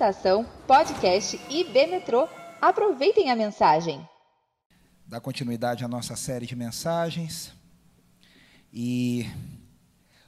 Estação 0.00 0.46
Podcast 0.66 1.38
IB 1.50 1.86
Metrô. 1.88 2.26
Aproveitem 2.58 3.30
a 3.30 3.36
mensagem. 3.36 4.00
Dar 5.06 5.20
continuidade 5.20 5.84
à 5.84 5.88
nossa 5.88 6.16
série 6.16 6.46
de 6.46 6.56
mensagens. 6.56 7.52
E 8.72 9.28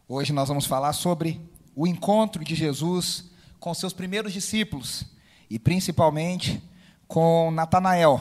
hoje 0.06 0.30
nós 0.30 0.48
vamos 0.48 0.66
falar 0.66 0.93
sobre 0.93 1.40
o 1.74 1.87
encontro 1.87 2.45
de 2.45 2.54
Jesus 2.54 3.30
com 3.58 3.72
seus 3.72 3.95
primeiros 3.95 4.35
discípulos 4.35 5.07
e 5.48 5.58
principalmente 5.58 6.62
com 7.09 7.50
Natanael, 7.50 8.20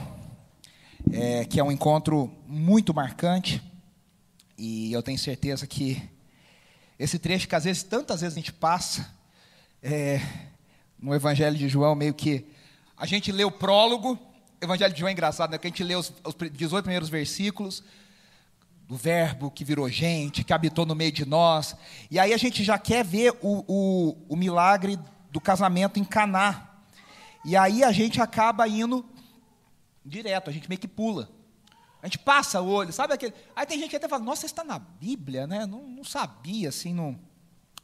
é, 1.12 1.44
que 1.44 1.60
é 1.60 1.64
um 1.66 1.72
encontro 1.72 2.32
muito 2.48 2.94
marcante. 2.94 3.62
E 4.58 4.94
eu 4.94 5.04
tenho 5.04 5.20
certeza 5.20 5.68
que 5.68 6.02
esse 6.98 7.20
trecho 7.20 7.46
que 7.46 7.56
às 7.56 7.66
vezes, 7.66 7.84
tantas 7.84 8.22
vezes 8.22 8.38
a 8.38 8.40
gente 8.40 8.54
passa, 8.54 9.14
é, 9.84 10.22
no 11.02 11.16
Evangelho 11.16 11.58
de 11.58 11.68
João, 11.68 11.96
meio 11.96 12.14
que 12.14 12.46
a 12.96 13.06
gente 13.06 13.32
lê 13.32 13.44
o 13.44 13.52
prólogo, 13.52 14.20
Evangelho 14.62 14.94
de 14.94 15.00
João 15.00 15.10
é 15.10 15.12
engraçado, 15.12 15.50
né? 15.50 15.58
Que 15.58 15.66
a 15.66 15.70
gente 15.70 15.84
lê 15.84 15.96
os, 15.96 16.14
os 16.24 16.36
18 16.52 16.84
primeiros 16.84 17.10
versículos 17.10 17.84
do 18.88 18.96
Verbo 18.96 19.50
que 19.50 19.64
virou 19.64 19.90
gente, 19.90 20.44
que 20.44 20.54
habitou 20.54 20.86
no 20.86 20.94
meio 20.94 21.12
de 21.12 21.26
nós, 21.26 21.76
e 22.12 22.20
aí 22.20 22.34
a 22.34 22.38
gente 22.38 22.64
já 22.64 22.78
quer 22.78 23.04
ver 23.04 23.34
o, 23.42 23.64
o, 23.68 24.18
o 24.30 24.36
milagre 24.36 25.00
do 25.32 25.42
casamento 25.42 26.00
em 26.00 26.04
Caná, 26.04 26.70
e 27.44 27.56
aí 27.56 27.84
a 27.84 27.92
gente 27.92 28.22
acaba 28.22 28.68
indo 28.68 29.04
direto, 30.06 30.50
a 30.50 30.54
gente 30.54 30.70
meio 30.70 30.80
que 30.80 30.88
pula. 30.88 31.30
A 32.04 32.08
gente 32.08 32.20
passa 32.20 32.62
o 32.62 32.68
olho, 32.68 32.92
sabe 32.92 33.14
aquele. 33.14 33.34
Aí 33.56 33.66
tem 33.66 33.80
gente 33.80 33.92
que 33.92 33.96
até 33.96 34.08
fala, 34.08 34.24
nossa, 34.24 34.46
está 34.46 34.64
na 34.64 34.80
Bíblia, 34.80 35.46
né? 35.46 35.66
Não, 35.66 35.88
não 35.88 36.04
sabia, 36.04 36.70
assim, 36.70 36.94
não, 36.94 37.18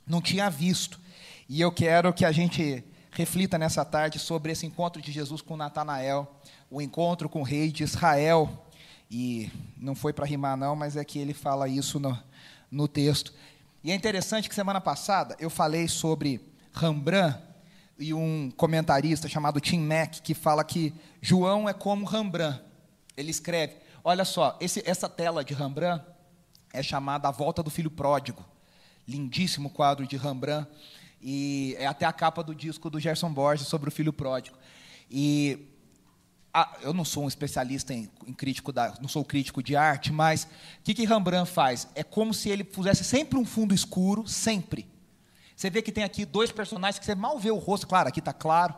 não 0.05 0.21
tinha 0.21 0.49
visto. 0.49 0.99
E 1.47 1.61
eu 1.61 1.71
quero 1.71 2.11
que 2.11 2.25
a 2.25 2.31
gente 2.31 2.83
reflita 3.17 3.57
nessa 3.57 3.83
tarde 3.83 4.19
sobre 4.19 4.51
esse 4.51 4.67
encontro 4.67 5.01
de 5.01 5.11
Jesus 5.11 5.41
com 5.41 5.57
Natanael, 5.57 6.31
o 6.69 6.79
encontro 6.79 7.27
com 7.27 7.39
o 7.39 7.43
rei 7.43 7.71
de 7.71 7.83
Israel. 7.83 8.67
E 9.09 9.51
não 9.75 9.95
foi 9.95 10.13
para 10.13 10.23
rimar, 10.23 10.55
não, 10.55 10.75
mas 10.75 10.95
é 10.95 11.03
que 11.03 11.17
ele 11.17 11.33
fala 11.33 11.67
isso 11.67 11.99
no, 11.99 12.15
no 12.69 12.87
texto. 12.87 13.33
E 13.83 13.91
é 13.91 13.95
interessante 13.95 14.47
que 14.47 14.53
semana 14.53 14.79
passada 14.79 15.35
eu 15.39 15.49
falei 15.49 15.87
sobre 15.87 16.47
Rembrandt 16.71 17.39
e 17.97 18.13
um 18.13 18.51
comentarista 18.55 19.27
chamado 19.27 19.59
Tim 19.59 19.79
Mack 19.79 20.21
que 20.21 20.35
fala 20.35 20.63
que 20.63 20.93
João 21.19 21.67
é 21.67 21.73
como 21.73 22.05
Rembrandt. 22.05 22.61
Ele 23.15 23.31
escreve: 23.31 23.77
olha 24.03 24.25
só, 24.25 24.55
esse, 24.61 24.83
essa 24.85 25.09
tela 25.09 25.43
de 25.43 25.55
Rembrandt 25.55 26.05
é 26.71 26.83
chamada 26.83 27.27
A 27.27 27.31
Volta 27.31 27.63
do 27.63 27.71
Filho 27.71 27.89
Pródigo. 27.89 28.45
Lindíssimo 29.07 29.71
quadro 29.71 30.05
de 30.05 30.17
Rembrandt 30.17 30.69
e 31.21 31.75
é 31.79 31.87
até 31.87 32.05
a 32.05 32.13
capa 32.13 32.43
do 32.43 32.53
disco 32.53 32.89
do 32.89 32.99
Gerson 32.99 33.31
Borges 33.31 33.67
sobre 33.67 33.89
o 33.89 33.91
filho 33.91 34.13
pródigo. 34.13 34.57
E 35.09 35.67
eu 36.81 36.93
não 36.93 37.05
sou 37.05 37.23
um 37.23 37.27
especialista 37.27 37.93
em, 37.93 38.09
em, 38.25 38.33
crítico 38.33 38.71
da, 38.71 38.93
não 38.99 39.07
sou 39.07 39.23
crítico 39.23 39.61
de 39.61 39.75
arte, 39.75 40.11
mas 40.11 40.43
o 40.43 40.47
que, 40.83 40.93
que 40.93 41.05
Rembrandt 41.05 41.51
faz? 41.51 41.87
É 41.93 42.03
como 42.03 42.33
se 42.33 42.49
ele 42.49 42.63
pusesse 42.63 43.03
sempre 43.03 43.37
um 43.37 43.45
fundo 43.45 43.73
escuro, 43.73 44.27
sempre. 44.27 44.87
Você 45.55 45.69
vê 45.69 45.81
que 45.81 45.91
tem 45.91 46.03
aqui 46.03 46.25
dois 46.25 46.51
personagens 46.51 46.99
que 46.99 47.05
você 47.05 47.15
mal 47.15 47.37
vê 47.39 47.51
o 47.51 47.57
rosto, 47.57 47.87
claro, 47.87 48.09
aqui 48.09 48.19
está 48.19 48.33
claro, 48.33 48.75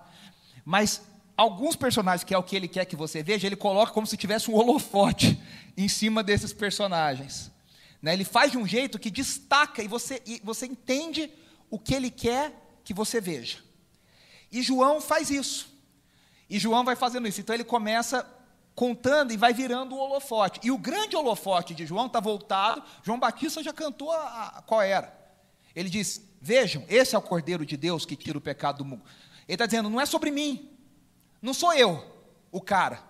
mas 0.66 1.02
alguns 1.36 1.76
personagens 1.76 2.24
que 2.24 2.34
é 2.34 2.38
o 2.38 2.44
que 2.44 2.56
ele 2.56 2.68
quer 2.68 2.86
que 2.86 2.96
você 2.96 3.24
veja, 3.24 3.48
ele 3.48 3.56
coloca 3.56 3.94
como 3.94 4.08
se 4.08 4.18
tivesse 4.18 4.52
um 4.52 4.56
holofote 4.56 5.42
em 5.78 5.88
cima 5.88 6.22
desses 6.22 6.52
personagens. 6.52 7.52
Né? 8.02 8.14
Ele 8.14 8.26
faz 8.26 8.52
de 8.52 8.58
um 8.58 8.68
jeito 8.68 9.00
que 9.00 9.10
destaca 9.10 9.82
e 9.82 9.88
você, 9.88 10.22
e 10.26 10.42
você 10.44 10.66
entende 10.66 11.32
o 11.70 11.80
que 11.80 11.94
ele 11.94 12.10
quer 12.10 12.54
que 12.84 12.94
você 12.94 13.22
veja. 13.22 13.60
E 14.52 14.62
João 14.62 15.00
faz 15.00 15.30
isso. 15.30 15.70
E 16.50 16.58
João 16.58 16.84
vai 16.84 16.96
fazendo 16.96 17.28
isso. 17.28 17.40
Então 17.40 17.54
ele 17.54 17.64
começa 17.64 18.28
contando 18.76 19.32
e 19.32 19.38
vai 19.38 19.54
virando 19.54 19.96
o 19.96 20.00
holofote. 20.00 20.60
E 20.64 20.72
o 20.72 20.78
grande 20.78 21.16
holofote 21.16 21.76
de 21.76 21.86
João 21.86 22.08
está 22.08 22.20
voltado. 22.20 22.82
João 23.04 23.20
Batista 23.20 23.62
já 23.62 23.74
cantou 23.74 24.12
a, 24.12 24.48
a, 24.58 24.62
qual 24.62 24.82
era. 24.82 25.14
Ele 25.76 25.90
diz: 25.90 26.22
Vejam, 26.42 26.84
esse 26.88 27.14
é 27.14 27.18
o 27.18 27.22
Cordeiro 27.22 27.66
de 27.66 27.78
Deus 27.78 28.06
que 28.06 28.16
tira 28.16 28.38
o 28.38 28.42
pecado 28.42 28.78
do 28.80 28.86
mundo. 28.86 29.04
Ele 29.48 29.56
está 29.56 29.66
dizendo: 29.66 29.90
Não 29.90 30.00
é 30.00 30.06
sobre 30.06 30.32
mim. 30.32 30.70
Não 31.42 31.54
sou 31.54 31.74
eu 31.74 32.04
o 32.52 32.62
cara. 32.62 33.04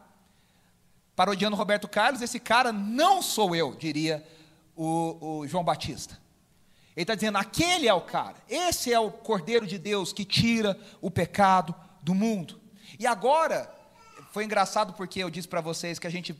Parodiando 1.16 1.56
Roberto 1.56 1.88
Carlos, 1.88 2.22
esse 2.22 2.40
cara 2.40 2.72
não 2.72 3.22
sou 3.22 3.56
eu, 3.56 3.76
diria 3.76 4.26
o, 4.76 5.40
o 5.42 5.48
João 5.48 5.64
Batista. 5.64 6.18
Ele 7.00 7.04
está 7.04 7.16
dizendo: 7.16 7.38
aquele 7.38 7.88
é 7.88 7.94
o 7.94 8.02
cara, 8.02 8.36
esse 8.50 8.92
é 8.92 9.00
o 9.00 9.10
Cordeiro 9.10 9.66
de 9.66 9.78
Deus 9.78 10.12
que 10.12 10.26
tira 10.26 10.78
o 11.00 11.10
pecado 11.10 11.74
do 12.04 12.14
mundo. 12.14 12.60
E 13.00 13.08
agora, 13.08 13.74
foi 14.34 14.44
engraçado 14.44 14.92
porque 14.92 15.24
eu 15.24 15.30
disse 15.30 15.48
para 15.48 15.62
vocês 15.62 15.98
que 15.98 16.06
a 16.06 16.10
gente 16.10 16.36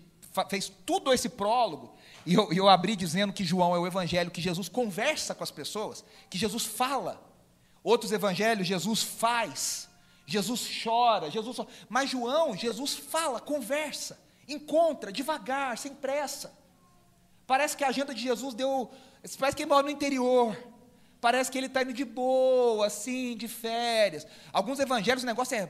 fez 0.50 0.70
tudo 0.86 1.14
esse 1.14 1.30
prólogo, 1.30 1.96
e 2.26 2.34
eu, 2.34 2.52
eu 2.52 2.68
abri 2.68 2.98
dizendo 2.98 3.32
que 3.32 3.46
João 3.46 3.74
é 3.74 3.80
o 3.80 3.88
evangelho 3.88 4.30
que 4.30 4.42
Jesus 4.42 4.68
conversa 4.68 5.34
com 5.34 5.46
as 5.46 5.50
pessoas, 5.50 6.04
que 6.30 6.38
Jesus 6.38 6.66
fala. 6.66 7.26
Outros 7.82 8.12
evangelhos, 8.12 8.68
Jesus 8.68 9.02
faz, 9.02 9.88
Jesus 10.26 10.70
chora, 10.84 11.32
Jesus. 11.32 11.58
Mas 11.88 12.10
João, 12.10 12.54
Jesus 12.54 12.96
fala, 12.96 13.40
conversa, 13.40 14.20
encontra, 14.46 15.10
devagar, 15.10 15.78
sem 15.78 15.96
pressa. 15.96 16.54
Parece 17.48 17.78
que 17.78 17.86
a 17.86 17.88
agenda 17.88 18.14
de 18.14 18.22
Jesus 18.22 18.54
deu 18.54 18.92
Parece 19.38 19.56
que 19.56 19.64
ele 19.64 19.70
mora 19.70 19.84
no 19.84 19.90
interior. 19.90 20.58
Parece 21.20 21.52
que 21.52 21.58
ele 21.58 21.68
está 21.68 21.82
indo 21.82 21.94
de 21.94 22.06
boa, 22.06 22.88
assim, 22.88 23.36
de 23.36 23.48
férias. 23.48 24.26
Alguns 24.54 24.80
evangelhos 24.80 25.24
o 25.24 25.26
negócio 25.26 25.58
é 25.58 25.70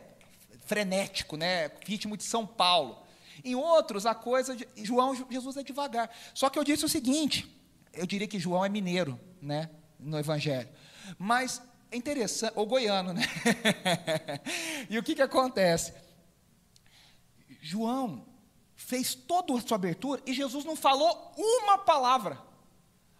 frenético, 0.65 1.35
né? 1.35 1.71
Ritmo 1.85 2.15
de 2.15 2.23
São 2.23 2.45
Paulo. 2.45 3.01
Em 3.43 3.55
outros, 3.55 4.05
a 4.05 4.13
coisa 4.13 4.55
de 4.55 4.67
João, 4.77 5.15
Jesus 5.29 5.57
é 5.57 5.63
devagar. 5.63 6.09
Só 6.33 6.49
que 6.49 6.59
eu 6.59 6.63
disse 6.63 6.85
o 6.85 6.89
seguinte: 6.89 7.49
eu 7.93 8.05
diria 8.05 8.27
que 8.27 8.37
João 8.39 8.63
é 8.63 8.69
mineiro, 8.69 9.19
né? 9.41 9.69
No 9.99 10.19
evangelho. 10.19 10.69
Mas 11.17 11.61
é 11.91 11.97
interessante, 11.97 12.53
ou 12.55 12.67
goiano, 12.67 13.13
né? 13.13 13.23
e 14.89 14.97
o 14.99 15.03
que, 15.03 15.15
que 15.15 15.21
acontece? 15.21 15.93
João 17.61 18.25
fez 18.75 19.15
toda 19.15 19.53
a 19.57 19.61
sua 19.61 19.75
abertura 19.75 20.21
e 20.25 20.33
Jesus 20.33 20.63
não 20.63 20.75
falou 20.75 21.33
uma 21.35 21.79
palavra. 21.79 22.48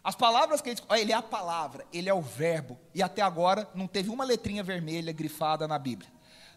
As 0.04 0.16
palavras 0.16 0.62
que 0.62 0.70
ele, 0.70 0.82
ele 0.92 1.12
é 1.12 1.16
a 1.16 1.22
palavra, 1.22 1.86
ele 1.92 2.10
é 2.10 2.14
o 2.14 2.22
verbo, 2.22 2.80
e 2.96 3.04
até 3.04 3.22
agora 3.22 3.70
não 3.76 3.88
teve 3.88 4.10
uma 4.10 4.24
letrinha 4.24 4.64
vermelha 4.64 5.12
grifada 5.12 5.68
na 5.68 5.78
Bíblia. 5.78 6.10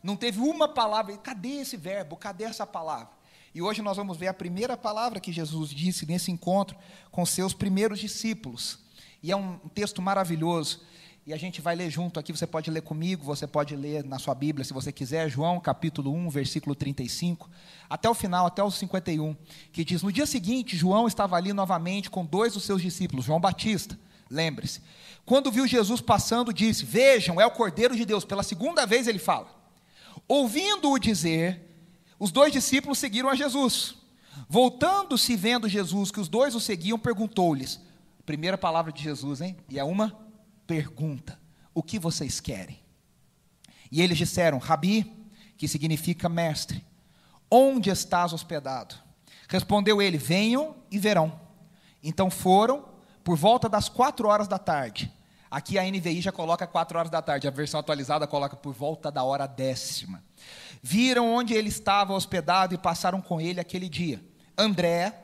Não 0.03 0.17
teve 0.17 0.41
uma 0.41 0.69
palavra, 0.69 1.17
cadê 1.19 1.61
esse 1.61 1.77
verbo? 1.77 2.17
Cadê 2.17 2.45
essa 2.45 2.67
palavra? 2.67 3.11
E 3.55 3.61
hoje 3.61 3.83
nós 3.83 3.97
vamos 3.97 4.17
ver 4.17 4.29
a 4.29 4.35
primeira 4.35 4.77
palavra 4.77 5.21
que 5.21 5.31
Jesus 5.31 5.71
disse 5.71 6.07
nesse 6.07 6.31
encontro 6.31 6.77
com 7.11 7.25
seus 7.27 7.53
primeiros 7.53 8.01
discípulos. 8.01 8.79
E 9.23 9.31
é 9.31 9.37
um 9.37 9.59
texto 9.75 10.01
maravilhoso. 10.01 10.81
E 11.25 11.33
a 11.33 11.37
gente 11.37 11.61
vai 11.61 11.77
ler 11.77 11.89
junto 11.89 12.19
aqui, 12.19 12.33
você 12.33 12.49
pode 12.49 12.69
ler 12.69 12.83
comigo, 12.83 13.25
você 13.25 13.47
pode 13.47 13.77
ler 13.77 14.03
na 14.03 14.19
sua 14.19 14.35
Bíblia, 14.35 14.65
se 14.65 14.73
você 14.73 14.91
quiser, 14.91 15.29
João 15.29 15.61
capítulo 15.61 16.13
1, 16.13 16.29
versículo 16.29 16.75
35, 16.75 17.49
até 17.89 18.11
o 18.11 18.15
final, 18.15 18.45
até 18.45 18.61
o 18.61 18.69
51, 18.69 19.37
que 19.73 19.85
diz: 19.85 20.03
No 20.03 20.11
dia 20.11 20.27
seguinte, 20.27 20.77
João 20.77 21.07
estava 21.07 21.37
ali 21.37 21.53
novamente 21.53 22.11
com 22.11 22.25
dois 22.25 22.55
dos 22.55 22.65
seus 22.65 22.83
discípulos, 22.83 23.25
João 23.25 23.41
Batista, 23.41 23.97
lembre-se. 24.29 24.83
Quando 25.25 25.53
viu 25.53 25.65
Jesus 25.65 26.01
passando, 26.01 26.53
disse: 26.53 26.85
Vejam, 26.85 27.41
é 27.41 27.47
o 27.47 27.53
Cordeiro 27.53 27.95
de 27.95 28.05
Deus. 28.05 28.25
Pela 28.25 28.43
segunda 28.43 28.85
vez 28.85 29.07
ele 29.07 29.21
fala. 29.21 29.47
Ouvindo-o 30.27 30.99
dizer, 30.99 31.61
os 32.19 32.33
dois 32.33 32.53
discípulos 32.53 32.99
seguiram 32.99 33.29
a 33.29 33.37
Jesus. 33.37 33.95
Voltando-se 34.49 35.37
vendo 35.37 35.69
Jesus 35.69 36.11
que 36.11 36.19
os 36.19 36.29
dois 36.29 36.57
o 36.57 36.61
seguiam, 36.61 36.99
perguntou-lhes: 36.99 37.81
Primeira 38.27 38.59
palavra 38.59 38.91
de 38.91 39.01
Jesus, 39.01 39.41
hein? 39.41 39.57
E 39.69 39.79
é 39.79 39.85
uma 39.85 40.22
pergunta: 40.67 41.39
O 41.75 41.83
que 41.83 41.99
vocês 41.99 42.41
querem? 42.41 42.81
E 43.91 44.01
eles 44.01 44.19
disseram: 44.19 44.59
Rabi, 44.59 45.11
que 45.57 45.69
significa 45.69 46.29
mestre, 46.29 46.85
onde 47.51 47.91
estás 47.91 48.33
hospedado? 48.33 48.95
Respondeu 49.49 50.01
ele: 50.01 50.19
Venham 50.19 50.77
e 50.91 50.99
verão. 50.99 51.41
Então 52.03 52.31
foram 52.31 52.89
por 53.23 53.37
volta 53.37 53.69
das 53.69 53.89
quatro 53.89 54.29
horas 54.29 54.49
da 54.49 54.59
tarde. 54.59 55.13
Aqui 55.51 55.79
a 55.79 55.85
NVI 55.85 56.23
já 56.23 56.33
coloca 56.33 56.67
quatro 56.67 56.99
horas 56.99 57.11
da 57.11 57.21
tarde, 57.21 57.47
a 57.47 57.51
versão 57.51 57.79
atualizada 57.79 58.27
coloca 58.27 58.57
por 58.57 58.73
volta 58.73 59.13
da 59.13 59.23
hora 59.23 59.47
décima. 59.47 60.25
Viram 60.83 61.31
onde 61.31 61.53
ele 61.53 61.69
estava 61.69 62.15
hospedado 62.15 62.75
e 62.75 62.79
passaram 62.79 63.21
com 63.21 63.39
ele 63.39 63.61
aquele 63.61 63.87
dia. 63.87 64.25
André, 64.57 65.22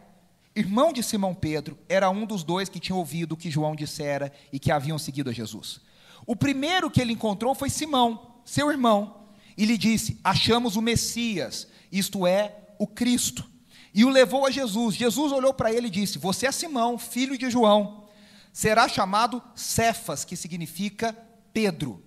irmão 0.58 0.92
de 0.92 1.02
Simão 1.02 1.34
Pedro, 1.34 1.78
era 1.88 2.10
um 2.10 2.26
dos 2.26 2.42
dois 2.42 2.68
que 2.68 2.80
tinha 2.80 2.96
ouvido 2.96 3.32
o 3.32 3.36
que 3.36 3.50
João 3.50 3.76
dissera 3.76 4.32
e 4.52 4.58
que 4.58 4.72
haviam 4.72 4.98
seguido 4.98 5.30
a 5.30 5.32
Jesus. 5.32 5.80
O 6.26 6.34
primeiro 6.34 6.90
que 6.90 7.00
ele 7.00 7.12
encontrou 7.12 7.54
foi 7.54 7.70
Simão, 7.70 8.40
seu 8.44 8.70
irmão, 8.70 9.28
e 9.56 9.64
lhe 9.64 9.78
disse: 9.78 10.18
Achamos 10.22 10.76
o 10.76 10.82
Messias, 10.82 11.68
isto 11.90 12.26
é, 12.26 12.56
o 12.78 12.86
Cristo. 12.86 13.48
E 13.94 14.04
o 14.04 14.08
levou 14.08 14.46
a 14.46 14.50
Jesus. 14.50 14.94
Jesus 14.94 15.32
olhou 15.32 15.54
para 15.54 15.72
ele 15.72 15.86
e 15.86 15.90
disse: 15.90 16.18
Você 16.18 16.46
é 16.46 16.52
Simão, 16.52 16.98
filho 16.98 17.38
de 17.38 17.48
João. 17.50 18.04
Será 18.52 18.88
chamado 18.88 19.42
Cefas, 19.54 20.24
que 20.24 20.36
significa 20.36 21.16
Pedro. 21.52 22.02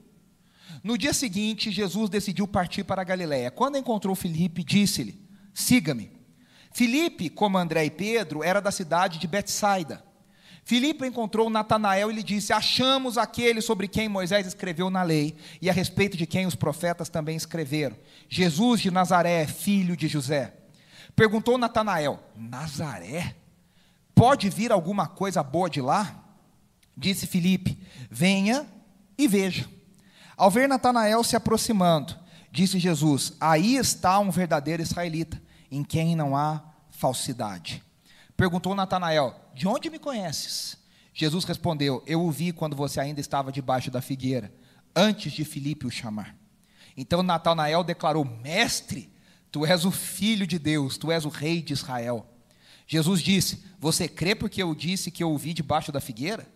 No 0.84 0.98
dia 0.98 1.14
seguinte, 1.14 1.72
Jesus 1.72 2.10
decidiu 2.10 2.48
partir 2.48 2.84
para 2.84 3.02
a 3.02 3.06
Galiléia. 3.06 3.52
Quando 3.52 3.78
encontrou 3.78 4.16
Filipe, 4.16 4.64
disse-lhe: 4.64 5.20
Siga-me. 5.54 6.21
Filipe, 6.74 7.30
como 7.30 7.58
André 7.58 7.86
e 7.86 7.92
Pedro, 7.92 8.44
era 8.44 8.62
da 8.62 8.72
cidade 8.72 9.20
de 9.20 9.28
Betsaida. 9.28 10.04
Filipe 10.64 11.06
encontrou 11.06 11.50
Natanael 11.50 12.12
e 12.12 12.16
lhe 12.16 12.24
disse: 12.24 12.54
Achamos 12.54 13.18
aquele 13.18 13.62
sobre 13.62 13.88
quem 13.88 14.08
Moisés 14.08 14.46
escreveu 14.48 14.90
na 14.90 15.04
lei 15.04 15.36
e 15.62 15.70
a 15.70 15.74
respeito 15.74 16.16
de 16.16 16.26
quem 16.26 16.46
os 16.46 16.56
profetas 16.56 17.10
também 17.10 17.36
escreveram, 17.36 17.98
Jesus 18.30 18.80
de 18.80 18.92
Nazaré, 18.92 19.46
filho 19.48 19.98
de 19.98 20.08
José. 20.08 20.54
Perguntou 21.16 21.58
Natanael: 21.58 22.20
Nazaré? 22.36 23.36
Pode 24.14 24.50
vir 24.50 24.72
alguma 24.72 25.08
coisa 25.08 25.42
boa 25.42 25.70
de 25.70 25.82
lá? 25.82 26.24
Disse 26.96 27.26
Filipe: 27.26 27.78
Venha 28.10 28.66
e 29.18 29.28
veja. 29.28 29.68
Ao 30.38 30.50
ver 30.50 30.68
Natanael 30.68 31.24
se 31.24 31.36
aproximando, 31.36 32.18
disse 32.52 32.80
Jesus: 32.80 33.34
Aí 33.40 33.76
está 33.76 34.20
um 34.20 34.32
verdadeiro 34.32 34.82
israelita, 34.82 35.42
em 35.72 35.84
quem 35.84 36.16
não 36.16 36.36
há 36.36 36.62
falsidade. 36.90 37.82
Perguntou 38.36 38.76
Natanael: 38.76 39.34
De 39.56 39.68
onde 39.68 39.90
me 39.90 39.98
conheces? 39.98 40.78
Jesus 41.14 41.46
respondeu: 41.46 42.04
Eu 42.06 42.22
o 42.22 42.32
vi 42.32 42.52
quando 42.52 42.76
você 42.76 43.00
ainda 43.00 43.22
estava 43.22 43.52
debaixo 43.52 43.90
da 43.90 44.02
figueira, 44.02 44.54
antes 44.96 45.32
de 45.32 45.46
Filipe 45.46 45.88
o 45.88 45.92
chamar. 45.92 46.36
Então 46.96 47.24
Natanael 47.24 47.84
declarou: 47.84 48.26
Mestre, 48.26 49.10
tu 49.52 49.66
és 49.66 49.86
o 49.86 49.92
filho 49.92 50.46
de 50.46 50.60
Deus, 50.60 50.98
tu 50.98 51.12
és 51.12 51.26
o 51.26 51.30
rei 51.30 51.62
de 51.62 51.74
Israel. 51.74 52.28
Jesus 52.86 53.22
disse: 53.22 53.64
Você 53.80 54.08
crê 54.08 54.36
porque 54.36 54.62
eu 54.62 54.76
disse 54.76 55.12
que 55.12 55.24
eu 55.24 55.32
o 55.32 55.38
vi 55.38 55.54
debaixo 55.54 55.92
da 55.92 56.02
figueira? 56.02 56.48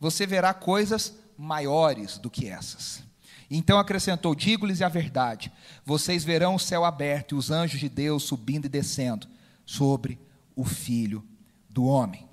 Você 0.00 0.26
verá 0.26 0.52
coisas 0.52 1.14
maiores 1.36 2.18
do 2.18 2.30
que 2.30 2.48
essas. 2.48 3.02
Então 3.50 3.78
acrescentou: 3.78 4.34
Digo-lhes 4.34 4.82
a 4.82 4.88
verdade: 4.88 5.52
vocês 5.84 6.24
verão 6.24 6.54
o 6.54 6.60
céu 6.60 6.84
aberto 6.84 7.34
e 7.34 7.38
os 7.38 7.50
anjos 7.50 7.80
de 7.80 7.88
Deus 7.88 8.22
subindo 8.22 8.66
e 8.66 8.68
descendo 8.68 9.26
sobre 9.64 10.18
o 10.56 10.64
filho 10.64 11.24
do 11.68 11.84
homem. 11.84 12.28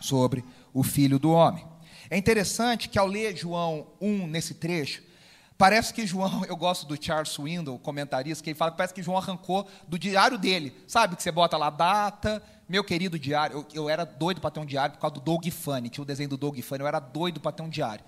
Sobre 0.00 0.44
o 0.72 0.82
filho 0.82 1.18
do 1.18 1.30
homem. 1.30 1.66
É 2.10 2.16
interessante 2.16 2.88
que 2.88 2.98
ao 2.98 3.06
ler 3.06 3.36
João 3.36 3.88
1 4.00 4.26
nesse 4.26 4.54
trecho, 4.54 5.02
parece 5.58 5.92
que 5.92 6.06
João, 6.06 6.44
eu 6.46 6.56
gosto 6.56 6.86
do 6.86 7.02
Charles 7.02 7.30
Swindoll, 7.30 7.78
comentarista, 7.78 8.42
que 8.42 8.50
ele 8.50 8.58
fala 8.58 8.70
que 8.70 8.76
parece 8.76 8.94
que 8.94 9.02
João 9.02 9.18
arrancou 9.18 9.66
do 9.88 9.98
diário 9.98 10.38
dele. 10.38 10.74
Sabe 10.86 11.16
que 11.16 11.22
você 11.22 11.32
bota 11.32 11.56
lá 11.56 11.70
data, 11.70 12.42
meu 12.68 12.84
querido 12.84 13.18
diário. 13.18 13.56
Eu, 13.56 13.82
eu 13.82 13.88
era 13.88 14.04
doido 14.04 14.40
para 14.40 14.50
ter 14.50 14.60
um 14.60 14.66
diário 14.66 14.94
por 14.94 15.00
causa 15.00 15.14
do 15.14 15.20
Doug 15.20 15.46
Funny, 15.48 15.88
tinha 15.88 16.02
o 16.02 16.06
desenho 16.06 16.28
do 16.28 16.36
Doug 16.36 16.58
Funny, 16.60 16.80
eu 16.80 16.86
era 16.86 17.00
doido 17.00 17.40
para 17.40 17.52
ter 17.52 17.62
um 17.62 17.68
diário 17.68 18.04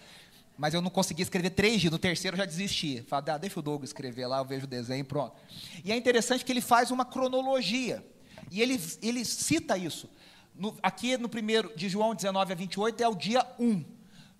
mas 0.58 0.74
eu 0.74 0.82
não 0.82 0.90
consegui 0.90 1.22
escrever 1.22 1.50
três 1.50 1.80
dias, 1.80 1.92
no 1.92 1.98
terceiro 2.00 2.34
eu 2.34 2.38
já 2.38 2.44
desisti. 2.44 3.00
Falei, 3.06 3.32
ah, 3.32 3.38
deixa 3.38 3.60
o 3.60 3.62
Douglas 3.62 3.90
escrever 3.90 4.26
lá, 4.26 4.38
eu 4.38 4.44
vejo 4.44 4.64
o 4.64 4.68
desenho, 4.68 5.04
pronto. 5.04 5.36
E 5.84 5.92
é 5.92 5.96
interessante 5.96 6.44
que 6.44 6.50
ele 6.50 6.60
faz 6.60 6.90
uma 6.90 7.04
cronologia, 7.04 8.04
e 8.50 8.60
ele, 8.60 8.80
ele 9.00 9.24
cita 9.24 9.78
isso. 9.78 10.10
No, 10.52 10.76
aqui 10.82 11.16
no 11.16 11.28
primeiro, 11.28 11.72
de 11.76 11.88
João 11.88 12.12
19 12.12 12.52
a 12.52 12.56
28, 12.56 13.00
é 13.00 13.08
o 13.08 13.14
dia 13.14 13.46
1. 13.60 13.84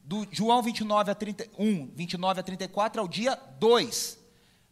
Do 0.03 0.26
João 0.32 0.61
29 0.61 1.11
a 1.11 1.15
31, 1.15 1.93
29 1.94 2.41
a 2.41 2.43
34 2.43 3.00
é 3.00 3.05
o 3.05 3.09
dia 3.09 3.38
2. 3.61 4.19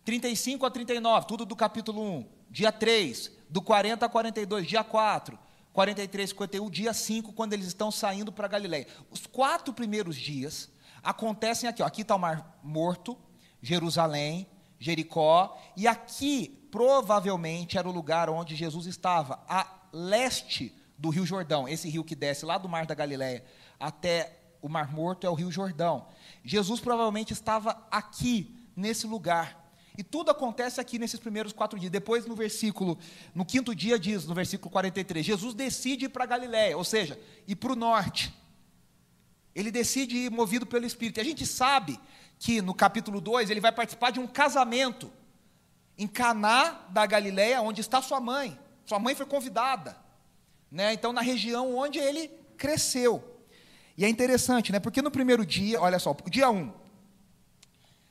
35 0.05 0.67
a 0.67 0.71
39, 0.71 1.27
tudo 1.27 1.45
do 1.45 1.55
capítulo 1.55 2.03
1. 2.03 2.27
Dia 2.51 2.73
3, 2.73 3.31
do 3.49 3.63
40 3.63 4.05
a 4.05 4.09
42, 4.09 4.67
dia 4.67 4.83
4. 4.83 5.39
43, 5.73 6.31
51, 6.31 6.71
dia 6.71 6.95
5, 6.95 7.33
quando 7.35 7.53
eles 7.53 7.67
estão 7.67 7.93
saindo 7.93 8.33
para 8.33 8.49
Galiléia. 8.49 8.87
Os 9.11 9.27
quatro 9.27 9.75
primeiros 9.75 10.17
dias 10.17 10.71
acontecem 11.07 11.69
aqui. 11.69 11.83
Ó. 11.83 11.87
Aqui 11.87 12.03
está 12.03 12.17
o 12.17 12.19
Mar 12.19 12.59
Morto, 12.63 13.17
Jerusalém, 13.63 14.47
Jericó, 14.79 15.57
e 15.77 15.87
aqui 15.87 16.69
provavelmente 16.71 17.79
era 17.79 17.89
o 17.89 17.93
lugar 17.93 18.29
onde 18.29 18.55
Jesus 18.55 18.87
estava, 18.87 19.43
a 19.49 19.67
leste 19.93 20.75
do 20.99 21.09
Rio 21.09 21.25
Jordão, 21.25 21.69
esse 21.69 21.89
rio 21.89 22.05
que 22.05 22.15
desce 22.15 22.45
lá 22.45 22.59
do 22.59 22.69
Mar 22.69 22.85
da 22.85 22.95
Galileia 22.95 23.45
até 23.79 24.41
o 24.61 24.69
Mar 24.69 24.93
Morto 24.93 25.27
é 25.27 25.31
o 25.31 25.35
Rio 25.35 25.51
Jordão. 25.51 26.07
Jesus 26.45 26.81
provavelmente 26.81 27.33
estava 27.33 27.87
aqui, 27.91 28.53
nesse 28.75 29.07
lugar. 29.07 29.65
E 29.97 30.03
tudo 30.03 30.31
acontece 30.31 30.81
aqui 30.81 30.99
nesses 30.99 31.19
primeiros 31.19 31.53
quatro 31.53 31.79
dias. 31.79 31.91
Depois, 31.91 32.27
no 32.27 32.35
versículo, 32.35 32.99
no 33.35 33.47
quinto 33.47 33.75
dia, 33.75 33.99
diz, 33.99 34.27
no 34.27 34.35
versículo 34.35 34.71
43, 34.71 35.25
Jesus 35.25 35.55
decide 35.55 36.05
ir 36.05 36.09
para 36.11 36.27
Galiléia, 36.27 36.77
ou 36.77 36.85
seja, 36.85 37.19
ir 37.47 37.57
para 37.57 37.73
o 37.73 37.77
norte. 37.77 38.35
Ele 39.57 39.71
decide 39.71 40.15
ir 40.15 40.31
movido 40.31 40.67
pelo 40.67 40.85
Espírito. 40.85 41.19
E 41.19 41.23
a 41.23 41.25
gente 41.25 41.47
sabe 41.47 41.99
que 42.39 42.61
no 42.61 42.75
capítulo 42.75 43.23
2 43.23 43.49
ele 43.49 43.59
vai 43.59 43.73
participar 43.73 44.11
de 44.11 44.21
um 44.21 44.27
casamento 44.27 45.11
em 45.97 46.07
Caná 46.07 46.83
da 46.91 47.07
Galileia, 47.07 47.63
onde 47.63 47.81
está 47.81 48.03
sua 48.03 48.21
mãe. 48.21 48.59
Sua 48.85 48.99
mãe 48.99 49.15
foi 49.15 49.25
convidada. 49.25 49.97
Né? 50.71 50.93
Então, 50.93 51.11
na 51.11 51.23
região 51.23 51.75
onde 51.75 51.99
ele 51.99 52.29
cresceu. 52.59 53.41
E 53.97 54.05
é 54.05 54.09
interessante, 54.11 54.71
né? 54.71 54.79
Porque 54.79 55.01
no 55.01 55.11
primeiro 55.11 55.47
dia, 55.47 55.81
olha 55.81 55.99
só, 55.99 56.15
dia 56.29 56.51
1, 56.51 56.55
um, 56.55 56.73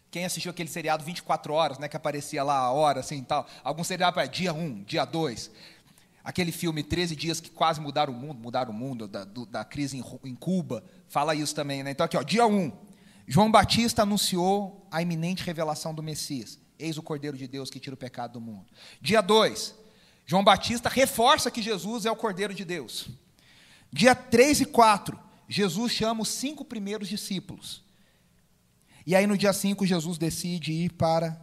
quem 0.09 0.25
assistiu 0.25 0.50
aquele 0.50 0.69
seriado 0.69 1.03
24 1.03 1.53
horas, 1.53 1.77
né, 1.77 1.88
que 1.88 1.95
aparecia 1.95 2.44
lá 2.44 2.57
a 2.57 2.71
hora, 2.71 3.01
assim, 3.01 3.21
tal, 3.24 3.45
algum 3.63 3.83
seriado 3.83 4.13
para 4.13 4.25
dia 4.25 4.51
1, 4.51 4.59
um, 4.59 4.83
dia 4.83 5.06
2, 5.06 5.51
aquele 6.25 6.51
filme 6.51 6.81
13 6.81 7.16
dias 7.16 7.39
que 7.39 7.51
quase 7.51 7.80
mudaram 7.80 8.12
o 8.12 8.16
mundo, 8.16 8.42
mudaram 8.42 8.72
o 8.72 8.74
mundo, 8.74 9.07
da, 9.07 9.24
do, 9.24 9.45
da 9.45 9.63
crise 9.63 9.95
em, 9.95 10.04
em, 10.27 10.33
Cuba, 10.33 10.83
fala 11.07 11.36
isso 11.36 11.54
também, 11.54 11.83
né? 11.83 11.92
Então 11.92 12.04
aqui, 12.04 12.18
ó, 12.18 12.24
dia 12.24 12.48
1, 12.48 12.72
João 13.27 13.51
Batista 13.51 14.01
anunciou 14.01 14.88
a 14.92 15.04
iminente 15.04 15.44
revelação 15.44 15.94
do 15.94 16.01
Messias. 16.01 16.60
Eis 16.80 16.98
o 16.98 17.04
Cordeiro 17.04 17.38
de 17.38 17.48
Deus 17.48 17.69
que 17.69 17.80
tira 17.80 17.94
o 17.94 17.98
pecado 17.98 18.33
do 18.33 18.42
mundo. 18.42 18.66
Dia 19.00 19.22
2, 19.22 19.75
João 20.25 20.44
Batista 20.44 20.89
reforça 20.89 21.51
que 21.51 21.62
Jesus 21.62 22.07
é 22.07 22.12
o 22.12 22.16
Cordeiro 22.16 22.56
de 22.56 22.66
Deus. 22.66 23.07
Dia 23.94 24.16
3 24.16 24.62
e 24.62 24.66
4, 24.66 25.18
Jesus 25.48 25.92
chama 25.92 26.24
os 26.24 26.30
cinco 26.30 26.66
primeiros 26.66 27.07
discípulos. 27.07 27.83
E 29.06 29.16
aí 29.16 29.27
no 29.27 29.38
dia 29.38 29.54
5, 29.54 29.86
Jesus 29.86 30.18
decide 30.18 30.74
ir 30.74 30.94
para 30.94 31.39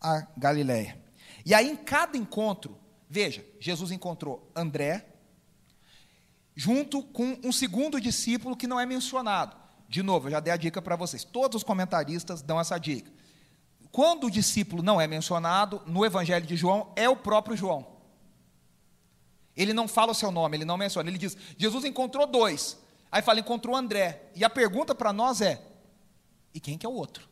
a 0.00 0.28
Galiléia. 0.36 0.96
E 1.44 1.52
aí 1.52 1.68
em 1.68 1.76
cada 1.76 2.16
encontro, 2.16 2.78
Veja, 3.12 3.44
Jesus 3.60 3.90
encontrou 3.90 4.50
André, 4.56 5.06
junto 6.56 7.02
com 7.02 7.38
um 7.44 7.52
segundo 7.52 8.00
discípulo 8.00 8.56
que 8.56 8.66
não 8.66 8.80
é 8.80 8.86
mencionado. 8.86 9.54
De 9.86 10.02
novo, 10.02 10.28
eu 10.28 10.30
já 10.30 10.40
dei 10.40 10.50
a 10.50 10.56
dica 10.56 10.80
para 10.80 10.96
vocês. 10.96 11.22
Todos 11.22 11.56
os 11.56 11.62
comentaristas 11.62 12.40
dão 12.40 12.58
essa 12.58 12.78
dica. 12.78 13.12
Quando 13.90 14.28
o 14.28 14.30
discípulo 14.30 14.82
não 14.82 14.98
é 14.98 15.06
mencionado, 15.06 15.82
no 15.84 16.06
Evangelho 16.06 16.46
de 16.46 16.56
João, 16.56 16.90
é 16.96 17.06
o 17.06 17.14
próprio 17.14 17.54
João. 17.54 17.86
Ele 19.54 19.74
não 19.74 19.86
fala 19.86 20.12
o 20.12 20.14
seu 20.14 20.30
nome, 20.30 20.56
ele 20.56 20.64
não 20.64 20.78
menciona. 20.78 21.10
Ele 21.10 21.18
diz: 21.18 21.36
Jesus 21.58 21.84
encontrou 21.84 22.26
dois. 22.26 22.78
Aí 23.10 23.20
fala, 23.20 23.40
encontrou 23.40 23.76
André. 23.76 24.22
E 24.34 24.42
a 24.42 24.48
pergunta 24.48 24.94
para 24.94 25.12
nós 25.12 25.42
é: 25.42 25.62
e 26.54 26.58
quem 26.58 26.78
que 26.78 26.86
é 26.86 26.88
o 26.88 26.94
outro? 26.94 27.28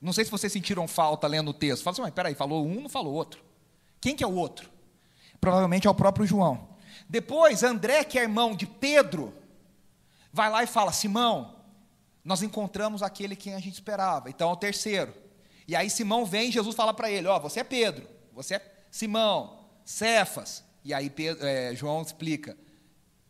Não 0.00 0.12
sei 0.12 0.24
se 0.24 0.30
vocês 0.30 0.52
sentiram 0.52 0.86
falta 0.86 1.26
lendo 1.26 1.48
o 1.48 1.52
texto. 1.52 1.82
Fala 1.82 1.94
assim, 1.94 2.02
mas 2.02 2.14
peraí, 2.14 2.36
falou 2.36 2.64
um, 2.64 2.82
não 2.82 2.88
falou 2.88 3.12
outro. 3.12 3.44
Quem 4.00 4.14
que 4.14 4.24
é 4.24 4.26
o 4.26 4.34
outro? 4.34 4.70
Provavelmente 5.40 5.86
é 5.86 5.90
o 5.90 5.94
próprio 5.94 6.26
João. 6.26 6.68
Depois, 7.08 7.62
André, 7.62 8.04
que 8.04 8.18
é 8.18 8.22
irmão 8.22 8.54
de 8.54 8.66
Pedro, 8.66 9.34
vai 10.32 10.50
lá 10.50 10.62
e 10.62 10.66
fala: 10.66 10.92
Simão, 10.92 11.56
nós 12.24 12.42
encontramos 12.42 13.02
aquele 13.02 13.36
que 13.36 13.50
a 13.50 13.60
gente 13.60 13.74
esperava. 13.74 14.28
Então 14.28 14.50
é 14.50 14.52
o 14.52 14.56
terceiro. 14.56 15.14
E 15.68 15.74
aí 15.74 15.90
Simão 15.90 16.24
vem 16.24 16.48
e 16.48 16.52
Jesus 16.52 16.74
fala 16.74 16.92
para 16.92 17.10
ele: 17.10 17.26
Ó, 17.26 17.36
oh, 17.36 17.40
você 17.40 17.60
é 17.60 17.64
Pedro, 17.64 18.08
você 18.32 18.56
é 18.56 18.74
Simão, 18.90 19.64
Cefas. 19.84 20.64
E 20.84 20.92
aí 20.92 21.10
Pedro, 21.10 21.46
é, 21.46 21.74
João 21.74 22.02
explica: 22.02 22.56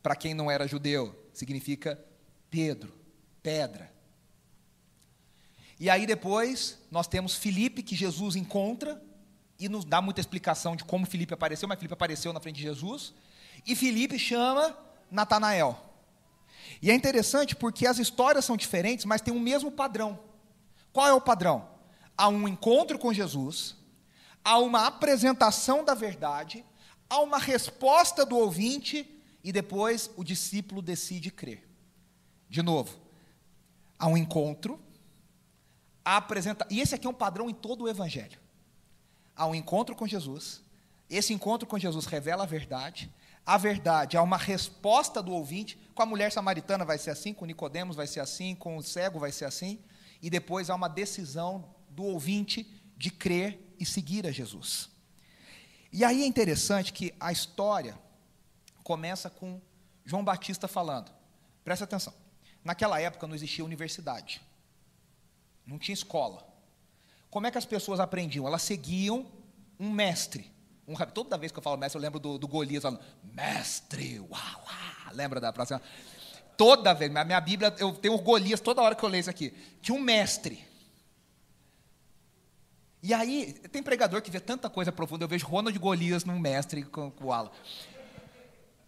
para 0.02 0.16
quem 0.16 0.35
não 0.35 0.50
era 0.50 0.66
judeu, 0.66 1.14
significa 1.32 2.02
Pedro, 2.50 2.94
pedra. 3.42 3.92
E 5.78 5.90
aí 5.90 6.06
depois 6.06 6.78
nós 6.90 7.06
temos 7.06 7.35
Filipe, 7.35 7.82
que 7.82 7.94
Jesus 7.94 8.35
encontra, 8.35 9.02
e 9.59 9.69
nos 9.69 9.85
dá 9.85 10.01
muita 10.03 10.21
explicação 10.21 10.77
de 10.77 10.85
como 10.85 11.07
Felipe 11.07 11.35
apareceu, 11.35 11.69
mas 11.69 11.79
Felipe 11.79 11.95
apareceu 11.95 12.33
na 12.33 12.41
frente 12.41 12.57
de 12.57 12.63
Jesus. 12.63 13.15
E 13.67 13.75
Felipe 13.75 14.19
chama 14.19 14.77
Natanael. 15.11 15.79
E 16.83 16.91
é 16.91 16.95
interessante 16.95 17.57
porque 17.57 17.87
as 17.87 17.99
histórias 17.99 18.45
são 18.45 18.57
diferentes, 18.57 19.05
mas 19.05 19.21
tem 19.21 19.35
o 19.35 19.41
mesmo 19.41 19.71
padrão. 19.71 20.19
Qual 20.93 21.07
é 21.07 21.13
o 21.13 21.21
padrão? 21.21 21.69
Há 22.17 22.29
um 22.29 22.47
encontro 22.47 22.99
com 22.99 23.13
Jesus, 23.13 23.77
há 24.45 24.59
uma 24.59 24.87
apresentação 24.87 25.85
da 25.85 25.95
verdade, 25.95 26.65
há 27.09 27.21
uma 27.21 27.39
resposta 27.39 28.25
do 28.25 28.37
ouvinte 28.37 29.09
e 29.43 29.53
depois 29.53 30.11
o 30.17 30.25
discípulo 30.25 30.83
decide 30.83 31.31
crer. 31.31 31.67
De 32.49 32.63
novo, 32.63 32.99
há 33.99 34.07
um 34.07 34.17
encontro, 34.17 34.81
apresenta... 36.05 36.67
e 36.71 36.81
esse 36.81 36.95
aqui 36.95 37.07
é 37.07 37.11
um 37.11 37.15
padrão 37.15 37.49
em 37.49 37.55
todo 37.55 37.85
o 37.85 37.89
evangelho 37.89 38.46
há 39.37 39.47
um 39.47 39.55
encontro 39.55 39.95
com 39.95 40.07
Jesus. 40.07 40.62
Esse 41.09 41.33
encontro 41.33 41.66
com 41.66 41.78
Jesus 41.78 42.07
revela 42.07 42.45
a 42.45 42.47
verdade. 42.47 43.12
A 43.45 43.57
verdade 43.57 44.16
há 44.16 44.23
uma 44.23 44.37
resposta 44.37 45.23
do 45.23 45.33
ouvinte. 45.33 45.78
Com 45.95 46.02
a 46.02 46.07
mulher 46.07 46.33
samaritana 46.33 46.85
vai 46.85 46.99
ser 46.99 47.11
assim, 47.11 47.33
com 47.33 47.45
Nicodemos 47.45 47.95
vai 47.95 48.07
ser 48.07 48.21
assim, 48.21 48.55
com 48.55 48.76
o 48.76 48.83
cego 48.83 49.19
vai 49.19 49.31
ser 49.31 49.45
assim. 49.45 49.78
e 50.23 50.31
depois 50.31 50.71
há 50.71 50.75
uma 50.75 50.88
decisão 50.88 51.75
do 51.90 52.02
ouvinte 52.02 52.66
de 52.97 53.11
crer 53.11 53.75
e 53.78 53.85
seguir 53.85 54.26
a 54.26 54.33
Jesus. 54.33 54.88
E 55.93 56.05
aí 56.05 56.23
é 56.23 56.26
interessante 56.26 56.93
que 56.93 57.14
a 57.21 57.31
história 57.31 57.99
começa 58.83 59.28
com 59.28 59.61
João 60.05 60.25
Batista 60.25 60.66
falando. 60.66 61.12
Presta 61.62 61.85
atenção. 61.85 62.14
Naquela 62.64 63.00
época 63.00 63.26
não 63.26 63.35
existia 63.35 63.64
universidade. 63.64 64.40
Não 65.66 65.78
tinha 65.78 65.93
escola. 65.93 66.47
Como 67.37 67.47
é 67.47 67.50
que 67.50 67.59
as 67.59 67.66
pessoas 67.66 68.00
aprendiam? 68.00 68.47
Elas 68.47 68.62
seguiam 68.62 69.26
um 69.78 69.90
mestre. 69.90 70.50
Um, 70.88 70.95
toda 70.95 71.37
vez 71.37 71.52
que 71.52 71.59
eu 71.59 71.62
falo 71.62 71.76
mestre, 71.76 71.99
eu 71.99 72.00
lembro 72.00 72.19
do, 72.19 72.38
do 72.38 72.49
Golias 72.49 72.83
falando, 72.83 72.99
mestre, 73.23 74.19
uau, 74.21 74.31
uau. 74.31 75.12
Lembra 75.12 75.38
da 75.38 75.52
próxima? 75.52 75.83
Toda 76.57 76.95
vez, 76.95 77.12
minha 77.12 77.38
Bíblia, 77.43 77.75
eu 77.78 77.93
tenho 77.93 78.16
Golias 78.16 78.59
toda 78.59 78.81
hora 78.81 78.95
que 78.95 79.05
eu 79.05 79.09
leio 79.11 79.21
isso 79.21 79.28
aqui. 79.28 79.52
Tinha 79.83 79.95
um 79.95 80.00
mestre. 80.00 80.66
E 83.02 83.12
aí, 83.12 83.52
tem 83.71 83.83
pregador 83.83 84.23
que 84.23 84.31
vê 84.31 84.40
tanta 84.40 84.71
coisa 84.71 84.90
profunda. 84.90 85.25
Eu 85.25 85.28
vejo 85.28 85.47
Ronald 85.47 85.78
Golias 85.78 86.25
num 86.25 86.38
mestre 86.38 86.85
com, 86.85 87.11
com 87.11 87.26
o 87.26 87.33
Ala. 87.35 87.52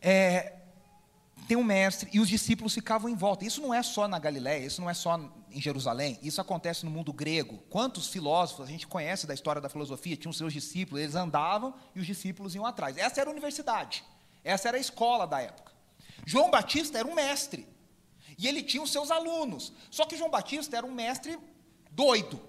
É, 0.00 0.55
tem 1.47 1.55
um 1.55 1.62
mestre 1.62 2.09
e 2.14 2.19
os 2.19 2.31
discípulos 2.31 2.73
ficavam 2.73 3.11
em 3.11 3.14
volta. 3.14 3.45
Isso 3.45 3.61
não 3.61 3.75
é 3.75 3.83
só 3.83 4.09
na 4.09 4.19
Galiléia, 4.19 4.64
isso 4.64 4.81
não 4.81 4.88
é 4.88 4.95
só 4.95 5.21
em 5.52 5.61
Jerusalém, 5.61 6.19
isso 6.23 6.40
acontece 6.40 6.85
no 6.85 6.90
mundo 6.90 7.12
grego. 7.12 7.59
Quantos 7.71 8.09
filósofos, 8.09 8.67
a 8.67 8.71
gente 8.71 8.87
conhece 8.87 9.26
da 9.26 9.35
história 9.35 9.61
da 9.61 9.69
filosofia, 9.69 10.17
tinham 10.17 10.33
seus 10.33 10.52
discípulos, 10.52 11.02
eles 11.02 11.14
andavam 11.14 11.75
e 11.95 12.00
os 12.00 12.07
discípulos 12.07 12.55
iam 12.55 12.67
atrás. 12.67 12.97
Essa 12.97 13.21
era 13.21 13.31
a 13.31 13.33
universidade, 13.33 14.05
essa 14.45 14.69
era 14.69 14.76
a 14.76 14.81
escola 14.81 15.26
da 15.26 15.40
época. 15.40 15.73
João 16.26 16.50
Batista 16.50 16.99
era 16.99 17.09
um 17.09 17.14
mestre, 17.14 17.67
e 18.37 18.47
ele 18.47 18.62
tinha 18.62 18.83
os 18.83 18.93
seus 18.93 19.11
alunos. 19.11 19.73
Só 19.90 20.05
que 20.05 20.17
João 20.17 20.31
Batista 20.31 20.76
era 20.76 20.87
um 20.87 20.93
mestre 20.93 21.38
doido 21.90 22.40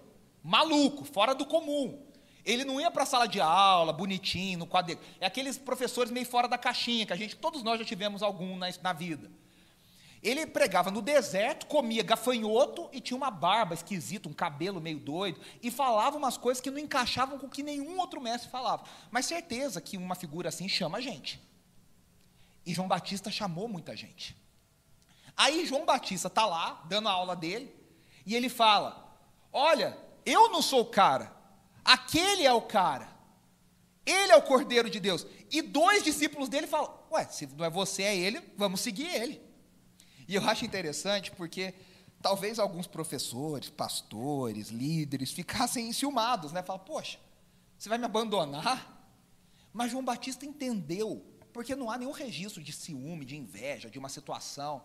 maluco, 0.44 1.04
fora 1.04 1.34
do 1.34 1.46
comum. 1.46 2.06
Ele 2.46 2.64
não 2.64 2.80
ia 2.80 2.90
para 2.90 3.04
a 3.04 3.06
sala 3.06 3.28
de 3.28 3.40
aula, 3.40 3.92
bonitinho, 3.94 4.60
no 4.60 4.66
quadro. 4.66 4.98
É 5.20 5.26
aqueles 5.26 5.58
professores 5.58 6.12
meio 6.12 6.26
fora 6.26 6.48
da 6.48 6.58
caixinha, 6.58 7.06
que 7.06 7.14
a 7.14 7.16
gente, 7.16 7.36
todos 7.36 7.62
nós 7.64 7.80
já 7.80 7.86
tivemos 7.86 8.24
algum 8.24 8.56
na, 8.58 8.68
na 8.82 8.94
vida. 8.94 9.30
Ele 10.22 10.46
pregava 10.46 10.92
no 10.92 11.02
deserto, 11.02 11.66
comia 11.66 12.04
gafanhoto 12.04 12.90
e 12.92 13.00
tinha 13.00 13.16
uma 13.16 13.32
barba 13.32 13.74
esquisita, 13.74 14.28
um 14.28 14.34
cabelo 14.34 14.82
meio 14.82 15.00
doido, 15.00 15.40
e 15.62 15.72
falava 15.72 16.18
umas 16.18 16.38
coisas 16.38 16.60
que 16.60 16.70
não 16.70 16.80
encaixavam 16.80 17.40
com 17.40 17.48
o 17.48 17.50
que 17.50 17.64
nenhum 17.64 17.98
outro 17.98 18.20
mestre 18.20 18.50
falava. 18.50 18.84
Mas 19.10 19.26
certeza 19.26 19.80
que 19.80 19.98
uma 19.98 20.16
figura 20.16 20.50
assim 20.50 20.68
chama 20.68 20.98
a 20.98 21.02
gente. 21.02 21.42
E 22.66 22.74
João 22.74 22.88
Batista 22.88 23.32
chamou 23.32 23.70
muita 23.70 23.96
gente. 23.96 24.36
Aí 25.38 25.66
João 25.66 25.86
Batista 25.86 26.28
está 26.28 26.46
lá, 26.46 26.84
dando 26.86 27.08
a 27.08 27.14
aula 27.14 27.34
dele, 27.34 27.74
e 28.26 28.36
ele 28.36 28.50
fala: 28.50 29.18
Olha, 29.54 29.98
eu 30.26 30.50
não 30.50 30.62
sou 30.62 30.82
o 30.82 30.86
cara. 30.86 31.34
Aquele 31.84 32.46
é 32.46 32.52
o 32.52 32.62
cara. 32.62 33.08
Ele 34.06 34.34
é 34.34 34.36
o 34.36 34.42
Cordeiro 34.42 34.90
de 34.90 35.00
Deus. 35.00 35.26
E 35.50 35.62
dois 35.62 36.04
discípulos 36.04 36.50
dele 36.50 36.68
falam: 36.68 36.94
Ué, 37.10 37.24
se 37.26 37.48
não 37.48 37.64
é 37.64 37.70
você, 37.70 38.04
é 38.04 38.16
ele, 38.18 38.42
vamos 38.58 38.82
seguir 38.82 39.08
ele. 39.08 39.49
E 40.30 40.36
eu 40.36 40.48
acho 40.48 40.64
interessante 40.64 41.32
porque 41.32 41.74
talvez 42.22 42.60
alguns 42.60 42.86
professores, 42.86 43.68
pastores, 43.68 44.68
líderes 44.68 45.32
ficassem 45.32 45.88
enciumados, 45.90 46.52
né? 46.52 46.62
Falam: 46.62 46.84
Poxa, 46.84 47.18
você 47.76 47.90
vai 47.90 47.98
me 47.98 48.06
abandonar? 48.06 48.96
Mas 49.74 49.90
João 49.90 50.06
Batista 50.06 50.46
entendeu, 50.46 51.26
porque 51.52 51.76
não 51.76 51.90
há 51.90 51.98
nenhum 51.98 52.12
registro 52.12 52.62
de 52.62 52.72
ciúme, 52.72 53.26
de 53.26 53.36
inveja, 53.36 53.90
de 53.90 53.98
uma 53.98 54.08
situação. 54.08 54.84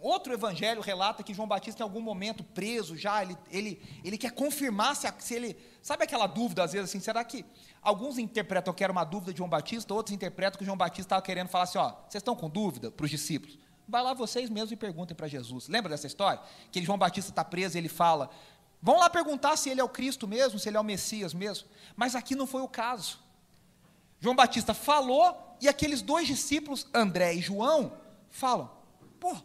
Outro 0.00 0.32
evangelho 0.32 0.80
relata 0.80 1.22
que 1.22 1.32
João 1.32 1.46
Batista, 1.46 1.80
em 1.80 1.84
algum 1.84 2.00
momento, 2.00 2.42
preso 2.42 2.96
já, 2.96 3.22
ele, 3.22 3.38
ele, 3.52 3.80
ele 4.02 4.18
quer 4.18 4.32
confirmar 4.32 4.96
se, 4.96 5.06
se 5.20 5.34
ele. 5.34 5.56
Sabe 5.80 6.02
aquela 6.02 6.26
dúvida, 6.26 6.64
às 6.64 6.72
vezes, 6.72 6.90
assim, 6.90 6.98
será 6.98 7.22
que. 7.22 7.44
Alguns 7.80 8.18
interpretam 8.18 8.74
que 8.74 8.82
era 8.82 8.92
uma 8.92 9.04
dúvida 9.04 9.32
de 9.32 9.38
João 9.38 9.48
Batista, 9.48 9.94
outros 9.94 10.12
interpretam 10.12 10.58
que 10.58 10.64
João 10.64 10.76
Batista 10.76 11.02
estava 11.02 11.22
querendo 11.22 11.46
falar 11.46 11.64
assim: 11.64 11.78
ó, 11.78 11.90
vocês 12.08 12.20
estão 12.20 12.34
com 12.34 12.50
dúvida 12.50 12.90
para 12.90 13.04
os 13.04 13.10
discípulos? 13.10 13.61
Vai 13.88 14.02
lá 14.02 14.14
vocês 14.14 14.48
mesmos 14.48 14.72
e 14.72 14.76
perguntem 14.76 15.16
para 15.16 15.28
Jesus. 15.28 15.68
Lembra 15.68 15.90
dessa 15.90 16.06
história? 16.06 16.40
Que 16.70 16.82
João 16.82 16.98
Batista 16.98 17.30
está 17.30 17.44
preso 17.44 17.76
e 17.76 17.78
ele 17.78 17.88
fala: 17.88 18.30
vão 18.80 18.98
lá 18.98 19.10
perguntar 19.10 19.56
se 19.56 19.68
ele 19.68 19.80
é 19.80 19.84
o 19.84 19.88
Cristo 19.88 20.26
mesmo, 20.26 20.58
se 20.58 20.68
ele 20.68 20.76
é 20.76 20.80
o 20.80 20.84
Messias 20.84 21.34
mesmo. 21.34 21.68
Mas 21.96 22.14
aqui 22.14 22.34
não 22.34 22.46
foi 22.46 22.62
o 22.62 22.68
caso. 22.68 23.18
João 24.20 24.36
Batista 24.36 24.72
falou 24.72 25.56
e 25.60 25.68
aqueles 25.68 26.00
dois 26.00 26.26
discípulos, 26.26 26.86
André 26.94 27.34
e 27.34 27.40
João, 27.40 27.92
falam: 28.30 28.70
pô, 29.18 29.36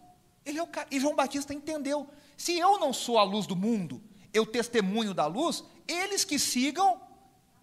ele 0.46 0.60
é 0.60 0.64
o 0.64 0.68
cara. 0.68 0.88
E 0.92 1.00
João 1.00 1.16
Batista 1.16 1.54
entendeu. 1.54 2.08
Se 2.38 2.58
eu 2.58 2.80
não 2.80 2.94
sou 2.94 3.18
a 3.18 3.24
luz 3.24 3.48
do 3.48 3.56
mundo, 3.56 4.02
eu 4.34 4.46
testemunho 4.46 5.14
da 5.14 5.26
luz, 5.26 5.64
eles 5.88 6.24
que 6.24 6.38
sigam 6.38 7.02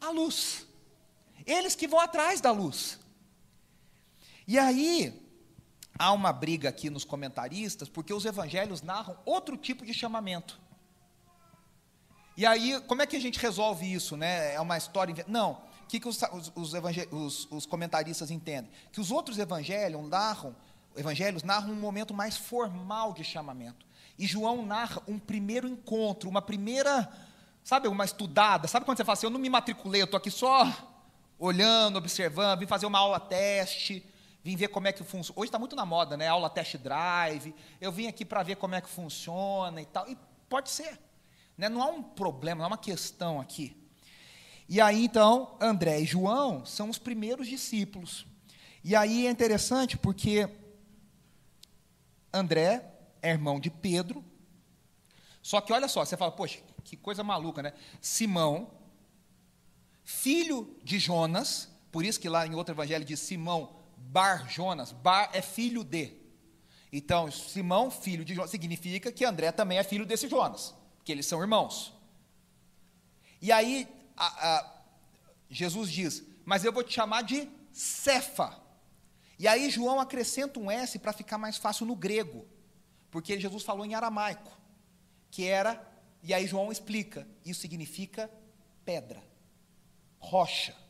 a 0.00 0.10
luz. 0.10 0.66
Eles 1.46 1.74
que 1.74 1.86
vão 1.86 2.00
atrás 2.00 2.40
da 2.40 2.50
luz. 2.50 2.98
E 4.46 4.58
aí, 4.58 5.23
há 5.98 6.12
uma 6.12 6.32
briga 6.32 6.68
aqui 6.68 6.90
nos 6.90 7.04
comentaristas, 7.04 7.88
porque 7.88 8.12
os 8.12 8.24
evangelhos 8.24 8.82
narram 8.82 9.16
outro 9.24 9.56
tipo 9.56 9.84
de 9.84 9.94
chamamento. 9.94 10.60
E 12.36 12.44
aí, 12.44 12.80
como 12.88 13.02
é 13.02 13.06
que 13.06 13.16
a 13.16 13.20
gente 13.20 13.38
resolve 13.38 13.92
isso? 13.92 14.16
Né? 14.16 14.54
É 14.54 14.60
uma 14.60 14.76
história. 14.76 15.14
Não. 15.28 15.52
O 15.84 15.86
que, 15.86 16.00
que 16.00 16.08
os, 16.08 16.20
os, 16.56 16.72
os, 17.12 17.48
os 17.50 17.66
comentaristas 17.66 18.30
entendem? 18.30 18.70
Que 18.90 19.00
os 19.00 19.10
outros 19.10 19.38
evangelhos 19.38 20.08
narram 20.08 20.54
evangelhos 20.96 21.42
narram 21.42 21.70
um 21.70 21.76
momento 21.76 22.14
mais 22.14 22.36
formal 22.36 23.12
de 23.12 23.24
chamamento. 23.24 23.86
E 24.18 24.26
João 24.26 24.64
narra 24.64 25.02
um 25.08 25.18
primeiro 25.18 25.66
encontro, 25.66 26.28
uma 26.28 26.40
primeira, 26.40 27.10
sabe, 27.62 27.88
uma 27.88 28.04
estudada. 28.04 28.68
Sabe 28.68 28.84
quando 28.84 28.98
você 28.98 29.04
fala 29.04 29.14
assim, 29.14 29.26
eu 29.26 29.30
não 29.30 29.40
me 29.40 29.50
matriculei, 29.50 30.00
eu 30.00 30.04
estou 30.04 30.18
aqui 30.18 30.30
só 30.30 30.70
olhando, 31.38 31.96
observando, 31.96 32.60
vim 32.60 32.66
fazer 32.66 32.86
uma 32.86 32.98
aula 32.98 33.18
teste, 33.18 34.06
vim 34.44 34.56
ver 34.56 34.68
como 34.68 34.86
é 34.86 34.92
que 34.92 35.02
funciona. 35.02 35.40
Hoje 35.40 35.48
está 35.48 35.58
muito 35.58 35.74
na 35.74 35.86
moda, 35.86 36.18
né? 36.18 36.28
Aula 36.28 36.50
test 36.50 36.76
drive. 36.76 37.54
Eu 37.80 37.90
vim 37.90 38.06
aqui 38.06 38.26
para 38.26 38.42
ver 38.42 38.56
como 38.56 38.74
é 38.74 38.80
que 38.80 38.88
funciona 38.90 39.80
e 39.80 39.86
tal. 39.86 40.06
E 40.06 40.18
pode 40.50 40.68
ser. 40.68 41.00
Né? 41.56 41.70
Não 41.70 41.82
há 41.82 41.86
um 41.86 42.02
problema, 42.02 42.58
não 42.58 42.64
há 42.66 42.68
uma 42.68 42.78
questão 42.78 43.40
aqui. 43.40 43.74
E 44.68 44.82
aí, 44.82 45.06
então, 45.06 45.56
André 45.58 46.00
e 46.00 46.04
João 46.04 46.64
são 46.66 46.90
os 46.90 46.98
primeiros 46.98 47.48
discípulos. 47.48 48.26
E 48.82 48.94
aí 48.94 49.26
é 49.26 49.30
interessante 49.30 49.96
porque 49.96 50.46
André 52.30 52.84
é 53.22 53.30
irmão 53.30 53.58
de 53.58 53.70
Pedro. 53.70 54.22
Só 55.40 55.62
que 55.62 55.72
olha 55.72 55.88
só, 55.88 56.04
você 56.04 56.18
fala, 56.18 56.32
poxa, 56.32 56.60
que 56.82 56.98
coisa 56.98 57.24
maluca, 57.24 57.62
né? 57.62 57.72
Simão, 57.98 58.70
filho 60.02 60.76
de 60.82 60.98
Jonas, 60.98 61.70
por 61.90 62.04
isso 62.04 62.20
que 62.20 62.28
lá 62.28 62.46
em 62.46 62.54
outro 62.54 62.74
evangelho 62.74 63.04
diz 63.06 63.20
Simão 63.20 63.83
Bar 64.14 64.48
Jonas, 64.48 64.92
Bar 64.92 65.30
é 65.32 65.42
filho 65.42 65.82
de. 65.82 66.12
Então, 66.92 67.28
Simão, 67.32 67.90
filho 67.90 68.24
de 68.24 68.32
Jonas, 68.32 68.52
significa 68.52 69.10
que 69.10 69.24
André 69.24 69.50
também 69.50 69.76
é 69.76 69.82
filho 69.82 70.06
desse 70.06 70.28
Jonas, 70.28 70.72
que 71.02 71.10
eles 71.10 71.26
são 71.26 71.40
irmãos. 71.40 71.92
E 73.42 73.50
aí, 73.50 73.88
a, 74.16 74.26
a, 74.26 74.82
Jesus 75.50 75.90
diz: 75.90 76.22
Mas 76.44 76.64
eu 76.64 76.72
vou 76.72 76.84
te 76.84 76.94
chamar 76.94 77.22
de 77.22 77.50
Cefa, 77.72 78.56
e 79.36 79.48
aí 79.48 79.68
João 79.68 79.98
acrescenta 79.98 80.60
um 80.60 80.70
S 80.70 80.96
para 81.00 81.12
ficar 81.12 81.36
mais 81.36 81.56
fácil 81.56 81.84
no 81.84 81.96
grego, 81.96 82.46
porque 83.10 83.40
Jesus 83.40 83.64
falou 83.64 83.84
em 83.84 83.96
aramaico, 83.96 84.56
que 85.28 85.44
era, 85.44 85.84
e 86.22 86.32
aí 86.32 86.46
João 86.46 86.70
explica, 86.70 87.26
isso 87.44 87.62
significa 87.62 88.30
pedra, 88.84 89.20
rocha. 90.20 90.83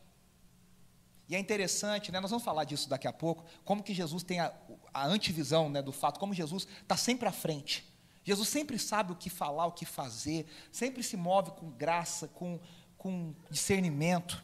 E 1.28 1.34
é 1.34 1.38
interessante, 1.38 2.12
né, 2.12 2.20
nós 2.20 2.30
vamos 2.30 2.44
falar 2.44 2.64
disso 2.64 2.88
daqui 2.88 3.08
a 3.08 3.12
pouco, 3.12 3.44
como 3.64 3.82
que 3.82 3.94
Jesus 3.94 4.22
tem 4.22 4.40
a, 4.40 4.52
a 4.92 5.06
antivisão 5.06 5.70
né, 5.70 5.80
do 5.80 5.92
fato, 5.92 6.20
como 6.20 6.34
Jesus 6.34 6.66
está 6.82 6.96
sempre 6.96 7.28
à 7.28 7.32
frente. 7.32 7.90
Jesus 8.22 8.48
sempre 8.48 8.78
sabe 8.78 9.12
o 9.12 9.16
que 9.16 9.30
falar, 9.30 9.66
o 9.66 9.72
que 9.72 9.84
fazer, 9.84 10.46
sempre 10.70 11.02
se 11.02 11.16
move 11.16 11.52
com 11.52 11.70
graça, 11.70 12.28
com, 12.28 12.60
com 12.96 13.34
discernimento. 13.50 14.42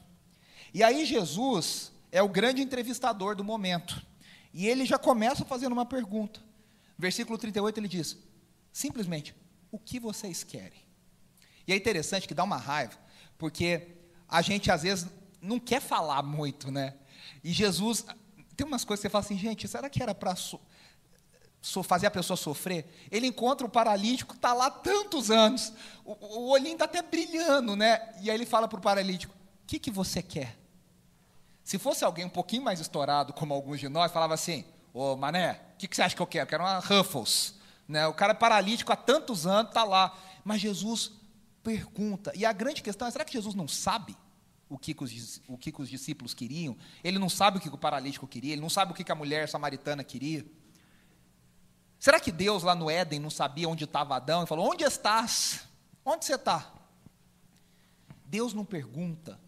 E 0.73 0.83
aí 0.83 1.05
Jesus, 1.05 1.93
é 2.13 2.23
o 2.23 2.29
grande 2.29 2.63
entrevistador 2.63 3.35
do 3.35 3.45
momento. 3.45 4.05
E 4.53 4.67
ele 4.67 4.85
já 4.85 4.99
começa 4.99 5.45
fazendo 5.45 5.73
uma 5.73 5.87
pergunta. 5.87 6.41
Versículo 6.99 7.39
38 7.39 7.79
ele 7.79 7.89
diz: 7.89 8.17
simplesmente, 8.73 9.35
o 9.71 9.79
que 9.79 9.99
vocês 10.01 10.43
querem? 10.43 10.81
E 11.67 11.73
é 11.73 11.77
interessante 11.77 12.27
que 12.27 12.35
dá 12.35 12.43
uma 12.43 12.57
raiva, 12.57 12.99
porque 13.39 13.97
a 14.29 14.43
gente 14.43 14.71
às 14.71 14.83
vezes 14.83 15.07
não 15.41 15.59
quer 15.59 15.81
falar 15.81 16.23
muito, 16.23 16.71
né? 16.71 16.95
E 17.43 17.53
Jesus, 17.53 18.05
tem 18.57 18.67
umas 18.67 18.85
coisas 18.85 19.01
que 19.01 19.09
você 19.09 19.11
fala 19.11 19.25
assim, 19.25 19.39
gente, 19.39 19.67
será 19.67 19.89
que 19.89 20.03
era 20.03 20.15
para 20.15 20.37
so, 20.37 20.61
so, 21.61 21.83
fazer 21.83 22.07
a 22.07 22.11
pessoa 22.11 22.37
sofrer? 22.37 22.87
Ele 23.11 23.27
encontra 23.27 23.67
o 23.67 23.71
paralítico, 23.71 24.35
está 24.35 24.53
lá 24.53 24.71
tantos 24.71 25.31
anos, 25.31 25.73
o, 26.05 26.13
o 26.13 26.51
olhinho 26.51 26.75
está 26.75 26.85
até 26.85 27.03
brilhando, 27.03 27.75
né? 27.75 28.15
E 28.21 28.31
aí 28.31 28.37
ele 28.37 28.47
fala 28.47 28.69
para 28.69 28.79
o 28.79 28.83
paralítico: 28.83 29.35
o 29.35 29.67
que, 29.67 29.79
que 29.79 29.91
você 29.91 30.23
quer? 30.23 30.59
Se 31.65 31.79
fosse 31.79 32.05
alguém 32.05 32.25
um 32.25 32.31
pouquinho 32.31 32.63
mais 32.63 32.81
estourado, 32.81 33.33
como 33.33 33.55
alguns 33.55 33.81
de 33.81 33.89
nós, 33.89 34.13
falava 34.13 34.35
assim: 34.35 34.65
Ô 34.93 35.17
mané, 35.17 35.61
o 35.75 35.79
que, 35.79 35.89
que, 35.89 35.97
você 35.97 36.03
acha 36.03 36.17
que 36.17 36.23
eu 36.23 36.27
quero? 36.27 36.45
Eu 36.45 36.49
quero 36.49 36.63
uma 36.65 36.79
Ruffles. 36.79 37.55
Né? 37.89 38.07
O 38.07 38.15
cara 38.15 38.33
é 38.33 38.35
paralítico 38.35 38.93
há 38.93 38.97
tantos 38.97 39.47
anos, 39.47 39.71
está 39.71 39.85
lá. 39.85 40.17
Mas 40.45 40.61
Jesus 40.61 41.13
pergunta. 41.63 42.33
E 42.35 42.45
a 42.45 42.53
grande 42.53 42.83
questão 42.83 43.07
é: 43.07 43.11
será 43.11 43.25
que 43.25 43.33
Jesus 43.33 43.55
não 43.55 43.69
sabe 43.69 44.17
o 44.71 44.79
que, 44.79 44.97
os, 44.99 45.43
o 45.49 45.59
que 45.59 45.75
os 45.77 45.91
discípulos 45.91 46.33
queriam? 46.33 46.77
Ele 47.03 47.19
não 47.19 47.29
sabe 47.29 47.59
o 47.59 47.61
que 47.61 47.69
o 47.69 47.77
paralítico 47.77 48.27
queria? 48.29 48.53
Ele 48.53 48.63
não 48.63 48.71
sabe 48.71 48.93
o 48.93 48.95
que 48.95 49.11
a 49.11 49.15
mulher 49.17 49.49
samaritana 49.49 50.05
queria? 50.05 50.47
Será 51.99 52.21
que 52.21 52.31
Deus 52.31 52.63
lá 52.63 52.75
no 52.75 52.89
Éden 52.89 53.19
não 53.19 53.29
sabia 53.29 53.69
onde 53.69 53.83
estava 53.83 54.15
Adão 54.15 54.45
e 54.45 54.47
falou: 54.47 54.71
Onde 54.71 54.85
estás? 54.85 55.67
Onde 56.05 56.25
você 56.25 56.37
está? 56.37 56.73
Deus 58.25 58.55
não 58.55 58.65
pergunta 58.65 59.39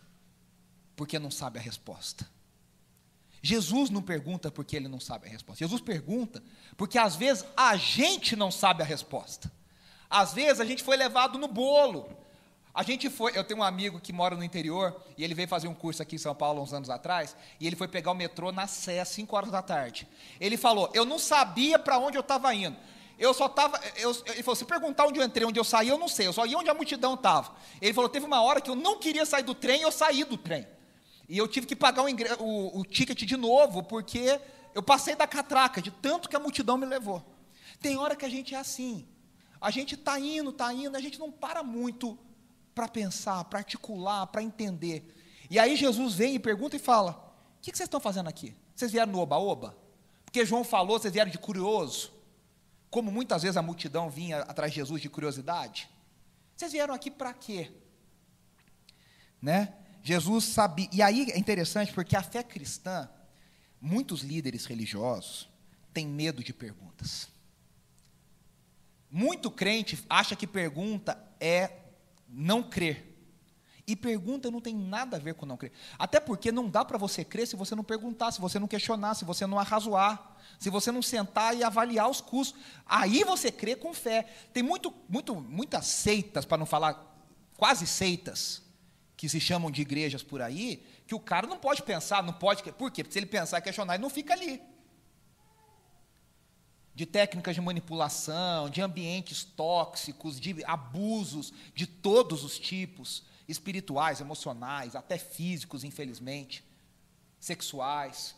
porque 0.96 1.18
não 1.20 1.30
sabe 1.30 1.60
a 1.60 1.62
resposta. 1.62 2.28
Jesus 3.40 3.90
não 3.90 4.02
pergunta 4.02 4.50
porque 4.50 4.76
ele 4.76 4.88
não 4.88 5.00
sabe 5.00 5.28
a 5.28 5.30
resposta. 5.30 5.64
Jesus 5.64 5.80
pergunta 5.80 6.42
porque 6.76 6.98
às 6.98 7.14
vezes 7.14 7.44
a 7.56 7.76
gente 7.76 8.34
não 8.34 8.50
sabe 8.50 8.82
a 8.82 8.86
resposta. 8.86 9.50
Às 10.10 10.34
vezes 10.34 10.60
a 10.60 10.64
gente 10.64 10.82
foi 10.82 10.96
levado 10.96 11.38
no 11.38 11.46
bolo. 11.46 12.21
A 12.74 12.82
gente 12.82 13.10
foi, 13.10 13.32
eu 13.36 13.44
tenho 13.44 13.60
um 13.60 13.62
amigo 13.62 14.00
que 14.00 14.12
mora 14.12 14.34
no 14.34 14.42
interior 14.42 14.98
e 15.16 15.22
ele 15.22 15.34
veio 15.34 15.46
fazer 15.46 15.68
um 15.68 15.74
curso 15.74 16.02
aqui 16.02 16.14
em 16.14 16.18
São 16.18 16.34
Paulo 16.34 16.62
uns 16.62 16.72
anos 16.72 16.88
atrás 16.88 17.36
e 17.60 17.66
ele 17.66 17.76
foi 17.76 17.86
pegar 17.86 18.10
o 18.12 18.14
metrô 18.14 18.50
na 18.50 18.66
Sé 18.66 18.98
às 18.98 19.08
5 19.08 19.36
horas 19.36 19.50
da 19.50 19.60
tarde. 19.60 20.08
Ele 20.40 20.56
falou: 20.56 20.90
"Eu 20.94 21.04
não 21.04 21.18
sabia 21.18 21.78
para 21.78 21.98
onde 21.98 22.16
eu 22.16 22.22
estava 22.22 22.54
indo. 22.54 22.76
Eu 23.18 23.34
só 23.34 23.46
estava, 23.46 23.80
ele 23.96 24.42
falou: 24.42 24.56
se 24.56 24.64
perguntar 24.64 25.06
onde 25.06 25.20
eu 25.20 25.24
entrei, 25.24 25.46
onde 25.46 25.60
eu 25.60 25.64
saí, 25.64 25.88
eu 25.88 25.98
não 25.98 26.08
sei. 26.08 26.26
Eu 26.26 26.32
só 26.32 26.46
ia 26.46 26.58
onde 26.58 26.70
a 26.70 26.74
multidão 26.74 27.14
estava. 27.14 27.54
Ele 27.80 27.92
falou: 27.92 28.08
teve 28.08 28.24
uma 28.24 28.42
hora 28.42 28.60
que 28.60 28.70
eu 28.70 28.74
não 28.74 28.98
queria 28.98 29.26
sair 29.26 29.42
do 29.42 29.54
trem, 29.54 29.82
eu 29.82 29.92
saí 29.92 30.24
do 30.24 30.36
trem. 30.36 30.66
E 31.28 31.38
eu 31.38 31.46
tive 31.46 31.66
que 31.66 31.76
pagar 31.76 32.02
o, 32.02 32.08
o, 32.42 32.80
o 32.80 32.84
ticket 32.84 33.22
de 33.22 33.36
novo 33.36 33.82
porque 33.82 34.40
eu 34.74 34.82
passei 34.82 35.14
da 35.14 35.26
catraca 35.26 35.80
de 35.80 35.90
tanto 35.90 36.28
que 36.28 36.36
a 36.36 36.40
multidão 36.40 36.76
me 36.76 36.86
levou. 36.86 37.22
Tem 37.80 37.96
hora 37.96 38.16
que 38.16 38.24
a 38.24 38.28
gente 38.28 38.54
é 38.54 38.58
assim. 38.58 39.06
A 39.60 39.70
gente 39.70 39.94
está 39.94 40.18
indo, 40.18 40.50
está 40.50 40.72
indo, 40.72 40.96
a 40.96 41.00
gente 41.00 41.18
não 41.18 41.30
para 41.30 41.62
muito 41.62 42.18
para 42.74 42.88
pensar, 42.88 43.44
para 43.44 43.60
articular, 43.60 44.26
para 44.26 44.42
entender. 44.42 45.14
E 45.50 45.58
aí 45.58 45.76
Jesus 45.76 46.14
vem 46.14 46.34
e 46.34 46.38
pergunta 46.38 46.76
e 46.76 46.78
fala: 46.78 47.12
O 47.58 47.60
que, 47.60 47.70
vocês 47.70 47.86
estão 47.86 48.00
fazendo 48.00 48.28
aqui? 48.28 48.56
Vocês 48.74 48.90
vieram 48.90 49.12
no 49.12 49.18
oba-oba? 49.18 49.76
Porque 50.24 50.46
João 50.46 50.64
falou, 50.64 50.98
vocês 50.98 51.12
vieram 51.12 51.30
de 51.30 51.38
curioso. 51.38 52.10
Como 52.88 53.12
muitas 53.12 53.42
vezes 53.42 53.56
a 53.58 53.62
multidão 53.62 54.08
vinha 54.08 54.38
atrás 54.40 54.72
de 54.72 54.76
Jesus 54.76 55.00
de 55.02 55.10
curiosidade. 55.10 55.90
Vocês 56.56 56.72
vieram 56.72 56.94
aqui 56.94 57.10
para 57.10 57.34
quê? 57.34 57.70
Né? 59.40 59.74
Jesus 60.02 60.44
sabia. 60.46 60.88
E 60.90 61.02
aí 61.02 61.30
é 61.30 61.38
interessante 61.38 61.92
porque 61.92 62.16
a 62.16 62.22
fé 62.22 62.42
cristã, 62.42 63.10
muitos 63.80 64.22
líderes 64.22 64.64
religiosos 64.64 65.48
têm 65.92 66.06
medo 66.06 66.42
de 66.42 66.54
perguntas. 66.54 67.28
Muito 69.10 69.50
crente 69.50 70.02
acha 70.08 70.34
que 70.34 70.46
pergunta 70.46 71.22
é 71.38 71.81
não 72.32 72.62
crer. 72.62 73.10
E 73.86 73.96
pergunta 73.96 74.50
não 74.50 74.60
tem 74.60 74.74
nada 74.74 75.16
a 75.16 75.20
ver 75.20 75.34
com 75.34 75.44
não 75.44 75.56
crer. 75.56 75.72
Até 75.98 76.20
porque 76.20 76.52
não 76.52 76.68
dá 76.68 76.84
para 76.84 76.96
você 76.96 77.24
crer 77.24 77.46
se 77.46 77.56
você 77.56 77.74
não 77.74 77.82
perguntar, 77.82 78.30
se 78.30 78.40
você 78.40 78.58
não 78.58 78.68
questionar, 78.68 79.14
se 79.14 79.24
você 79.24 79.46
não 79.46 79.58
arrazoar, 79.58 80.36
se 80.58 80.70
você 80.70 80.92
não 80.92 81.02
sentar 81.02 81.56
e 81.56 81.64
avaliar 81.64 82.08
os 82.08 82.20
custos. 82.20 82.58
Aí 82.86 83.24
você 83.24 83.50
crê 83.50 83.74
com 83.74 83.92
fé. 83.92 84.26
Tem 84.52 84.62
muito, 84.62 84.94
muito, 85.08 85.34
muitas 85.34 85.86
seitas, 85.86 86.44
para 86.44 86.58
não 86.58 86.66
falar 86.66 87.12
quase 87.56 87.86
seitas, 87.86 88.62
que 89.16 89.28
se 89.28 89.40
chamam 89.40 89.70
de 89.70 89.82
igrejas 89.82 90.22
por 90.22 90.40
aí, 90.40 90.84
que 91.06 91.14
o 91.14 91.20
cara 91.20 91.46
não 91.46 91.58
pode 91.58 91.82
pensar, 91.82 92.22
não 92.22 92.32
pode. 92.32 92.62
Por 92.62 92.90
quê? 92.90 93.02
Porque 93.02 93.12
se 93.12 93.18
ele 93.18 93.26
pensar 93.26 93.58
e 93.58 93.62
questionar, 93.62 93.94
ele 93.94 94.02
não 94.02 94.10
fica 94.10 94.32
ali. 94.32 94.60
De 96.94 97.06
técnicas 97.06 97.54
de 97.54 97.60
manipulação, 97.60 98.68
de 98.68 98.82
ambientes 98.82 99.44
tóxicos, 99.44 100.38
de 100.38 100.62
abusos 100.64 101.52
de 101.74 101.86
todos 101.86 102.44
os 102.44 102.58
tipos 102.58 103.24
espirituais, 103.48 104.20
emocionais, 104.20 104.94
até 104.94 105.18
físicos, 105.18 105.84
infelizmente, 105.84 106.64
sexuais. 107.40 108.34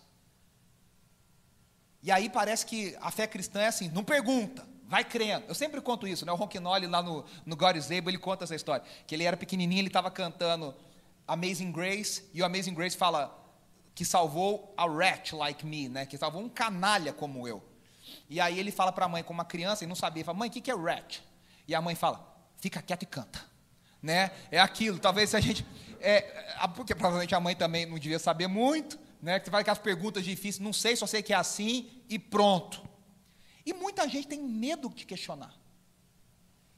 E 2.03 2.11
aí 2.11 2.29
parece 2.29 2.67
que 2.67 2.97
a 3.01 3.11
fé 3.11 3.27
cristã 3.27 3.61
é 3.61 3.67
assim, 3.69 3.89
não 3.89 4.05
pergunta, 4.05 4.67
vai 4.87 5.05
crendo. 5.05 5.47
Eu 5.49 5.55
sempre 5.55 5.81
conto 5.81 6.07
isso, 6.07 6.25
né? 6.27 6.33
O 6.33 6.37
Ronquinoli 6.37 6.87
lá 6.87 7.03
no, 7.03 7.25
no 7.45 7.57
God 7.57 7.77
is 7.77 7.87
Able, 7.87 8.11
ele 8.11 8.19
conta 8.19 8.45
essa 8.45 8.55
história. 8.55 8.85
Que 9.07 9.15
ele 9.15 9.25
era 9.25 9.37
pequenininho, 9.37 9.81
ele 9.81 9.89
estava 9.89 10.11
cantando 10.11 10.75
Amazing 11.27 11.73
Grace, 11.73 12.25
e 12.35 12.43
o 12.43 12.45
Amazing 12.45 12.75
Grace 12.75 12.97
fala 12.97 13.41
que 13.95 14.05
salvou 14.05 14.75
a 14.77 14.87
rat 14.87 15.33
like 15.33 15.65
me, 15.65 15.89
né? 15.89 16.05
Que 16.05 16.19
salvou 16.19 16.43
um 16.43 16.49
canalha 16.49 17.13
como 17.13 17.49
eu. 17.49 17.63
E 18.29 18.41
aí 18.41 18.59
ele 18.59 18.71
fala 18.71 18.91
para 18.91 19.05
a 19.07 19.09
mãe, 19.09 19.23
como 19.23 19.39
uma 19.39 19.45
criança, 19.45 19.85
e 19.85 19.87
não 19.87 19.95
sabia, 19.95 20.25
fala, 20.25 20.39
mãe, 20.39 20.49
o 20.49 20.53
que, 20.53 20.61
que 20.61 20.71
é 20.71 20.75
rat? 20.75 21.21
E 21.69 21.75
a 21.75 21.81
mãe 21.81 21.95
fala, 21.95 22.35
fica 22.59 22.81
quieto 22.81 23.03
e 23.03 23.07
canta 23.07 23.55
né? 24.05 24.31
É 24.51 24.61
aquilo. 24.61 24.99
Talvez 24.99 25.31
se 25.31 25.37
a 25.37 25.41
gente. 25.41 25.65
É, 25.99 26.21
porque 26.77 26.95
provavelmente 26.95 27.35
a 27.35 27.41
mãe 27.41 27.57
também 27.57 27.87
não 27.87 27.99
devia 27.99 28.19
saber 28.19 28.47
muito, 28.47 28.99
né? 29.23 29.39
Que 29.39 29.47
você 29.47 29.51
vai 29.51 29.65
com 29.65 29.71
as 29.71 29.79
perguntas 29.79 30.23
difíceis, 30.23 30.59
não 30.59 30.75
sei, 30.75 30.95
só 30.95 31.07
sei 31.07 31.23
que 31.23 31.33
é 31.33 31.37
assim 31.37 31.89
e 32.09 32.19
pronto. 32.19 32.87
E 33.65 33.73
muita 33.73 34.07
gente 34.07 34.29
tem 34.29 34.39
medo 34.39 34.91
de 34.91 35.07
questionar. 35.07 35.55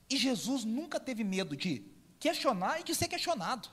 E 0.08 0.16
Jesus 0.16 0.64
nunca 0.64 1.00
teve 1.00 1.24
medo 1.24 1.56
de 1.56 1.84
questionar 2.20 2.80
e 2.80 2.84
de 2.84 2.94
ser 2.94 3.08
questionado. 3.08 3.68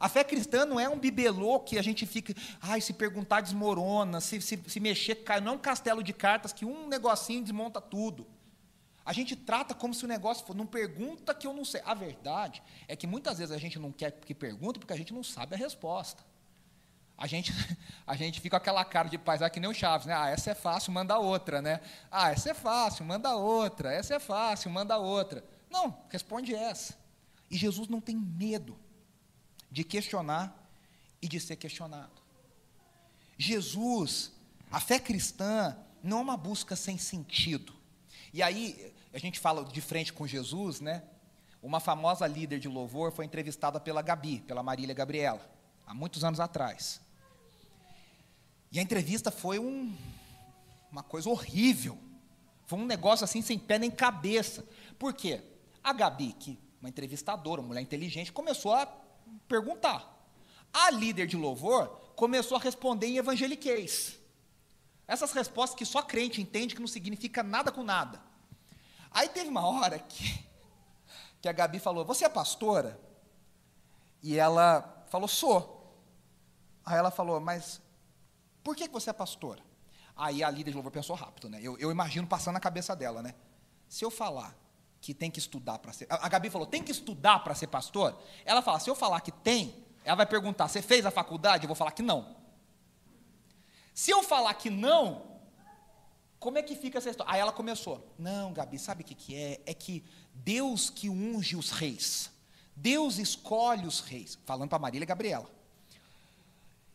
A 0.00 0.08
fé 0.08 0.22
cristã 0.22 0.64
não 0.64 0.78
é 0.78 0.88
um 0.88 0.98
bibelô 0.98 1.58
que 1.58 1.76
a 1.76 1.82
gente 1.82 2.06
fica, 2.06 2.32
ai, 2.62 2.80
se 2.80 2.92
perguntar 2.92 3.40
desmorona, 3.40 4.20
se, 4.20 4.40
se, 4.40 4.62
se 4.66 4.78
mexer 4.78 5.16
cai, 5.16 5.40
não 5.40 5.52
é 5.52 5.54
um 5.56 5.58
castelo 5.58 6.02
de 6.02 6.12
cartas 6.12 6.52
que 6.52 6.64
um 6.64 6.86
negocinho 6.86 7.42
desmonta 7.42 7.80
tudo. 7.80 8.26
A 9.04 9.12
gente 9.12 9.34
trata 9.34 9.74
como 9.74 9.94
se 9.94 10.04
o 10.04 10.08
negócio 10.08 10.46
fosse, 10.46 10.58
não 10.58 10.66
pergunta 10.66 11.34
que 11.34 11.46
eu 11.46 11.54
não 11.54 11.64
sei. 11.64 11.80
A 11.84 11.94
verdade 11.94 12.62
é 12.86 12.94
que 12.94 13.06
muitas 13.06 13.38
vezes 13.38 13.54
a 13.54 13.58
gente 13.58 13.78
não 13.78 13.90
quer 13.90 14.12
que 14.12 14.34
pergunte 14.34 14.78
porque 14.78 14.92
a 14.92 14.96
gente 14.96 15.12
não 15.12 15.24
sabe 15.24 15.54
a 15.54 15.58
resposta. 15.58 16.22
A 17.16 17.26
gente, 17.26 17.50
a 18.06 18.14
gente 18.14 18.40
fica 18.40 18.60
com 18.60 18.62
aquela 18.62 18.84
cara 18.84 19.08
de 19.08 19.18
paisagem 19.18 19.52
que 19.52 19.58
nem 19.58 19.68
o 19.68 19.74
Chaves, 19.74 20.06
né? 20.06 20.14
Ah, 20.14 20.28
essa 20.28 20.50
é 20.50 20.54
fácil, 20.54 20.92
manda 20.92 21.18
outra, 21.18 21.60
né? 21.60 21.80
Ah, 22.10 22.30
essa 22.30 22.50
é 22.50 22.54
fácil, 22.54 23.04
manda 23.04 23.34
outra. 23.34 23.92
Essa 23.92 24.14
é 24.14 24.18
fácil, 24.20 24.70
manda 24.70 24.96
outra. 24.96 25.42
Não, 25.70 25.98
responde 26.10 26.54
essa. 26.54 26.94
E 27.50 27.56
Jesus 27.56 27.88
não 27.88 28.00
tem 28.00 28.14
medo 28.14 28.78
de 29.70 29.84
questionar 29.84 30.54
e 31.20 31.28
de 31.28 31.40
ser 31.40 31.56
questionado. 31.56 32.22
Jesus, 33.36 34.32
a 34.70 34.80
fé 34.80 34.98
cristã, 34.98 35.76
não 36.02 36.18
é 36.18 36.20
uma 36.22 36.36
busca 36.36 36.74
sem 36.74 36.98
sentido. 36.98 37.72
E 38.32 38.42
aí, 38.42 38.92
a 39.12 39.18
gente 39.18 39.38
fala 39.38 39.64
de 39.64 39.80
frente 39.80 40.12
com 40.12 40.26
Jesus, 40.26 40.80
né? 40.80 41.02
Uma 41.62 41.80
famosa 41.80 42.26
líder 42.26 42.58
de 42.58 42.68
louvor 42.68 43.12
foi 43.12 43.24
entrevistada 43.24 43.80
pela 43.80 44.02
Gabi, 44.02 44.40
pela 44.40 44.62
Marília 44.62 44.94
Gabriela, 44.94 45.40
há 45.86 45.92
muitos 45.92 46.22
anos 46.22 46.40
atrás. 46.40 47.00
E 48.70 48.78
a 48.78 48.82
entrevista 48.82 49.30
foi 49.30 49.58
um, 49.58 49.96
uma 50.92 51.02
coisa 51.02 51.28
horrível. 51.28 51.98
Foi 52.66 52.78
um 52.78 52.86
negócio 52.86 53.24
assim 53.24 53.40
sem 53.40 53.58
pé 53.58 53.78
nem 53.78 53.90
cabeça. 53.90 54.64
Por 54.98 55.14
quê? 55.14 55.40
A 55.82 55.92
Gabi, 55.92 56.32
que 56.32 56.58
uma 56.80 56.88
entrevistadora, 56.88 57.60
uma 57.60 57.68
mulher 57.68 57.80
inteligente, 57.80 58.32
começou 58.32 58.72
a 58.74 58.86
perguntar. 59.46 60.16
A 60.72 60.90
líder 60.90 61.26
de 61.26 61.36
louvor 61.36 61.88
começou 62.14 62.56
a 62.56 62.60
responder 62.60 63.06
em 63.06 63.16
evangeliquez. 63.16 64.18
Essas 65.06 65.32
respostas 65.32 65.76
que 65.78 65.86
só 65.86 66.02
crente 66.02 66.40
entende 66.40 66.74
que 66.74 66.80
não 66.80 66.88
significa 66.88 67.42
nada 67.42 67.72
com 67.72 67.82
nada. 67.82 68.20
Aí 69.10 69.28
teve 69.28 69.48
uma 69.48 69.66
hora 69.66 69.98
que, 69.98 70.44
que 71.40 71.48
a 71.48 71.52
Gabi 71.52 71.78
falou: 71.78 72.04
Você 72.04 72.24
é 72.24 72.28
pastora? 72.28 73.00
E 74.22 74.36
ela 74.36 75.04
falou: 75.08 75.28
Sou. 75.28 75.96
Aí 76.84 76.96
ela 76.98 77.10
falou: 77.10 77.40
Mas 77.40 77.80
por 78.62 78.76
que 78.76 78.88
você 78.88 79.10
é 79.10 79.14
pastora? 79.14 79.62
Aí 80.14 80.42
a 80.42 80.50
líder 80.50 80.72
de 80.72 80.76
louvor 80.76 80.92
pensou 80.92 81.16
rápido, 81.16 81.48
né? 81.48 81.60
Eu, 81.62 81.78
eu 81.78 81.90
imagino 81.90 82.26
passando 82.26 82.54
na 82.54 82.60
cabeça 82.60 82.94
dela, 82.94 83.22
né? 83.22 83.34
Se 83.88 84.04
eu 84.04 84.10
falar 84.10 84.54
que 85.00 85.14
tem 85.14 85.30
que 85.30 85.38
estudar 85.38 85.78
para 85.78 85.92
ser. 85.92 86.06
A 86.10 86.28
Gabi 86.28 86.50
falou: 86.50 86.66
tem 86.66 86.82
que 86.82 86.92
estudar 86.92 87.40
para 87.40 87.54
ser 87.54 87.66
pastor? 87.68 88.20
Ela 88.44 88.62
fala: 88.62 88.80
se 88.80 88.90
eu 88.90 88.94
falar 88.94 89.20
que 89.20 89.32
tem, 89.32 89.86
ela 90.04 90.16
vai 90.16 90.26
perguntar: 90.26 90.68
você 90.68 90.82
fez 90.82 91.06
a 91.06 91.10
faculdade? 91.10 91.64
Eu 91.64 91.68
vou 91.68 91.76
falar 91.76 91.92
que 91.92 92.02
não. 92.02 92.36
Se 93.94 94.10
eu 94.10 94.22
falar 94.22 94.54
que 94.54 94.70
não, 94.70 95.40
como 96.38 96.58
é 96.58 96.62
que 96.62 96.76
fica 96.76 96.98
essa 96.98 97.10
história? 97.10 97.32
Aí 97.32 97.40
ela 97.40 97.52
começou. 97.52 98.14
Não, 98.18 98.52
Gabi, 98.52 98.78
sabe 98.78 99.02
o 99.02 99.04
que, 99.04 99.14
que 99.14 99.34
é? 99.34 99.60
É 99.66 99.74
que 99.74 100.04
Deus 100.32 100.88
que 100.88 101.08
unge 101.10 101.56
os 101.56 101.70
reis. 101.70 102.30
Deus 102.76 103.18
escolhe 103.18 103.86
os 103.86 104.00
reis. 104.00 104.38
Falando 104.46 104.68
para 104.68 104.78
Marília 104.78 105.04
e 105.04 105.06
Gabriela. 105.06 105.57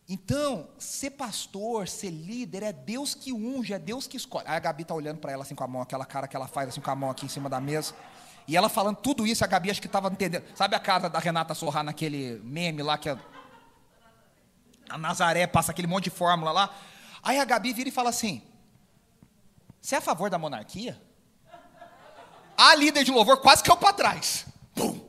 Então, 0.08 0.68
ser 0.78 1.12
pastor, 1.12 1.88
ser 1.88 2.10
líder, 2.10 2.64
é 2.64 2.74
Deus 2.74 3.16
que 3.16 3.32
unge, 3.32 3.74
é 3.74 3.80
Deus 3.80 4.06
que 4.06 4.18
escolhe. 4.18 4.46
Aí 4.48 4.58
a 4.58 4.60
Gabi 4.60 4.82
está 4.82 4.94
olhando 4.94 5.20
para 5.20 5.32
ela 5.32 5.44
assim 5.44 5.56
com 5.56 5.64
a 5.64 5.68
mão, 5.68 5.82
aquela 5.82 6.06
cara 6.06 6.28
que 6.28 6.36
ela 6.36 6.48
faz 6.48 6.70
assim 6.70 6.82
com 6.82 6.92
a 6.92 6.96
mão 6.96 7.10
aqui 7.10 7.26
em 7.26 7.30
cima 7.30 7.50
da 7.50 7.62
mesa. 7.62 7.94
E 8.46 8.58
ela 8.58 8.68
falando 8.68 8.98
tudo 8.98 9.26
isso, 9.26 9.44
a 9.44 9.48
Gabi 9.48 9.72
acho 9.72 9.80
que 9.80 9.88
estava 9.88 10.10
entendendo. 10.10 10.44
Sabe 10.56 10.76
a 10.76 10.80
casa 10.80 11.10
da 11.10 11.20
Renata 11.20 11.54
Sorra 11.54 11.84
naquele 11.84 12.42
meme 12.44 12.84
lá 12.84 12.98
que 12.98 13.08
a, 13.08 13.18
a 14.90 14.98
Nazaré 14.98 15.48
passa 15.48 15.72
aquele 15.72 15.88
monte 15.88 16.06
de 16.06 16.10
fórmula 16.10 16.52
lá? 16.52 16.76
Aí 17.24 17.40
a 17.40 17.46
Gabi 17.46 17.72
vira 17.72 17.88
e 17.88 17.92
fala 17.92 18.10
assim: 18.10 18.42
você 19.80 19.96
é 19.96 19.98
a 20.00 20.02
favor 20.02 20.30
da 20.30 20.38
monarquia? 20.38 21.02
A 22.58 22.76
líder 22.76 23.06
de 23.06 23.12
louvor 23.12 23.42
quase 23.42 23.64
caiu 23.64 23.78
para 23.78 23.94
trás. 23.94 24.46
Pum. 24.76 25.00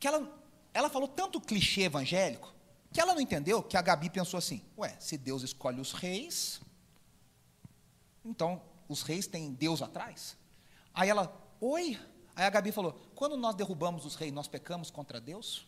Que 0.00 0.08
ela, 0.08 0.26
ela 0.72 0.88
falou 0.88 1.08
tanto 1.08 1.40
clichê 1.40 1.82
evangélico 1.82 2.57
que 2.92 3.00
ela 3.00 3.14
não 3.14 3.20
entendeu 3.20 3.62
que 3.62 3.76
a 3.76 3.82
Gabi 3.82 4.10
pensou 4.10 4.38
assim: 4.38 4.62
ué, 4.76 4.96
se 4.98 5.16
Deus 5.16 5.42
escolhe 5.42 5.80
os 5.80 5.92
reis, 5.92 6.60
então 8.24 8.62
os 8.88 9.02
reis 9.02 9.26
têm 9.26 9.52
Deus 9.52 9.82
atrás? 9.82 10.36
Aí 10.94 11.08
ela, 11.08 11.32
oi. 11.60 11.98
Aí 12.34 12.44
a 12.44 12.50
Gabi 12.50 12.72
falou: 12.72 12.92
quando 13.14 13.36
nós 13.36 13.54
derrubamos 13.54 14.04
os 14.04 14.14
reis, 14.14 14.32
nós 14.32 14.48
pecamos 14.48 14.90
contra 14.90 15.20
Deus? 15.20 15.66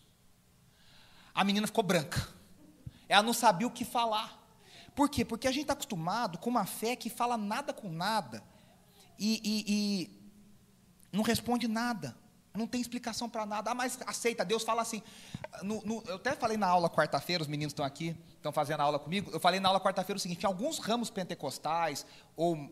A 1.33 1.43
menina 1.43 1.67
ficou 1.67 1.83
branca. 1.83 2.27
Ela 3.07 3.23
não 3.23 3.33
sabia 3.33 3.67
o 3.67 3.71
que 3.71 3.85
falar. 3.85 4.39
Por 4.95 5.09
quê? 5.09 5.23
Porque 5.23 5.47
a 5.47 5.51
gente 5.51 5.63
está 5.63 5.73
acostumado 5.73 6.37
com 6.37 6.49
uma 6.49 6.65
fé 6.65 6.95
que 6.95 7.09
fala 7.09 7.37
nada 7.37 7.73
com 7.73 7.89
nada 7.89 8.43
e, 9.17 9.41
e, 9.43 9.63
e 9.67 10.21
não 11.11 11.23
responde 11.23 11.67
nada. 11.67 12.17
Não 12.53 12.67
tem 12.67 12.81
explicação 12.81 13.29
para 13.29 13.45
nada. 13.45 13.71
Ah, 13.71 13.73
mas 13.73 13.97
aceita, 14.05 14.43
Deus 14.43 14.63
fala 14.63 14.81
assim. 14.81 15.01
No, 15.63 15.81
no, 15.85 16.03
eu 16.05 16.15
até 16.15 16.35
falei 16.35 16.57
na 16.57 16.67
aula 16.67 16.89
quarta-feira, 16.89 17.41
os 17.41 17.47
meninos 17.47 17.71
estão 17.71 17.85
aqui, 17.85 18.15
estão 18.35 18.51
fazendo 18.51 18.81
aula 18.81 18.99
comigo. 18.99 19.31
Eu 19.31 19.39
falei 19.39 19.59
na 19.59 19.69
aula 19.69 19.79
quarta-feira 19.79 20.17
o 20.17 20.19
seguinte: 20.19 20.43
em 20.43 20.47
alguns 20.47 20.77
ramos 20.77 21.09
pentecostais, 21.09 22.05
ou 22.35 22.69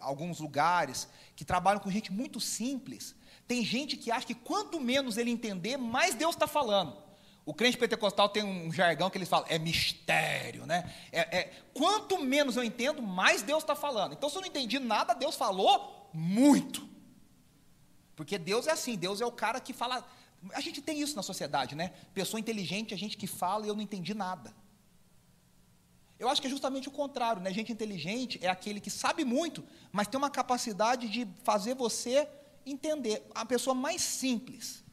alguns 0.00 0.40
lugares, 0.40 1.08
que 1.36 1.44
trabalham 1.44 1.80
com 1.80 1.90
gente 1.90 2.12
muito 2.12 2.40
simples, 2.40 3.14
tem 3.46 3.64
gente 3.64 3.96
que 3.96 4.10
acha 4.10 4.26
que 4.26 4.34
quanto 4.34 4.80
menos 4.80 5.16
ele 5.16 5.30
entender, 5.30 5.76
mais 5.76 6.14
Deus 6.14 6.34
está 6.34 6.46
falando. 6.46 6.96
O 7.44 7.52
crente 7.52 7.76
pentecostal 7.76 8.28
tem 8.28 8.44
um 8.44 8.72
jargão 8.72 9.10
que 9.10 9.18
eles 9.18 9.28
falam, 9.28 9.46
é 9.48 9.58
mistério, 9.58 10.64
né? 10.64 10.92
É, 11.10 11.38
é, 11.38 11.52
quanto 11.74 12.22
menos 12.22 12.56
eu 12.56 12.62
entendo, 12.62 13.02
mais 13.02 13.42
Deus 13.42 13.62
está 13.62 13.74
falando. 13.74 14.12
Então, 14.12 14.28
se 14.28 14.36
eu 14.36 14.40
não 14.40 14.48
entendi 14.48 14.78
nada, 14.78 15.12
Deus 15.12 15.34
falou 15.34 16.08
muito. 16.12 16.88
Porque 18.16 18.38
Deus 18.38 18.66
é 18.66 18.72
assim, 18.72 18.96
Deus 18.96 19.20
é 19.20 19.26
o 19.26 19.32
cara 19.32 19.60
que 19.60 19.72
fala. 19.72 20.06
A 20.52 20.60
gente 20.60 20.82
tem 20.82 21.00
isso 21.00 21.16
na 21.16 21.22
sociedade, 21.22 21.74
né? 21.74 21.92
Pessoa 22.12 22.40
inteligente, 22.40 22.92
a 22.92 22.96
gente 22.96 23.16
que 23.16 23.26
fala 23.26 23.64
e 23.64 23.68
eu 23.68 23.74
não 23.74 23.82
entendi 23.82 24.14
nada. 24.14 24.54
Eu 26.18 26.28
acho 26.28 26.40
que 26.40 26.46
é 26.46 26.50
justamente 26.50 26.88
o 26.88 26.92
contrário, 26.92 27.42
né? 27.42 27.52
Gente 27.52 27.72
inteligente 27.72 28.38
é 28.42 28.48
aquele 28.48 28.80
que 28.80 28.90
sabe 28.90 29.24
muito, 29.24 29.64
mas 29.90 30.06
tem 30.06 30.18
uma 30.18 30.30
capacidade 30.30 31.08
de 31.08 31.26
fazer 31.42 31.74
você 31.74 32.28
entender. 32.64 33.28
A 33.34 33.44
pessoa 33.44 33.74
mais 33.74 34.02
simples. 34.02 34.84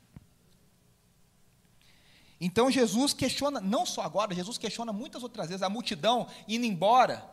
Então 2.41 2.71
Jesus 2.71 3.13
questiona, 3.13 3.60
não 3.60 3.86
só 3.86 4.01
agora, 4.01 4.34
Jesus 4.34 4.58
questiona 4.58 4.93
muitas 4.93 5.21
outras 5.21 5.49
vezes 5.49 5.62
a 5.62 5.69
multidão 5.69 6.27
indo 6.47 6.65
embora. 6.65 7.29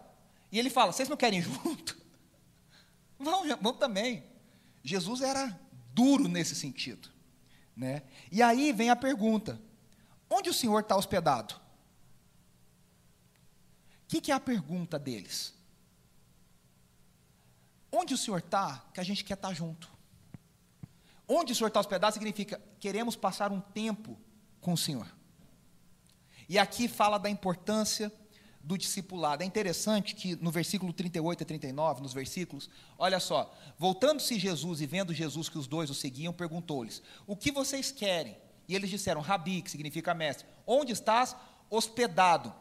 E 0.51 0.59
ele 0.59 0.69
fala: 0.69 0.93
Vocês 0.93 1.09
não 1.09 1.17
querem 1.17 1.41
junto? 1.43 1.97
Vão, 3.19 3.45
vão 3.63 3.73
também. 3.75 4.25
Jesus 4.83 5.21
era 5.21 5.59
duro 5.97 6.29
nesse 6.29 6.55
sentido. 6.55 7.09
Né? 7.75 8.03
E 8.31 8.43
aí 8.43 8.71
vem 8.73 8.91
a 8.91 8.97
pergunta: 8.97 9.59
onde 10.29 10.51
o 10.51 10.55
Senhor 10.55 10.81
está 10.81 10.95
hospedado? 10.95 11.55
O 14.05 14.09
que, 14.09 14.21
que 14.21 14.31
é 14.31 14.35
a 14.35 14.41
pergunta 14.41 14.99
deles? 14.99 15.55
Onde 17.91 18.13
o 18.13 18.19
Senhor 18.19 18.39
está 18.39 18.85
que 18.93 19.01
a 19.01 19.03
gente 19.03 19.25
quer 19.25 19.35
estar 19.35 19.49
tá 19.49 19.55
junto? 19.55 19.91
Onde 21.27 21.53
o 21.53 21.57
Senhor 21.57 21.69
está 21.69 21.81
hospedado 21.81 22.13
significa 22.13 22.61
queremos 22.79 23.17
passar 23.17 23.51
um 23.51 23.61
tempo 23.61 24.17
com 24.61 24.75
o 24.75 24.79
Senhor. 24.79 25.09
E 26.49 26.59
aqui 26.59 26.87
fala 26.87 27.19
da 27.19 27.29
importância 27.29 28.13
do 28.67 28.77
discipulado. 28.77 29.45
É 29.45 29.47
interessante 29.47 30.13
que 30.13 30.35
no 30.43 30.51
versículo 30.51 30.93
38 30.93 31.45
a 31.45 31.47
39, 31.47 32.03
nos 32.03 32.13
versículos, 32.13 32.69
olha 32.99 33.21
só, 33.21 33.55
voltando-se 33.79 34.37
Jesus 34.41 34.81
e 34.81 34.87
vendo 34.87 35.15
Jesus 35.15 35.49
que 35.49 35.57
os 35.57 35.69
dois 35.69 35.89
o 35.89 35.95
seguiam, 35.95 36.33
perguntou-lhes: 36.33 37.01
O 37.29 37.37
que 37.37 37.53
vocês 37.53 37.93
querem? 37.93 38.37
E 38.67 38.75
eles 38.75 38.91
disseram: 38.91 39.21
Rabi, 39.21 39.63
que 39.63 39.71
significa 39.71 40.13
mestre, 40.13 40.49
onde 40.67 40.93
estás 40.93 41.37
hospedado? 41.71 42.53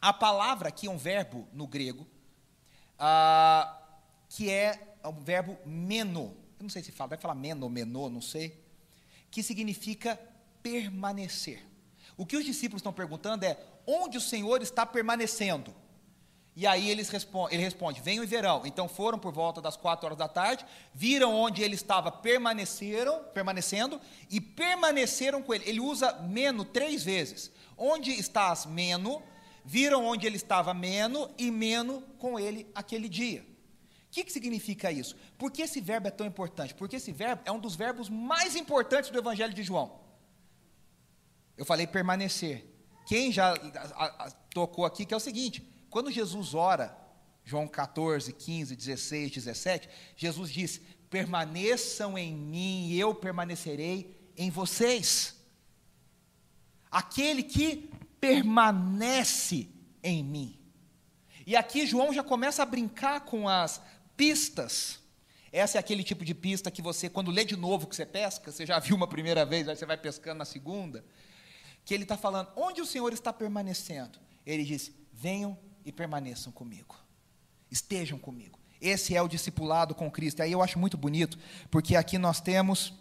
A 0.00 0.12
palavra 0.12 0.68
aqui 0.68 0.86
é 0.86 0.90
um 0.90 0.96
verbo 0.96 1.48
no 1.52 1.66
grego, 1.66 2.06
ah, 2.96 3.80
que 4.28 4.48
é 4.48 4.96
o 5.02 5.12
verbo 5.12 5.58
meno. 5.66 6.36
Eu 6.56 6.62
não 6.62 6.70
sei 6.70 6.84
se 6.84 6.92
fala, 6.92 7.08
vai 7.08 7.18
falar 7.18 7.34
meno, 7.34 7.68
menô, 7.68 8.08
não 8.08 8.22
sei. 8.22 8.62
Que 9.28 9.42
significa 9.42 10.16
permanecer. 10.62 11.66
O 12.16 12.24
que 12.24 12.36
os 12.36 12.44
discípulos 12.44 12.78
estão 12.78 12.92
perguntando 12.92 13.44
é: 13.44 13.58
onde 13.86 14.18
o 14.18 14.20
Senhor 14.20 14.62
está 14.62 14.84
permanecendo? 14.86 15.74
E 16.54 16.66
aí 16.66 16.90
eles 16.90 17.08
respondem, 17.08 17.54
ele 17.54 17.64
responde: 17.64 18.00
venham 18.00 18.22
e 18.22 18.26
verão. 18.26 18.62
Então 18.66 18.88
foram 18.88 19.18
por 19.18 19.32
volta 19.32 19.60
das 19.60 19.76
quatro 19.76 20.06
horas 20.06 20.18
da 20.18 20.28
tarde, 20.28 20.66
viram 20.92 21.34
onde 21.34 21.62
ele 21.62 21.74
estava, 21.74 22.12
permaneceram, 22.12 23.24
permanecendo 23.32 24.00
e 24.30 24.40
permaneceram 24.40 25.42
com 25.42 25.54
ele. 25.54 25.68
Ele 25.68 25.80
usa 25.80 26.12
meno 26.22 26.64
três 26.64 27.02
vezes. 27.02 27.50
Onde 27.76 28.10
estás 28.10 28.66
meno? 28.66 29.22
Viram 29.64 30.04
onde 30.04 30.26
ele 30.26 30.36
estava 30.36 30.74
meno 30.74 31.30
e 31.38 31.50
meno 31.50 32.02
com 32.18 32.38
ele 32.38 32.66
aquele 32.74 33.08
dia. 33.08 33.40
O 33.40 34.14
que, 34.14 34.24
que 34.24 34.32
significa 34.32 34.92
isso? 34.92 35.16
Por 35.38 35.50
que 35.50 35.62
esse 35.62 35.80
verbo 35.80 36.08
é 36.08 36.10
tão 36.10 36.26
importante? 36.26 36.74
Porque 36.74 36.96
esse 36.96 37.12
verbo 37.12 37.42
é 37.46 37.52
um 37.52 37.58
dos 37.58 37.74
verbos 37.74 38.10
mais 38.10 38.54
importantes 38.56 39.08
do 39.08 39.18
Evangelho 39.18 39.54
de 39.54 39.62
João. 39.62 40.00
Eu 41.56 41.64
falei 41.64 41.86
permanecer. 41.86 42.71
Quem 43.06 43.32
já 43.32 43.54
a, 43.94 44.26
a, 44.26 44.30
tocou 44.52 44.84
aqui 44.84 45.04
que 45.04 45.14
é 45.14 45.16
o 45.16 45.20
seguinte: 45.20 45.62
quando 45.90 46.10
Jesus 46.10 46.54
ora, 46.54 46.96
João 47.44 47.66
14, 47.66 48.32
15, 48.32 48.76
16, 48.76 49.32
17, 49.32 49.88
Jesus 50.16 50.50
diz: 50.50 50.80
permaneçam 51.10 52.16
em 52.16 52.34
mim 52.34 52.88
e 52.88 52.98
eu 52.98 53.14
permanecerei 53.14 54.16
em 54.36 54.50
vocês. 54.50 55.36
Aquele 56.90 57.42
que 57.42 57.90
permanece 58.20 59.68
em 60.02 60.22
mim. 60.22 60.58
E 61.46 61.56
aqui 61.56 61.86
João 61.86 62.12
já 62.12 62.22
começa 62.22 62.62
a 62.62 62.66
brincar 62.66 63.22
com 63.22 63.48
as 63.48 63.82
pistas. 64.16 65.00
Essa 65.50 65.76
é 65.76 65.80
aquele 65.80 66.02
tipo 66.02 66.24
de 66.24 66.34
pista 66.34 66.70
que 66.70 66.80
você, 66.80 67.10
quando 67.10 67.30
lê 67.30 67.44
de 67.44 67.56
novo 67.56 67.86
que 67.86 67.96
você 67.96 68.06
pesca, 68.06 68.50
você 68.50 68.64
já 68.64 68.78
viu 68.78 68.96
uma 68.96 69.06
primeira 69.06 69.44
vez, 69.44 69.68
aí 69.68 69.76
você 69.76 69.84
vai 69.84 69.96
pescando 69.96 70.38
na 70.38 70.44
segunda 70.44 71.04
que 71.84 71.94
ele 71.94 72.04
está 72.04 72.16
falando, 72.16 72.50
onde 72.56 72.80
o 72.80 72.86
Senhor 72.86 73.12
está 73.12 73.32
permanecendo? 73.32 74.18
Ele 74.46 74.64
diz: 74.64 74.92
venham 75.12 75.58
e 75.84 75.92
permaneçam 75.92 76.52
comigo, 76.52 76.96
estejam 77.70 78.18
comigo. 78.18 78.58
Esse 78.80 79.14
é 79.14 79.22
o 79.22 79.28
discipulado 79.28 79.94
com 79.94 80.10
Cristo. 80.10 80.40
E 80.40 80.42
aí 80.42 80.52
eu 80.52 80.62
acho 80.62 80.78
muito 80.78 80.96
bonito, 80.96 81.38
porque 81.70 81.94
aqui 81.94 82.18
nós 82.18 82.40
temos 82.40 82.92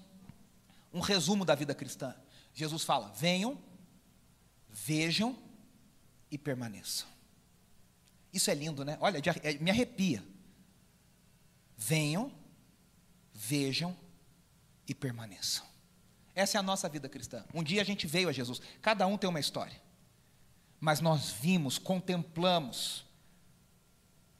um 0.93 0.99
resumo 0.99 1.43
da 1.43 1.55
vida 1.55 1.73
cristã. 1.73 2.15
Jesus 2.53 2.83
fala: 2.83 3.11
venham, 3.15 3.57
vejam 4.69 5.37
e 6.29 6.37
permaneçam. 6.37 7.07
Isso 8.33 8.49
é 8.49 8.53
lindo, 8.53 8.85
né? 8.85 8.97
Olha, 9.01 9.21
é, 9.43 9.53
me 9.55 9.69
arrepia. 9.69 10.23
Venham, 11.75 12.31
vejam 13.33 13.97
e 14.87 14.93
permaneçam. 14.93 15.65
Essa 16.41 16.57
é 16.57 16.59
a 16.59 16.63
nossa 16.63 16.89
vida 16.89 17.07
cristã. 17.07 17.45
Um 17.53 17.61
dia 17.61 17.81
a 17.81 17.85
gente 17.85 18.07
veio 18.07 18.27
a 18.27 18.31
Jesus. 18.31 18.59
Cada 18.81 19.05
um 19.05 19.15
tem 19.15 19.29
uma 19.29 19.39
história. 19.39 19.79
Mas 20.79 20.99
nós 20.99 21.29
vimos, 21.29 21.77
contemplamos 21.77 23.05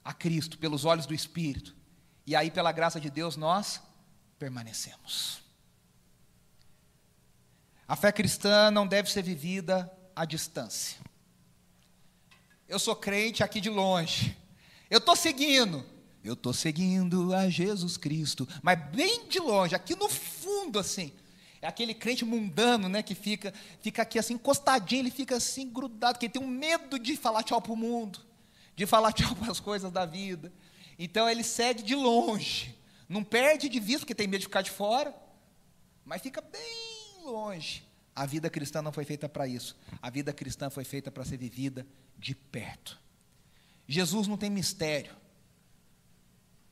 a 0.04 0.12
Cristo 0.12 0.58
pelos 0.58 0.84
olhos 0.84 1.06
do 1.06 1.14
Espírito. 1.14 1.76
E 2.26 2.36
aí, 2.36 2.50
pela 2.50 2.72
graça 2.72 3.00
de 3.00 3.08
Deus, 3.08 3.38
nós 3.38 3.80
permanecemos. 4.40 5.44
A 7.88 7.96
fé 7.96 8.12
cristã 8.12 8.72
não 8.72 8.88
deve 8.88 9.12
ser 9.12 9.22
vivida 9.22 9.92
à 10.16 10.26
distância. 10.26 10.98
Eu 12.68 12.80
sou 12.80 12.96
crente 12.96 13.44
aqui 13.44 13.62
de 13.62 13.70
longe. 13.70 14.36
Eu 14.90 14.98
estou 14.98 15.16
seguindo. 15.16 15.86
Eu 16.24 16.34
estou 16.34 16.52
seguindo 16.52 17.32
a 17.36 17.48
Jesus 17.48 17.96
Cristo. 17.96 18.48
Mas 18.64 18.90
bem 18.90 19.28
de 19.28 19.38
longe, 19.40 19.76
aqui 19.76 19.96
no 19.96 20.10
fundo, 20.10 20.80
assim. 20.80 21.14
É 21.62 21.68
aquele 21.68 21.94
crente 21.94 22.26
mundano, 22.26 22.90
né, 22.90 23.04
que 23.04 23.14
fica, 23.14 23.54
fica 23.82 24.02
aqui 24.02 24.18
assim, 24.18 24.34
encostadinho, 24.34 25.02
ele 25.02 25.12
fica 25.12 25.36
assim, 25.36 25.70
grudado, 25.70 26.14
porque 26.14 26.26
ele 26.26 26.34
tem 26.34 26.42
um 26.42 26.48
medo 26.48 26.98
de 26.98 27.16
falar 27.16 27.44
tchau 27.44 27.62
para 27.62 27.72
o 27.72 27.78
mundo, 27.78 28.20
de 28.76 28.86
falar 28.88 29.14
tchau 29.14 29.36
para 29.36 29.52
as 29.52 29.60
coisas 29.60 29.92
da 29.92 30.06
vida. 30.06 30.52
Então 30.98 31.30
ele 31.30 31.44
segue 31.44 31.84
de 31.84 31.94
longe, 31.94 32.76
não 33.08 33.24
perde 33.24 33.70
de 33.70 33.80
vista, 33.80 34.00
porque 34.00 34.16
tem 34.16 34.28
medo 34.28 34.40
de 34.40 34.48
ficar 34.48 34.62
de 34.62 34.72
fora, 34.72 35.16
mas 36.04 36.22
fica 36.22 36.42
bem 36.42 37.24
longe. 37.26 37.84
A 38.16 38.26
vida 38.26 38.50
cristã 38.50 38.82
não 38.82 38.92
foi 38.92 39.06
feita 39.06 39.30
para 39.30 39.48
isso. 39.48 39.78
A 40.02 40.10
vida 40.10 40.34
cristã 40.34 40.70
foi 40.70 40.84
feita 40.84 41.12
para 41.12 41.24
ser 41.24 41.38
vivida 41.38 41.86
de 42.18 42.36
perto. 42.36 43.00
Jesus 43.88 44.28
não 44.28 44.38
tem 44.38 44.50
mistério. 44.50 45.16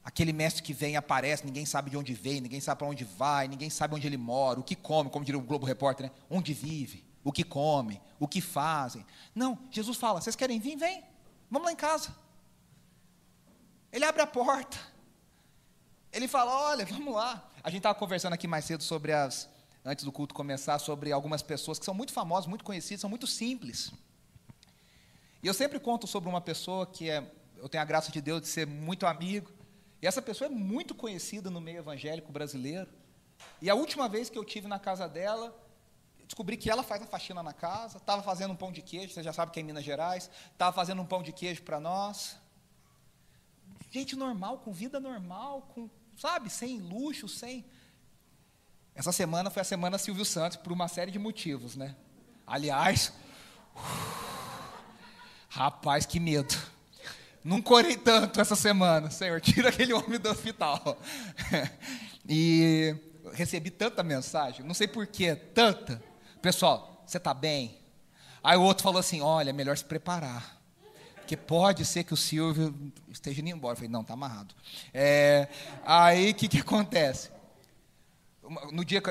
Aquele 0.04 0.34
mestre 0.34 0.64
que 0.64 0.74
vem, 0.74 0.96
aparece, 0.96 1.46
ninguém 1.46 1.66
sabe 1.66 1.90
de 1.90 1.98
onde 1.98 2.14
vem, 2.14 2.42
ninguém 2.42 2.62
sabe 2.62 2.80
para 2.80 2.88
onde 2.88 3.04
vai, 3.04 3.48
ninguém 3.48 3.70
sabe 3.70 3.96
onde 3.96 4.08
ele 4.08 4.18
mora, 4.18 4.60
o 4.60 4.64
que 4.64 4.76
come, 4.76 5.10
como 5.10 5.26
diria 5.26 5.40
o 5.40 5.44
Globo 5.44 5.66
Repórter, 5.66 6.08
né? 6.08 6.12
onde 6.30 6.54
vive, 6.54 7.04
o 7.24 7.32
que 7.32 7.44
come, 7.44 8.02
o 8.20 8.28
que 8.28 8.42
fazem. 8.42 9.06
Não, 9.36 9.58
Jesus 9.70 9.98
fala: 9.98 10.22
vocês 10.22 10.36
querem 10.36 10.60
vir? 10.60 10.78
Vem, 10.78 11.04
vamos 11.50 11.66
lá 11.66 11.72
em 11.72 11.76
casa. 11.76 12.16
Ele 13.92 14.06
abre 14.06 14.22
a 14.22 14.28
porta. 14.28 14.78
Ele 16.12 16.28
fala: 16.28 16.52
olha, 16.70 16.86
vamos 16.86 17.14
lá. 17.14 17.48
A 17.64 17.70
gente 17.70 17.80
estava 17.80 17.98
conversando 17.98 18.34
aqui 18.34 18.48
mais 18.48 18.66
cedo 18.66 18.84
sobre 18.84 19.12
as. 19.12 19.50
Antes 19.86 20.04
do 20.04 20.12
culto 20.12 20.36
começar, 20.36 20.78
sobre 20.78 21.12
algumas 21.12 21.42
pessoas 21.42 21.80
que 21.80 21.86
são 21.86 21.94
muito 21.94 22.12
famosas, 22.12 22.48
muito 22.48 22.66
conhecidas, 22.66 23.00
são 23.00 23.10
muito 23.10 23.26
simples. 23.26 23.94
E 25.42 25.48
eu 25.48 25.54
sempre 25.54 25.80
conto 25.80 26.06
sobre 26.06 26.30
uma 26.30 26.42
pessoa 26.42 26.86
que 26.86 27.10
é, 27.10 27.32
eu 27.58 27.70
tenho 27.70 27.82
a 27.82 27.86
graça 27.86 28.12
de 28.12 28.20
Deus 28.20 28.42
de 28.42 28.48
ser 28.50 28.68
muito 28.68 29.06
amigo, 29.06 29.50
e 30.02 30.08
essa 30.08 30.22
pessoa 30.22 30.50
é 30.50 30.52
muito 30.52 30.96
conhecida 30.96 31.50
no 31.50 31.60
meio 31.60 31.80
evangélico 31.80 32.32
brasileiro. 32.32 32.90
E 33.62 33.70
a 33.70 33.76
última 33.76 34.08
vez 34.08 34.30
que 34.30 34.38
eu 34.38 34.46
tive 34.46 34.68
na 34.68 34.80
casa 34.80 35.08
dela, 35.08 35.56
descobri 36.26 36.56
que 36.56 36.70
ela 36.70 36.84
faz 36.84 37.02
a 37.02 37.06
faxina 37.06 37.44
na 37.44 37.54
casa, 37.54 37.98
estava 37.98 38.22
fazendo 38.22 38.52
um 38.52 38.56
pão 38.56 38.72
de 38.72 38.82
queijo, 38.82 39.14
você 39.14 39.24
já 39.24 39.34
sabe 39.34 39.52
que 39.52 39.60
é 39.60 39.62
em 39.62 39.66
Minas 39.66 39.84
Gerais, 39.84 40.30
estava 40.52 40.74
fazendo 40.74 41.02
um 41.02 41.06
pão 41.06 41.22
de 41.22 41.34
queijo 41.34 41.64
para 41.64 41.80
nós. 41.80 42.38
Gente 43.92 44.16
normal, 44.16 44.60
com 44.60 44.72
vida 44.72 45.00
normal, 45.00 45.64
com, 45.74 45.90
sabe, 46.16 46.50
sem 46.50 46.80
luxo, 46.80 47.28
sem. 47.28 47.66
Essa 48.94 49.12
semana 49.12 49.50
foi 49.50 49.62
a 49.62 49.66
semana 49.66 49.98
Silvio 49.98 50.26
Santos 50.26 50.58
por 50.58 50.72
uma 50.72 50.88
série 50.88 51.12
de 51.12 51.20
motivos, 51.20 51.76
né? 51.76 51.96
Aliás, 52.46 53.12
rapaz, 55.50 56.06
que 56.06 56.20
medo. 56.20 56.56
Não 57.44 57.62
corei 57.62 57.96
tanto 57.96 58.42
essa 58.42 58.56
semana, 58.56 59.10
Senhor, 59.10 59.40
tira 59.42 59.70
aquele 59.70 59.94
homem 59.94 60.20
do 60.20 60.30
hospital. 60.30 60.98
e 62.28 62.96
recebi 63.34 63.70
tanta 63.70 64.04
mensagem, 64.04 64.66
não 64.66 64.74
sei 64.74 64.88
porquê, 64.88 65.36
tanta. 65.36 66.02
Pessoal, 66.42 67.04
você 67.06 67.18
está 67.18 67.34
bem? 67.34 67.78
Aí 68.44 68.58
o 68.58 68.62
outro 68.62 68.84
falou 68.84 69.00
assim: 69.00 69.22
olha, 69.22 69.54
melhor 69.54 69.78
se 69.78 69.86
preparar. 69.86 70.60
Porque 71.30 71.38
pode 71.38 71.86
ser 71.86 72.04
que 72.04 72.14
o 72.14 72.18
Silvio 72.18 72.74
esteja 73.08 73.40
indo 73.40 73.52
embora. 73.52 73.74
Eu 73.74 73.76
falei, 73.76 73.90
não, 73.92 74.02
está 74.02 74.16
amarrado. 74.16 74.56
É, 74.92 75.48
aí 75.86 76.32
o 76.32 76.34
que, 76.34 76.48
que 76.48 76.58
acontece? 76.58 77.30
No 78.72 78.84
dia 78.84 79.00
que 79.00 79.10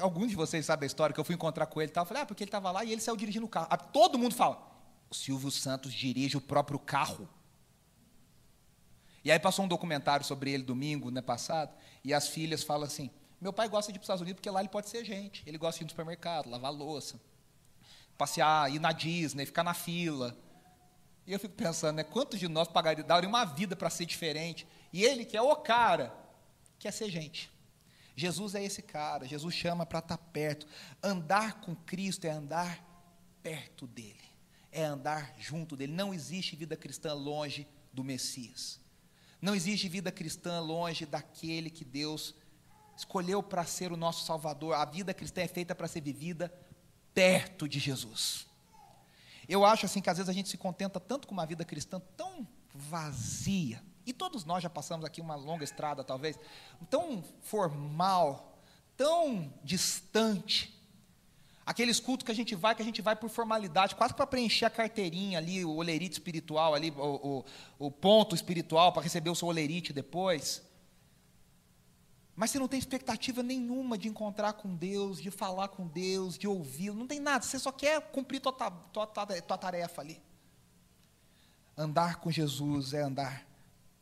alguns 0.00 0.30
de 0.30 0.36
vocês 0.36 0.64
sabem 0.64 0.84
a 0.84 0.86
história, 0.86 1.12
que 1.12 1.18
eu 1.18 1.24
fui 1.24 1.34
encontrar 1.34 1.66
com 1.66 1.82
ele, 1.82 1.90
eu 1.92 2.06
falei, 2.06 2.22
ah, 2.22 2.26
porque 2.26 2.44
ele 2.44 2.48
estava 2.48 2.70
lá 2.70 2.84
e 2.84 2.92
ele 2.92 3.00
saiu 3.00 3.16
dirigindo 3.16 3.44
o 3.44 3.48
carro. 3.48 3.66
Todo 3.92 4.16
mundo 4.16 4.36
fala, 4.36 4.56
o 5.10 5.14
Silvio 5.16 5.50
Santos 5.50 5.92
dirige 5.92 6.36
o 6.36 6.40
próprio 6.40 6.78
carro. 6.78 7.28
E 9.28 9.30
aí 9.30 9.38
passou 9.38 9.66
um 9.66 9.68
documentário 9.68 10.24
sobre 10.24 10.52
ele 10.52 10.62
domingo, 10.62 11.10
né, 11.10 11.20
passado, 11.20 11.76
e 12.02 12.14
as 12.14 12.28
filhas 12.28 12.62
falam 12.62 12.86
assim: 12.86 13.10
meu 13.38 13.52
pai 13.52 13.68
gosta 13.68 13.92
de 13.92 13.96
ir 13.96 13.98
para 13.98 14.04
os 14.04 14.06
Estados 14.06 14.22
Unidos 14.22 14.38
porque 14.38 14.48
lá 14.48 14.60
ele 14.60 14.70
pode 14.70 14.88
ser 14.88 15.04
gente. 15.04 15.42
Ele 15.46 15.58
gosta 15.58 15.76
de 15.76 15.82
ir 15.82 15.84
no 15.84 15.90
supermercado, 15.90 16.48
lavar 16.48 16.72
louça, 16.72 17.20
passear, 18.16 18.72
ir 18.74 18.78
na 18.78 18.90
Disney, 18.90 19.44
ficar 19.44 19.62
na 19.62 19.74
fila. 19.74 20.34
E 21.26 21.32
eu 21.34 21.38
fico 21.38 21.52
pensando, 21.52 21.96
né, 21.96 22.04
quantos 22.04 22.40
de 22.40 22.48
nós 22.48 22.68
pagariam, 22.68 23.06
uma 23.28 23.44
vida 23.44 23.76
para 23.76 23.90
ser 23.90 24.06
diferente? 24.06 24.66
E 24.94 25.04
ele, 25.04 25.26
que 25.26 25.36
é 25.36 25.42
o 25.42 25.54
cara, 25.56 26.10
quer 26.78 26.90
ser 26.90 27.10
gente. 27.10 27.50
Jesus 28.16 28.54
é 28.54 28.64
esse 28.64 28.80
cara, 28.80 29.26
Jesus 29.26 29.54
chama 29.54 29.84
para 29.84 29.98
estar 29.98 30.16
perto. 30.16 30.66
Andar 31.02 31.60
com 31.60 31.76
Cristo 31.76 32.24
é 32.24 32.30
andar 32.30 32.82
perto 33.42 33.86
dele, 33.86 34.24
é 34.72 34.84
andar 34.84 35.34
junto 35.36 35.76
dele. 35.76 35.92
Não 35.92 36.14
existe 36.14 36.56
vida 36.56 36.78
cristã 36.78 37.12
longe 37.12 37.68
do 37.92 38.02
Messias. 38.02 38.87
Não 39.40 39.54
existe 39.54 39.88
vida 39.88 40.10
cristã 40.10 40.60
longe 40.60 41.06
daquele 41.06 41.70
que 41.70 41.84
Deus 41.84 42.34
escolheu 42.96 43.42
para 43.42 43.64
ser 43.64 43.92
o 43.92 43.96
nosso 43.96 44.24
Salvador. 44.24 44.74
A 44.74 44.84
vida 44.84 45.14
cristã 45.14 45.42
é 45.42 45.48
feita 45.48 45.74
para 45.74 45.86
ser 45.86 46.00
vivida 46.00 46.52
perto 47.14 47.68
de 47.68 47.78
Jesus. 47.78 48.46
Eu 49.48 49.64
acho 49.64 49.86
assim 49.86 50.00
que 50.00 50.10
às 50.10 50.18
vezes 50.18 50.28
a 50.28 50.32
gente 50.32 50.48
se 50.48 50.58
contenta 50.58 51.00
tanto 51.00 51.26
com 51.26 51.32
uma 51.32 51.46
vida 51.46 51.64
cristã 51.64 52.00
tão 52.16 52.46
vazia. 52.74 53.82
E 54.04 54.12
todos 54.12 54.44
nós 54.44 54.62
já 54.62 54.70
passamos 54.70 55.04
aqui 55.04 55.20
uma 55.20 55.36
longa 55.36 55.64
estrada, 55.64 56.02
talvez, 56.02 56.38
tão 56.90 57.22
formal, 57.42 58.58
tão 58.96 59.52
distante. 59.62 60.77
Aqueles 61.68 62.00
cultos 62.00 62.24
que 62.24 62.32
a 62.32 62.34
gente 62.34 62.54
vai, 62.54 62.74
que 62.74 62.80
a 62.80 62.84
gente 62.84 63.02
vai 63.02 63.14
por 63.14 63.28
formalidade, 63.28 63.94
quase 63.94 64.14
para 64.14 64.26
preencher 64.26 64.64
a 64.64 64.70
carteirinha 64.70 65.36
ali, 65.36 65.62
o 65.66 65.76
olerite 65.76 66.14
espiritual 66.14 66.74
ali, 66.74 66.90
o, 66.96 67.44
o, 67.78 67.86
o 67.86 67.90
ponto 67.90 68.34
espiritual 68.34 68.90
para 68.90 69.02
receber 69.02 69.28
o 69.28 69.34
seu 69.34 69.48
olerite 69.48 69.92
depois. 69.92 70.62
Mas 72.34 72.50
você 72.50 72.58
não 72.58 72.68
tem 72.68 72.78
expectativa 72.78 73.42
nenhuma 73.42 73.98
de 73.98 74.08
encontrar 74.08 74.54
com 74.54 74.74
Deus, 74.74 75.20
de 75.20 75.30
falar 75.30 75.68
com 75.68 75.86
Deus, 75.86 76.38
de 76.38 76.48
ouvi-lo, 76.48 76.96
não 76.96 77.06
tem 77.06 77.20
nada, 77.20 77.44
você 77.44 77.58
só 77.58 77.70
quer 77.70 78.00
cumprir 78.00 78.40
tua, 78.40 78.54
tua, 78.54 79.06
tua, 79.06 79.26
tua 79.42 79.58
tarefa 79.58 80.00
ali. 80.00 80.22
Andar 81.76 82.16
com 82.16 82.30
Jesus 82.30 82.94
é 82.94 83.02
andar 83.02 83.46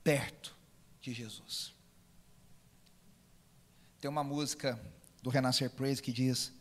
perto 0.04 0.56
de 1.00 1.12
Jesus. 1.12 1.74
Tem 4.00 4.08
uma 4.08 4.22
música 4.22 4.80
do 5.20 5.30
Renascer 5.30 5.68
Praise 5.68 6.00
que 6.00 6.12
diz: 6.12 6.52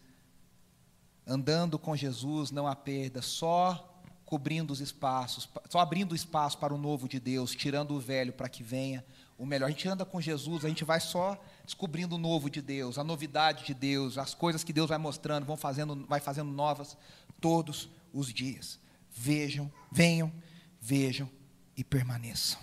Andando 1.27 1.79
com 1.79 1.95
Jesus 1.95 2.51
não 2.51 2.67
há 2.67 2.75
perda, 2.75 3.21
só 3.21 3.91
cobrindo 4.25 4.73
os 4.73 4.79
espaços, 4.79 5.47
só 5.69 5.79
abrindo 5.79 6.15
espaço 6.15 6.57
para 6.57 6.73
o 6.73 6.77
novo 6.77 7.07
de 7.07 7.19
Deus, 7.19 7.51
tirando 7.51 7.91
o 7.91 7.99
velho 7.99 8.33
para 8.33 8.49
que 8.49 8.63
venha 8.63 9.05
o 9.37 9.45
melhor. 9.45 9.67
A 9.67 9.69
gente 9.69 9.87
anda 9.87 10.05
com 10.05 10.19
Jesus, 10.19 10.65
a 10.65 10.67
gente 10.69 10.83
vai 10.83 10.99
só 10.99 11.39
descobrindo 11.63 12.15
o 12.15 12.19
novo 12.19 12.49
de 12.49 12.61
Deus, 12.61 12.97
a 12.97 13.03
novidade 13.03 13.65
de 13.65 13.73
Deus, 13.73 14.17
as 14.17 14.33
coisas 14.33 14.63
que 14.63 14.73
Deus 14.73 14.89
vai 14.89 14.97
mostrando, 14.97 15.45
vão 15.45 15.57
fazendo, 15.57 16.05
vai 16.07 16.19
fazendo 16.19 16.51
novas 16.51 16.97
todos 17.39 17.89
os 18.13 18.33
dias. 18.33 18.79
Vejam, 19.11 19.71
venham, 19.91 20.31
vejam 20.79 21.29
e 21.77 21.83
permaneçam. 21.83 22.59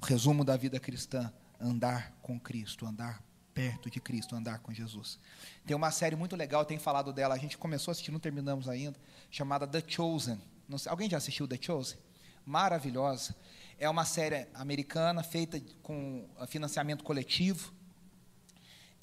O 0.00 0.06
resumo 0.06 0.44
da 0.44 0.56
vida 0.56 0.78
cristã: 0.78 1.32
andar 1.60 2.12
com 2.22 2.38
Cristo, 2.38 2.86
andar 2.86 3.22
perto 3.54 3.90
de 3.90 4.00
Cristo, 4.00 4.34
andar 4.34 4.58
com 4.60 4.72
Jesus. 4.72 5.18
Tem 5.66 5.76
uma 5.76 5.90
série 5.90 6.16
muito 6.16 6.36
legal, 6.36 6.64
tenho 6.64 6.80
falado 6.80 7.12
dela, 7.12 7.34
a 7.34 7.38
gente 7.38 7.58
começou 7.58 7.90
a 7.90 7.92
assistir, 7.92 8.10
não 8.10 8.20
terminamos 8.20 8.68
ainda, 8.68 8.98
chamada 9.30 9.66
The 9.66 9.82
Chosen. 9.86 10.40
Sei, 10.78 10.90
alguém 10.90 11.10
já 11.10 11.16
assistiu 11.16 11.46
The 11.48 11.58
Chosen? 11.60 11.98
Maravilhosa. 12.44 13.34
É 13.78 13.88
uma 13.88 14.04
série 14.04 14.46
americana 14.54 15.22
feita 15.22 15.60
com 15.82 16.28
financiamento 16.48 17.02
coletivo. 17.02 17.72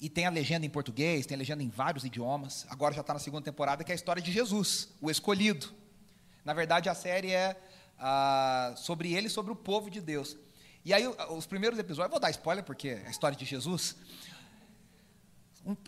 E 0.00 0.08
tem 0.08 0.26
a 0.26 0.30
legenda 0.30 0.64
em 0.64 0.70
português, 0.70 1.26
tem 1.26 1.34
a 1.34 1.38
legenda 1.38 1.62
em 1.62 1.68
vários 1.68 2.04
idiomas. 2.04 2.64
Agora 2.70 2.94
já 2.94 3.00
está 3.00 3.12
na 3.12 3.18
segunda 3.18 3.44
temporada, 3.44 3.82
que 3.82 3.90
é 3.90 3.94
a 3.94 3.96
história 3.96 4.22
de 4.22 4.30
Jesus, 4.30 4.88
o 5.00 5.10
escolhido. 5.10 5.72
Na 6.44 6.54
verdade, 6.54 6.88
a 6.88 6.94
série 6.94 7.32
é 7.32 7.60
ah, 7.98 8.74
sobre 8.76 9.12
ele 9.12 9.26
e 9.26 9.30
sobre 9.30 9.50
o 9.50 9.56
povo 9.56 9.90
de 9.90 10.00
Deus. 10.00 10.36
E 10.84 10.94
aí, 10.94 11.06
os 11.30 11.46
primeiros 11.46 11.78
episódios, 11.78 12.10
vou 12.10 12.20
dar 12.20 12.30
spoiler 12.30 12.64
porque 12.64 12.88
é 12.88 13.06
a 13.06 13.10
história 13.10 13.36
de 13.36 13.44
Jesus. 13.44 13.96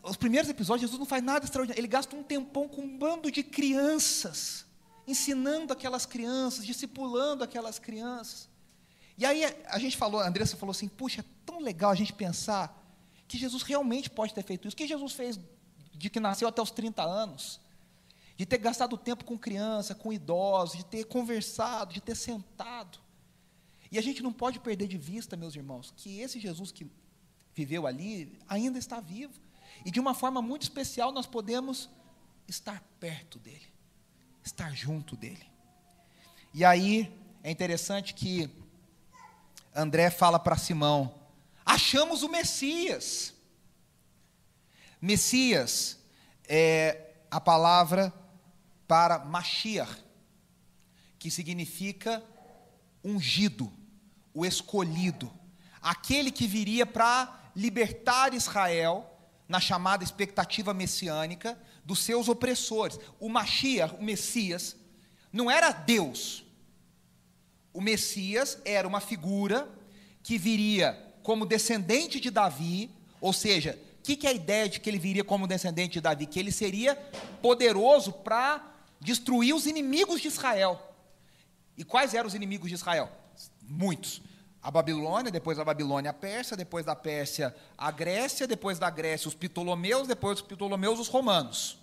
Os 0.02 0.16
primeiros 0.16 0.50
episódios, 0.50 0.82
Jesus 0.82 0.98
não 0.98 1.06
faz 1.06 1.22
nada 1.22 1.44
extraordinário. 1.44 1.80
Ele 1.80 1.88
gasta 1.88 2.14
um 2.14 2.22
tempão 2.22 2.68
com 2.68 2.82
um 2.82 2.98
bando 2.98 3.30
de 3.30 3.42
crianças, 3.42 4.66
ensinando 5.06 5.72
aquelas 5.72 6.04
crianças, 6.04 6.66
discipulando 6.66 7.42
aquelas 7.42 7.78
crianças. 7.78 8.48
E 9.16 9.24
aí 9.24 9.44
a 9.66 9.78
gente 9.78 9.96
falou, 9.96 10.20
a 10.20 10.28
Andressa 10.28 10.56
falou 10.56 10.70
assim: 10.70 10.88
puxa, 10.88 11.20
é 11.20 11.24
tão 11.44 11.60
legal 11.60 11.90
a 11.90 11.94
gente 11.94 12.12
pensar 12.12 12.76
que 13.28 13.38
Jesus 13.38 13.62
realmente 13.62 14.10
pode 14.10 14.34
ter 14.34 14.42
feito 14.42 14.66
isso. 14.66 14.74
O 14.74 14.76
que 14.76 14.86
Jesus 14.86 15.12
fez 15.12 15.38
de 15.94 16.10
que 16.10 16.18
nasceu 16.18 16.48
até 16.48 16.60
os 16.60 16.70
30 16.70 17.02
anos? 17.02 17.60
De 18.36 18.46
ter 18.46 18.58
gastado 18.58 18.96
tempo 18.96 19.24
com 19.24 19.38
criança, 19.38 19.94
com 19.94 20.12
idosos, 20.12 20.78
de 20.78 20.84
ter 20.84 21.04
conversado, 21.04 21.92
de 21.92 22.00
ter 22.00 22.14
sentado. 22.14 22.98
E 23.92 23.98
a 23.98 24.02
gente 24.02 24.22
não 24.22 24.32
pode 24.32 24.58
perder 24.60 24.88
de 24.88 24.96
vista, 24.96 25.36
meus 25.36 25.54
irmãos, 25.54 25.92
que 25.96 26.20
esse 26.20 26.40
Jesus 26.40 26.72
que 26.72 26.86
viveu 27.54 27.86
ali 27.86 28.38
ainda 28.48 28.78
está 28.78 29.00
vivo. 29.00 29.34
E 29.84 29.90
de 29.90 30.00
uma 30.00 30.14
forma 30.14 30.42
muito 30.42 30.62
especial 30.62 31.12
nós 31.12 31.26
podemos 31.26 31.88
estar 32.46 32.82
perto 32.98 33.38
dele, 33.38 33.72
estar 34.42 34.74
junto 34.74 35.16
dele. 35.16 35.50
E 36.52 36.64
aí 36.64 37.12
é 37.42 37.50
interessante 37.50 38.12
que 38.12 38.50
André 39.74 40.10
fala 40.10 40.38
para 40.38 40.56
Simão: 40.56 41.14
achamos 41.64 42.22
o 42.22 42.28
Messias. 42.28 43.34
Messias 45.00 45.98
é 46.46 47.14
a 47.30 47.40
palavra 47.40 48.12
para 48.86 49.20
Mashiach, 49.20 50.04
que 51.18 51.30
significa 51.30 52.22
ungido, 53.02 53.72
o 54.34 54.44
escolhido, 54.44 55.32
aquele 55.80 56.30
que 56.30 56.46
viria 56.46 56.84
para 56.84 57.50
libertar 57.54 58.34
Israel 58.34 59.09
na 59.50 59.58
chamada 59.58 60.04
expectativa 60.04 60.72
messiânica 60.72 61.58
dos 61.84 61.98
seus 61.98 62.28
opressores. 62.28 63.00
O 63.18 63.28
Mashiach, 63.28 63.96
o 63.98 64.02
Messias, 64.02 64.76
não 65.32 65.50
era 65.50 65.72
Deus, 65.72 66.44
o 67.74 67.80
Messias 67.80 68.58
era 68.64 68.86
uma 68.86 69.00
figura 69.00 69.68
que 70.22 70.38
viria 70.38 70.96
como 71.24 71.44
descendente 71.44 72.20
de 72.20 72.30
Davi, 72.30 72.92
ou 73.20 73.32
seja, 73.32 73.76
o 73.98 74.02
que, 74.04 74.14
que 74.14 74.28
é 74.28 74.30
a 74.30 74.32
ideia 74.32 74.68
de 74.68 74.78
que 74.78 74.88
ele 74.88 75.00
viria 75.00 75.24
como 75.24 75.48
descendente 75.48 75.94
de 75.94 76.00
Davi? 76.00 76.26
Que 76.26 76.38
ele 76.38 76.52
seria 76.52 76.94
poderoso 77.42 78.12
para 78.12 78.64
destruir 79.00 79.52
os 79.52 79.66
inimigos 79.66 80.20
de 80.20 80.28
Israel. 80.28 80.80
E 81.76 81.82
quais 81.82 82.14
eram 82.14 82.28
os 82.28 82.34
inimigos 82.36 82.68
de 82.68 82.76
Israel? 82.76 83.10
Muitos. 83.62 84.22
A 84.62 84.70
Babilônia, 84.70 85.30
depois 85.30 85.58
a 85.58 85.64
Babilônia 85.64 86.10
a 86.10 86.14
Pérsia, 86.14 86.56
depois 86.56 86.84
da 86.84 86.94
Pérsia 86.94 87.54
a 87.78 87.90
Grécia, 87.90 88.46
depois 88.46 88.78
da 88.78 88.90
Grécia 88.90 89.28
os 89.28 89.34
Ptolomeus, 89.34 90.06
depois 90.06 90.40
dos 90.40 90.48
Ptolomeus 90.48 90.98
os 90.98 91.08
romanos. 91.08 91.78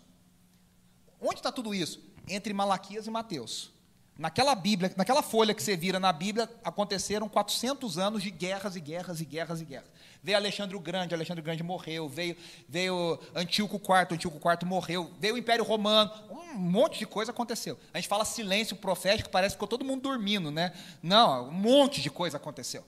Onde 1.20 1.36
está 1.36 1.52
tudo 1.52 1.74
isso? 1.74 2.00
Entre 2.28 2.54
Malaquias 2.54 3.08
e 3.08 3.10
Mateus. 3.10 3.72
Naquela 4.18 4.56
Bíblia, 4.56 4.92
naquela 4.98 5.22
folha 5.22 5.54
que 5.54 5.62
você 5.62 5.78
vira 5.78 6.00
na 6.00 6.12
Bíblia, 6.12 6.50
aconteceram 6.64 7.30
400 7.30 7.98
anos 7.98 8.24
de 8.24 8.32
guerras 8.32 8.76
e 8.76 8.80
guerras 8.80 9.22
e 9.22 9.26
guerras 9.26 9.62
e 9.62 9.66
guerras. 9.66 9.90
Veio 10.28 10.36
Alexandre 10.36 10.76
o 10.76 10.80
Grande, 10.82 11.16
Alexandre 11.16 11.40
o 11.40 11.44
Grande 11.46 11.64
morreu, 11.64 12.10
veio, 12.10 12.36
veio 12.68 13.18
Antíoco 13.34 13.78
IV, 13.78 14.16
Antíoco 14.16 14.38
IV 14.38 14.68
morreu, 14.68 15.10
veio 15.22 15.36
o 15.36 15.38
Império 15.38 15.64
Romano, 15.64 16.12
um 16.30 16.56
monte 16.56 17.00
de 17.00 17.08
coisa 17.08 17.32
aconteceu. 17.32 17.80
A 17.94 17.98
gente 17.98 18.10
fala 18.10 18.26
silêncio 18.26 18.76
profético, 18.76 19.30
parece 19.30 19.56
que 19.56 19.56
ficou 19.56 19.70
todo 19.70 19.86
mundo 19.86 20.02
dormindo, 20.02 20.52
né? 20.52 20.74
Não, 21.02 21.48
um 21.48 21.52
monte 21.54 22.02
de 22.02 22.10
coisa 22.10 22.36
aconteceu. 22.36 22.84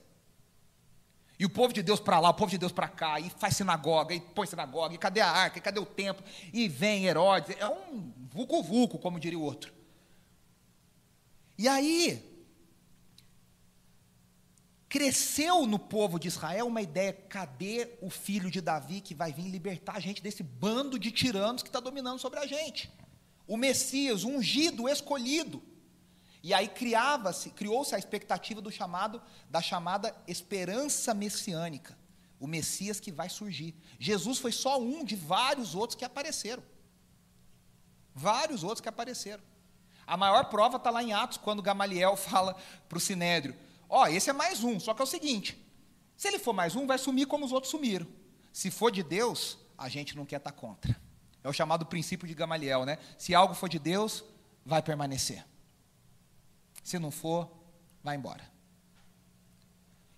E 1.38 1.46
o 1.46 1.48
povo 1.48 1.72
de 1.72 1.82
Deus 1.82 1.98
para 1.98 2.20
lá, 2.20 2.28
o 2.28 2.34
povo 2.34 2.50
de 2.50 2.58
Deus 2.58 2.72
para 2.72 2.88
cá, 2.88 3.18
e 3.18 3.30
faz 3.30 3.56
sinagoga, 3.56 4.14
e 4.14 4.20
põe 4.20 4.46
sinagoga, 4.46 4.94
e 4.94 4.98
cadê 4.98 5.22
a 5.22 5.30
arca, 5.30 5.56
e 5.56 5.62
cadê 5.62 5.80
o 5.80 5.86
templo? 5.86 6.22
E 6.52 6.68
vem 6.68 7.06
Herodes, 7.06 7.56
é 7.58 7.66
um 7.66 8.12
vulco-vulco, 8.30 8.98
como 8.98 9.18
diria 9.18 9.38
o 9.38 9.42
outro. 9.42 9.72
E 11.56 11.66
aí, 11.66 12.29
cresceu 14.90 15.66
no 15.66 15.78
povo 15.78 16.18
de 16.18 16.26
Israel 16.26 16.66
uma 16.66 16.82
ideia: 16.82 17.12
cadê 17.12 17.96
o 18.02 18.10
filho 18.10 18.50
de 18.50 18.60
Davi 18.60 19.00
que 19.00 19.14
vai 19.14 19.32
vir 19.32 19.48
libertar 19.48 19.96
a 19.96 20.00
gente 20.00 20.20
desse 20.20 20.42
bando 20.42 20.98
de 20.98 21.12
tiranos 21.12 21.62
que 21.62 21.68
está 21.68 21.78
dominando 21.78 22.18
sobre 22.18 22.40
a 22.40 22.46
gente? 22.46 22.92
O 23.46 23.56
Messias, 23.56 24.24
o 24.24 24.28
ungido, 24.28 24.82
o 24.82 24.88
escolhido. 24.88 25.62
E 26.42 26.52
aí 26.52 26.68
criava-se, 26.68 27.50
criou-se 27.50 27.94
a 27.94 27.98
expectativa 27.98 28.60
do 28.60 28.70
chamado, 28.70 29.22
da 29.48 29.62
chamada 29.62 30.14
esperança 30.26 31.14
messiânica, 31.14 31.96
o 32.40 32.46
Messias 32.46 32.98
que 32.98 33.12
vai 33.12 33.28
surgir. 33.28 33.74
Jesus 33.98 34.38
foi 34.38 34.50
só 34.50 34.80
um 34.80 35.04
de 35.04 35.14
vários 35.14 35.74
outros 35.74 35.96
que 35.96 36.04
apareceram. 36.04 36.62
Vários 38.12 38.64
outros 38.64 38.80
que 38.80 38.88
apareceram. 38.88 39.42
A 40.06 40.16
maior 40.16 40.46
prova 40.46 40.78
está 40.78 40.90
lá 40.90 41.02
em 41.02 41.12
Atos, 41.12 41.38
quando 41.38 41.62
Gamaliel 41.62 42.16
fala 42.18 42.56
para 42.88 42.98
o 42.98 43.00
Sinédrio: 43.00 43.54
Ó, 43.90 44.06
esse 44.06 44.30
é 44.30 44.32
mais 44.32 44.62
um, 44.62 44.78
só 44.78 44.94
que 44.94 45.02
é 45.02 45.04
o 45.04 45.06
seguinte: 45.06 45.60
se 46.16 46.28
ele 46.28 46.38
for 46.38 46.52
mais 46.52 46.76
um, 46.76 46.86
vai 46.86 46.96
sumir 46.96 47.26
como 47.26 47.44
os 47.44 47.50
outros 47.50 47.72
sumiram. 47.72 48.06
Se 48.52 48.70
for 48.70 48.90
de 48.90 49.02
Deus, 49.02 49.58
a 49.76 49.88
gente 49.88 50.16
não 50.16 50.24
quer 50.24 50.36
estar 50.36 50.52
tá 50.52 50.56
contra. 50.56 50.98
É 51.42 51.48
o 51.48 51.52
chamado 51.52 51.84
princípio 51.84 52.28
de 52.28 52.34
Gamaliel, 52.34 52.84
né? 52.84 52.98
Se 53.18 53.34
algo 53.34 53.54
for 53.54 53.68
de 53.68 53.78
Deus, 53.78 54.22
vai 54.64 54.80
permanecer. 54.80 55.44
Se 56.84 56.98
não 56.98 57.10
for, 57.10 57.50
vai 58.02 58.14
embora. 58.14 58.48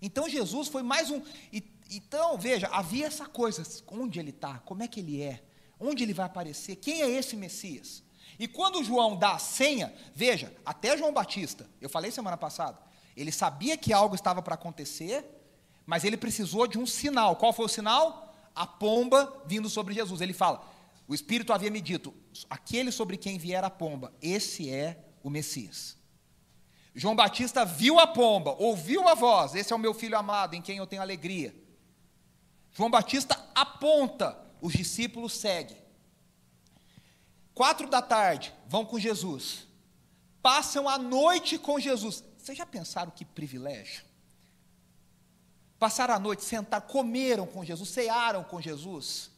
Então 0.00 0.28
Jesus 0.28 0.68
foi 0.68 0.82
mais 0.82 1.10
um. 1.10 1.22
E, 1.50 1.64
então, 1.90 2.36
veja, 2.36 2.68
havia 2.68 3.06
essa 3.06 3.24
coisa: 3.24 3.62
onde 3.88 4.20
ele 4.20 4.30
está, 4.30 4.58
como 4.58 4.82
é 4.82 4.88
que 4.88 5.00
ele 5.00 5.22
é, 5.22 5.42
onde 5.80 6.02
ele 6.02 6.12
vai 6.12 6.26
aparecer, 6.26 6.76
quem 6.76 7.00
é 7.00 7.08
esse 7.08 7.36
Messias? 7.36 8.02
E 8.38 8.46
quando 8.46 8.84
João 8.84 9.16
dá 9.16 9.34
a 9.34 9.38
senha, 9.38 9.94
veja, 10.14 10.54
até 10.64 10.96
João 10.96 11.12
Batista, 11.12 11.68
eu 11.80 11.88
falei 11.88 12.10
semana 12.10 12.36
passada, 12.36 12.78
ele 13.16 13.32
sabia 13.32 13.76
que 13.76 13.92
algo 13.92 14.14
estava 14.14 14.42
para 14.42 14.54
acontecer, 14.54 15.24
mas 15.84 16.04
ele 16.04 16.16
precisou 16.16 16.66
de 16.66 16.78
um 16.78 16.86
sinal. 16.86 17.36
Qual 17.36 17.52
foi 17.52 17.66
o 17.66 17.68
sinal? 17.68 18.34
A 18.54 18.66
pomba 18.66 19.42
vindo 19.46 19.68
sobre 19.68 19.94
Jesus. 19.94 20.20
Ele 20.20 20.32
fala: 20.32 20.64
O 21.06 21.14
Espírito 21.14 21.52
havia 21.52 21.70
me 21.70 21.80
dito, 21.80 22.14
aquele 22.48 22.90
sobre 22.90 23.16
quem 23.16 23.38
vier 23.38 23.64
a 23.64 23.70
pomba, 23.70 24.12
esse 24.20 24.70
é 24.70 24.98
o 25.22 25.30
Messias. 25.30 25.96
João 26.94 27.16
Batista 27.16 27.64
viu 27.64 27.98
a 27.98 28.06
pomba, 28.06 28.54
ouviu 28.58 29.08
a 29.08 29.14
voz, 29.14 29.54
esse 29.54 29.72
é 29.72 29.76
o 29.76 29.78
meu 29.78 29.94
filho 29.94 30.16
amado, 30.16 30.54
em 30.54 30.60
quem 30.60 30.76
eu 30.76 30.86
tenho 30.86 31.00
alegria. 31.00 31.54
João 32.72 32.90
Batista 32.90 33.38
aponta, 33.54 34.38
os 34.60 34.72
discípulos 34.72 35.32
seguem. 35.34 35.76
Quatro 37.54 37.88
da 37.88 38.02
tarde, 38.02 38.52
vão 38.66 38.84
com 38.84 38.98
Jesus. 38.98 39.66
Passam 40.42 40.88
a 40.88 40.98
noite 40.98 41.58
com 41.58 41.78
Jesus. 41.78 42.24
Vocês 42.42 42.58
já 42.58 42.66
pensaram 42.66 43.12
que 43.12 43.24
privilégio? 43.24 44.04
Passaram 45.78 46.14
a 46.14 46.18
noite, 46.18 46.42
sentaram, 46.42 46.84
comeram 46.88 47.46
com 47.46 47.64
Jesus, 47.64 47.88
cearam 47.88 48.42
com 48.42 48.60
Jesus. 48.60 49.30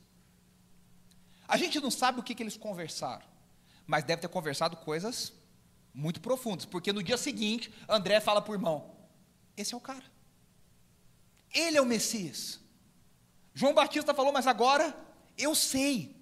A 1.46 1.58
gente 1.58 1.78
não 1.80 1.90
sabe 1.90 2.20
o 2.20 2.22
que, 2.22 2.34
que 2.34 2.42
eles 2.42 2.56
conversaram, 2.56 3.26
mas 3.86 4.04
deve 4.04 4.22
ter 4.22 4.28
conversado 4.28 4.78
coisas 4.78 5.34
muito 5.92 6.18
profundas, 6.18 6.64
porque 6.64 6.94
no 6.94 7.02
dia 7.02 7.18
seguinte, 7.18 7.72
André 7.86 8.20
fala 8.20 8.40
para 8.40 8.52
o 8.52 8.54
irmão: 8.54 8.96
Esse 9.54 9.74
é 9.74 9.76
o 9.76 9.80
cara, 9.80 10.04
ele 11.52 11.76
é 11.76 11.82
o 11.82 11.86
Messias. 11.86 12.58
João 13.52 13.74
Batista 13.74 14.14
falou, 14.14 14.32
mas 14.32 14.46
agora 14.46 14.96
eu 15.36 15.54
sei, 15.54 16.16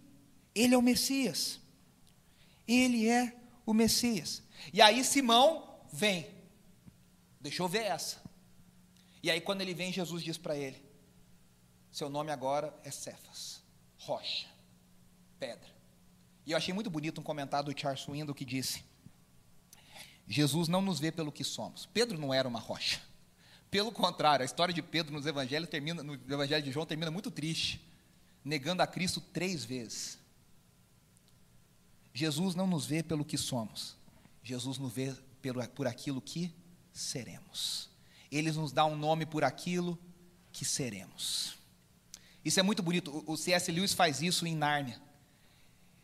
ele 0.53 0.75
é 0.75 0.79
o 0.79 0.83
Messias. 0.83 1.61
Ele 2.67 3.09
é 3.09 3.35
o 3.65 3.73
Messias. 3.73 4.43
E 4.73 4.83
aí 4.83 5.05
Simão 5.05 5.81
vem. 5.93 6.42
Deixa 7.43 7.63
eu 7.63 7.69
ver 7.69 7.83
essa. 7.83 8.23
E 9.23 9.31
aí 9.31 9.41
quando 9.41 9.61
ele 9.61 9.75
vem, 9.75 9.93
Jesus 9.93 10.23
diz 10.23 10.39
para 10.39 10.57
ele: 10.57 10.81
Seu 11.91 12.09
nome 12.09 12.31
agora 12.31 12.73
é 12.85 12.91
Cefas, 12.91 13.61
rocha, 13.99 14.47
pedra. 15.39 15.69
E 16.47 16.53
eu 16.53 16.57
achei 16.57 16.73
muito 16.73 16.89
bonito 16.89 17.21
um 17.21 17.25
comentário 17.25 17.73
do 17.73 17.79
Charles 17.79 18.01
Swindoll 18.01 18.35
que 18.35 18.45
disse: 18.45 18.85
Jesus 20.27 20.69
não 20.69 20.81
nos 20.81 21.01
vê 21.01 21.11
pelo 21.11 21.33
que 21.33 21.43
somos. 21.43 21.87
Pedro 21.87 22.17
não 22.17 22.33
era 22.33 22.49
uma 22.49 22.61
rocha. 22.61 23.01
Pelo 23.71 23.91
contrário, 23.91 24.43
a 24.43 24.47
história 24.47 24.73
de 24.73 24.83
Pedro 24.83 25.13
nos 25.13 25.27
evangelhos 25.27 25.69
termina, 25.69 26.03
no 26.03 26.15
evangelho 26.15 26.63
de 26.63 26.71
João 26.71 26.87
termina 26.87 27.11
muito 27.11 27.31
triste, 27.31 27.81
negando 28.45 28.83
a 28.83 28.87
Cristo 28.87 29.21
três 29.21 29.65
vezes. 29.65 30.19
Jesus 32.15 32.55
não 32.55 32.67
nos 32.67 32.85
vê 32.87 33.03
pelo 33.03 33.25
que 33.25 33.39
somos, 33.39 33.97
Jesus 34.43 34.77
nos 34.79 34.93
vê 34.93 35.15
pelo, 35.41 35.67
por 35.71 35.87
aquilo 35.87 36.21
que 36.21 36.53
seremos. 36.93 37.91
Ele 38.31 38.51
nos 38.53 38.73
dá 38.73 38.85
um 38.85 38.97
nome 38.97 39.27
por 39.27 39.45
aquilo 39.45 39.99
que 40.53 40.65
seremos. 40.65 41.59
Isso 42.45 42.59
é 42.59 42.63
muito 42.63 42.83
bonito. 42.83 43.23
O 43.27 43.37
C.S. 43.37 43.71
Lewis 43.71 43.93
faz 43.93 44.21
isso 44.21 44.47
em 44.47 44.55
Nárnia. 44.55 45.01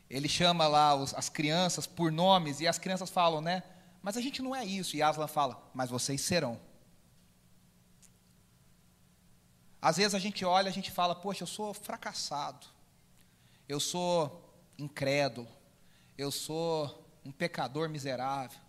Ele 0.09 0.27
chama 0.27 0.67
lá 0.67 0.95
os, 0.95 1.13
as 1.13 1.29
crianças 1.29 1.85
por 1.85 2.11
nomes 2.11 2.61
e 2.61 2.67
as 2.67 2.79
crianças 2.79 3.09
falam, 3.09 3.41
né? 3.41 3.63
Mas 4.01 4.17
a 4.17 4.21
gente 4.21 4.41
não 4.41 4.55
é 4.55 4.65
isso. 4.65 4.95
E 4.95 5.01
Aslan 5.01 5.27
fala, 5.27 5.69
mas 5.73 5.89
vocês 5.89 6.21
serão. 6.21 6.59
Às 9.81 9.97
vezes 9.97 10.15
a 10.15 10.19
gente 10.19 10.43
olha, 10.43 10.69
a 10.69 10.73
gente 10.73 10.91
fala, 10.91 11.13
poxa, 11.15 11.43
eu 11.43 11.47
sou 11.47 11.73
fracassado. 11.73 12.65
Eu 13.67 13.79
sou 13.79 14.45
incrédulo 14.77 15.59
eu 16.19 16.31
sou 16.31 17.09
um 17.23 17.31
pecador 17.31 17.87
miserável. 17.87 18.59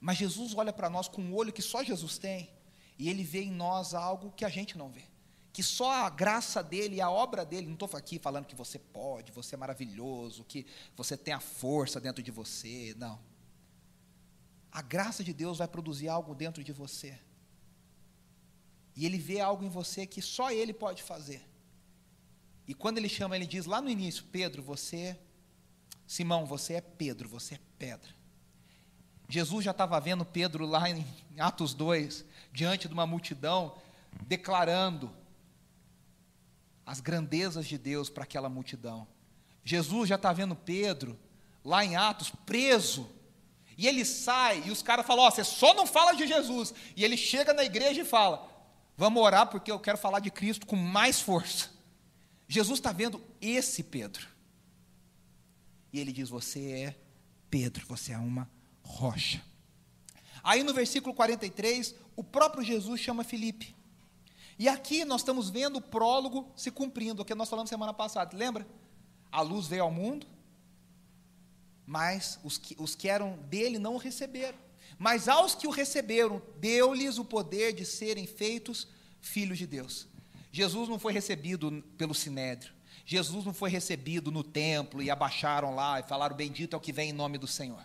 Mas 0.00 0.18
Jesus 0.18 0.54
olha 0.54 0.72
para 0.72 0.88
nós 0.88 1.08
com 1.08 1.20
um 1.20 1.34
olho 1.34 1.52
que 1.52 1.62
só 1.62 1.84
Jesus 1.84 2.18
tem, 2.18 2.50
e 2.98 3.08
ele 3.08 3.22
vê 3.22 3.42
em 3.42 3.52
nós 3.52 3.94
algo 3.94 4.32
que 4.32 4.44
a 4.44 4.48
gente 4.48 4.76
não 4.76 4.90
vê. 4.90 5.04
Que 5.52 5.62
só 5.62 5.90
a 5.90 6.10
graça 6.10 6.62
dele 6.62 6.96
e 6.96 7.00
a 7.00 7.10
obra 7.10 7.44
dele, 7.44 7.66
não 7.66 7.74
estou 7.74 7.88
aqui 7.94 8.18
falando 8.18 8.46
que 8.46 8.54
você 8.54 8.78
pode, 8.78 9.32
você 9.32 9.54
é 9.54 9.58
maravilhoso, 9.58 10.44
que 10.44 10.66
você 10.96 11.16
tem 11.16 11.34
a 11.34 11.40
força 11.40 12.00
dentro 12.00 12.22
de 12.22 12.30
você, 12.30 12.94
não. 12.96 13.20
A 14.72 14.80
graça 14.80 15.24
de 15.24 15.32
Deus 15.32 15.58
vai 15.58 15.68
produzir 15.68 16.08
algo 16.08 16.34
dentro 16.34 16.62
de 16.62 16.72
você. 16.72 17.18
E 18.94 19.04
ele 19.04 19.18
vê 19.18 19.40
algo 19.40 19.64
em 19.64 19.68
você 19.68 20.06
que 20.06 20.22
só 20.22 20.50
ele 20.50 20.72
pode 20.72 21.02
fazer. 21.02 21.42
E 22.66 22.74
quando 22.74 22.98
ele 22.98 23.08
chama, 23.08 23.34
ele 23.34 23.46
diz 23.46 23.66
lá 23.66 23.80
no 23.80 23.90
início: 23.90 24.24
Pedro, 24.30 24.62
você 24.62 25.18
Simão, 26.10 26.44
você 26.44 26.74
é 26.74 26.80
Pedro, 26.80 27.28
você 27.28 27.54
é 27.54 27.60
pedra. 27.78 28.19
Jesus 29.30 29.64
já 29.64 29.70
estava 29.70 29.98
vendo 30.00 30.24
Pedro 30.24 30.66
lá 30.66 30.90
em 30.90 31.06
Atos 31.38 31.72
2, 31.72 32.24
diante 32.52 32.88
de 32.88 32.94
uma 32.94 33.06
multidão, 33.06 33.76
declarando 34.26 35.10
as 36.84 37.00
grandezas 37.00 37.66
de 37.66 37.78
Deus 37.78 38.10
para 38.10 38.24
aquela 38.24 38.48
multidão. 38.48 39.06
Jesus 39.62 40.08
já 40.08 40.16
está 40.16 40.32
vendo 40.32 40.56
Pedro 40.56 41.16
lá 41.64 41.84
em 41.84 41.94
Atos 41.94 42.32
preso. 42.44 43.08
E 43.78 43.86
ele 43.86 44.04
sai 44.04 44.64
e 44.66 44.70
os 44.72 44.82
caras 44.82 45.06
falam: 45.06 45.24
oh, 45.24 45.30
você 45.30 45.44
só 45.44 45.74
não 45.74 45.86
fala 45.86 46.12
de 46.12 46.26
Jesus. 46.26 46.74
E 46.96 47.04
ele 47.04 47.16
chega 47.16 47.54
na 47.54 47.64
igreja 47.64 48.00
e 48.02 48.04
fala: 48.04 48.48
Vamos 48.96 49.22
orar 49.22 49.46
porque 49.46 49.70
eu 49.70 49.78
quero 49.78 49.96
falar 49.96 50.18
de 50.18 50.30
Cristo 50.30 50.66
com 50.66 50.74
mais 50.74 51.20
força. 51.20 51.70
Jesus 52.48 52.80
está 52.80 52.90
vendo 52.90 53.22
esse 53.40 53.84
Pedro. 53.84 54.26
E 55.92 56.00
ele 56.00 56.12
diz: 56.12 56.28
Você 56.28 56.72
é 56.72 56.96
Pedro, 57.48 57.86
você 57.86 58.12
é 58.12 58.18
uma 58.18 58.50
rocha. 58.90 59.42
Aí 60.42 60.62
no 60.62 60.74
versículo 60.74 61.14
43, 61.14 61.94
o 62.16 62.24
próprio 62.24 62.64
Jesus 62.64 63.00
chama 63.00 63.24
Felipe. 63.24 63.74
E 64.58 64.68
aqui 64.68 65.04
nós 65.04 65.22
estamos 65.22 65.48
vendo 65.48 65.76
o 65.76 65.82
prólogo 65.82 66.50
se 66.54 66.70
cumprindo, 66.70 67.22
o 67.22 67.24
que 67.24 67.34
nós 67.34 67.48
falamos 67.48 67.70
semana 67.70 67.94
passada, 67.94 68.36
lembra? 68.36 68.66
A 69.32 69.40
luz 69.40 69.66
veio 69.66 69.84
ao 69.84 69.90
mundo, 69.90 70.26
mas 71.86 72.38
os 72.44 72.58
que, 72.58 72.76
os 72.78 72.94
que 72.94 73.08
eram 73.08 73.38
dele 73.48 73.78
não 73.78 73.94
o 73.94 73.98
receberam. 73.98 74.58
Mas 74.98 75.28
aos 75.28 75.54
que 75.54 75.66
o 75.66 75.70
receberam, 75.70 76.42
deu-lhes 76.58 77.16
o 77.16 77.24
poder 77.24 77.72
de 77.72 77.86
serem 77.86 78.26
feitos 78.26 78.86
filhos 79.20 79.56
de 79.56 79.66
Deus. 79.66 80.06
Jesus 80.52 80.88
não 80.88 80.98
foi 80.98 81.12
recebido 81.12 81.82
pelo 81.96 82.14
sinédrio. 82.14 82.74
Jesus 83.06 83.44
não 83.44 83.54
foi 83.54 83.70
recebido 83.70 84.30
no 84.30 84.44
templo 84.44 85.02
e 85.02 85.10
abaixaram 85.10 85.74
lá 85.74 86.00
e 86.00 86.02
falaram: 86.02 86.36
Bendito 86.36 86.74
é 86.74 86.76
o 86.76 86.80
que 86.80 86.92
vem 86.92 87.10
em 87.10 87.14
nome 87.14 87.38
do 87.38 87.46
Senhor. 87.46 87.82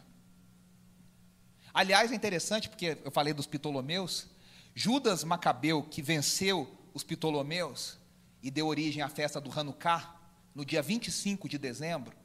Aliás, 1.75 2.09
é 2.09 2.15
interessante 2.15 2.69
porque 2.69 2.97
eu 3.03 3.11
falei 3.11 3.33
dos 3.33 3.45
Ptolomeus. 3.45 4.27
Judas 4.73 5.25
Macabeu, 5.25 5.83
que 5.83 6.01
venceu 6.01 6.73
os 6.93 7.03
Ptolomeus 7.03 7.97
e 8.41 8.49
deu 8.49 8.65
origem 8.65 9.03
à 9.03 9.09
festa 9.09 9.41
do 9.41 9.51
Hanukkah, 9.51 10.15
no 10.55 10.63
dia 10.63 10.81
25 10.81 11.49
de 11.49 11.57
dezembro, 11.57 12.15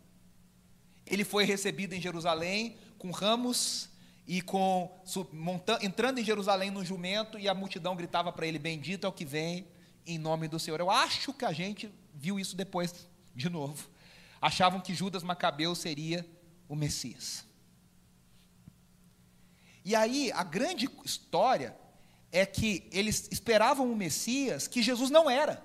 ele 1.05 1.25
foi 1.25 1.45
recebido 1.45 1.95
em 1.95 2.01
Jerusalém 2.01 2.77
com 2.97 3.11
ramos 3.11 3.89
e 4.25 4.41
com 4.41 4.89
entrando 5.83 6.21
em 6.21 6.25
Jerusalém 6.25 6.71
no 6.71 6.85
jumento 6.85 7.37
e 7.37 7.49
a 7.49 7.55
multidão 7.55 7.97
gritava 7.97 8.31
para 8.31 8.47
ele: 8.47 8.57
Bendito 8.57 9.05
é 9.05 9.09
o 9.09 9.13
que 9.13 9.25
vem 9.25 9.67
em 10.07 10.17
nome 10.17 10.47
do 10.47 10.61
Senhor. 10.61 10.79
Eu 10.79 10.93
acho 10.93 11.33
que 11.35 11.45
a 11.45 11.53
gente 11.53 11.93
viu 12.15 12.39
isso 12.39 12.55
depois 12.55 13.09
de 13.35 13.51
novo. 13.51 13.91
Achavam 14.41 14.81
que 14.81 14.95
Judas 14.95 15.25
Macabeu 15.25 15.75
seria 15.75 16.25
o 16.69 16.77
Messias. 16.77 17.50
E 19.85 19.95
aí, 19.95 20.31
a 20.33 20.45
grande 20.45 20.89
história 21.05 21.77
é 22.33 22.45
que 22.47 22.89
eles 22.93 23.29
esperavam 23.31 23.91
um 23.91 23.97
Messias 23.97 24.69
que 24.69 24.83
Jesus 24.83 25.11
não 25.11 25.29
era. 25.29 25.65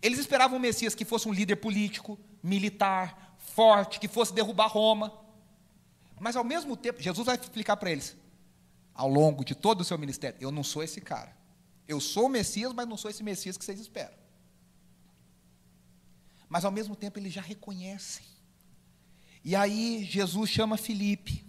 Eles 0.00 0.18
esperavam 0.18 0.56
um 0.58 0.60
Messias 0.60 0.94
que 0.94 1.04
fosse 1.04 1.28
um 1.28 1.32
líder 1.32 1.56
político, 1.56 2.18
militar, 2.42 3.36
forte, 3.38 4.00
que 4.00 4.08
fosse 4.08 4.32
derrubar 4.32 4.66
Roma. 4.66 5.12
Mas 6.18 6.34
ao 6.34 6.44
mesmo 6.44 6.76
tempo, 6.76 7.00
Jesus 7.00 7.26
vai 7.26 7.36
explicar 7.36 7.76
para 7.76 7.90
eles, 7.90 8.16
ao 8.94 9.08
longo 9.08 9.44
de 9.44 9.54
todo 9.54 9.82
o 9.82 9.84
seu 9.84 9.96
ministério: 9.98 10.38
eu 10.40 10.50
não 10.50 10.64
sou 10.64 10.82
esse 10.82 11.00
cara. 11.00 11.36
Eu 11.86 12.00
sou 12.00 12.26
o 12.26 12.28
Messias, 12.28 12.72
mas 12.72 12.88
não 12.88 12.96
sou 12.96 13.10
esse 13.10 13.22
Messias 13.22 13.56
que 13.56 13.64
vocês 13.64 13.80
esperam. 13.80 14.14
Mas 16.48 16.64
ao 16.64 16.70
mesmo 16.70 16.96
tempo 16.96 17.18
eles 17.18 17.32
já 17.32 17.40
reconhecem. 17.40 18.24
E 19.44 19.56
aí 19.56 20.04
Jesus 20.04 20.50
chama 20.50 20.76
Felipe. 20.76 21.44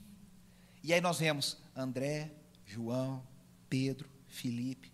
E 0.84 0.94
aí 0.94 1.00
nós 1.00 1.18
vemos 1.18 1.58
André, 1.74 2.32
João, 2.66 3.26
Pedro, 3.70 4.10
Felipe, 4.28 4.92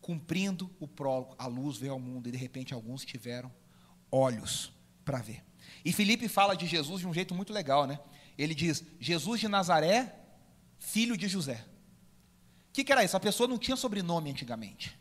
cumprindo 0.00 0.68
o 0.80 0.88
prólogo. 0.88 1.36
A 1.38 1.46
luz 1.46 1.76
veio 1.76 1.92
ao 1.92 2.00
mundo 2.00 2.28
e 2.28 2.32
de 2.32 2.36
repente 2.36 2.74
alguns 2.74 3.04
tiveram 3.04 3.50
olhos 4.10 4.72
para 5.04 5.18
ver. 5.18 5.44
E 5.84 5.92
Felipe 5.92 6.28
fala 6.28 6.56
de 6.56 6.66
Jesus 6.66 7.00
de 7.00 7.06
um 7.06 7.14
jeito 7.14 7.34
muito 7.34 7.52
legal, 7.52 7.86
né? 7.86 8.00
Ele 8.36 8.54
diz: 8.54 8.84
Jesus 8.98 9.40
de 9.40 9.46
Nazaré, 9.46 10.18
filho 10.78 11.16
de 11.16 11.28
José. 11.28 11.64
O 12.68 12.72
que, 12.72 12.82
que 12.82 12.92
era 12.92 13.04
isso? 13.04 13.16
A 13.16 13.20
pessoa 13.20 13.48
não 13.48 13.58
tinha 13.58 13.76
sobrenome 13.76 14.30
antigamente. 14.30 14.98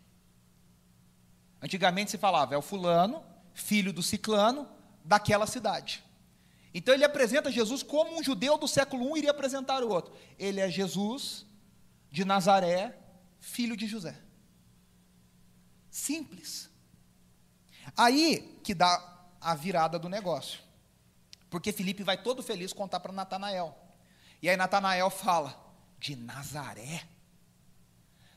Antigamente 1.62 2.12
se 2.12 2.18
falava, 2.18 2.56
é 2.56 2.58
o 2.58 2.62
fulano, 2.62 3.24
filho 3.54 3.92
do 3.92 4.02
ciclano, 4.02 4.68
daquela 5.04 5.46
cidade. 5.46 6.04
Então 6.74 6.94
ele 6.94 7.04
apresenta 7.04 7.52
Jesus 7.52 7.82
como 7.82 8.18
um 8.18 8.24
judeu 8.24 8.58
do 8.58 8.68
século 8.68 9.16
I 9.16 9.20
iria 9.20 9.32
apresentar 9.32 9.84
o 9.84 9.90
outro. 9.90 10.14
Ele 10.38 10.60
é 10.60 10.70
Jesus 10.70 11.46
de 12.12 12.24
Nazaré, 12.24 12.96
filho 13.40 13.76
de 13.76 13.88
José. 13.88 14.16
Simples. 15.90 16.70
Aí 17.98 18.60
que 18.64 18.74
dá 18.74 19.28
a 19.42 19.56
virada 19.56 19.98
do 19.98 20.10
negócio. 20.10 20.60
Porque 21.50 21.72
Felipe 21.72 22.04
vai 22.04 22.22
todo 22.22 22.44
feliz 22.44 22.72
contar 22.72 23.00
para 23.00 23.12
Natanael. 23.12 23.76
E 24.42 24.50
aí 24.50 24.56
Natanael 24.56 25.10
fala: 25.10 25.60
de 26.00 26.16
Nazaré. 26.16 27.04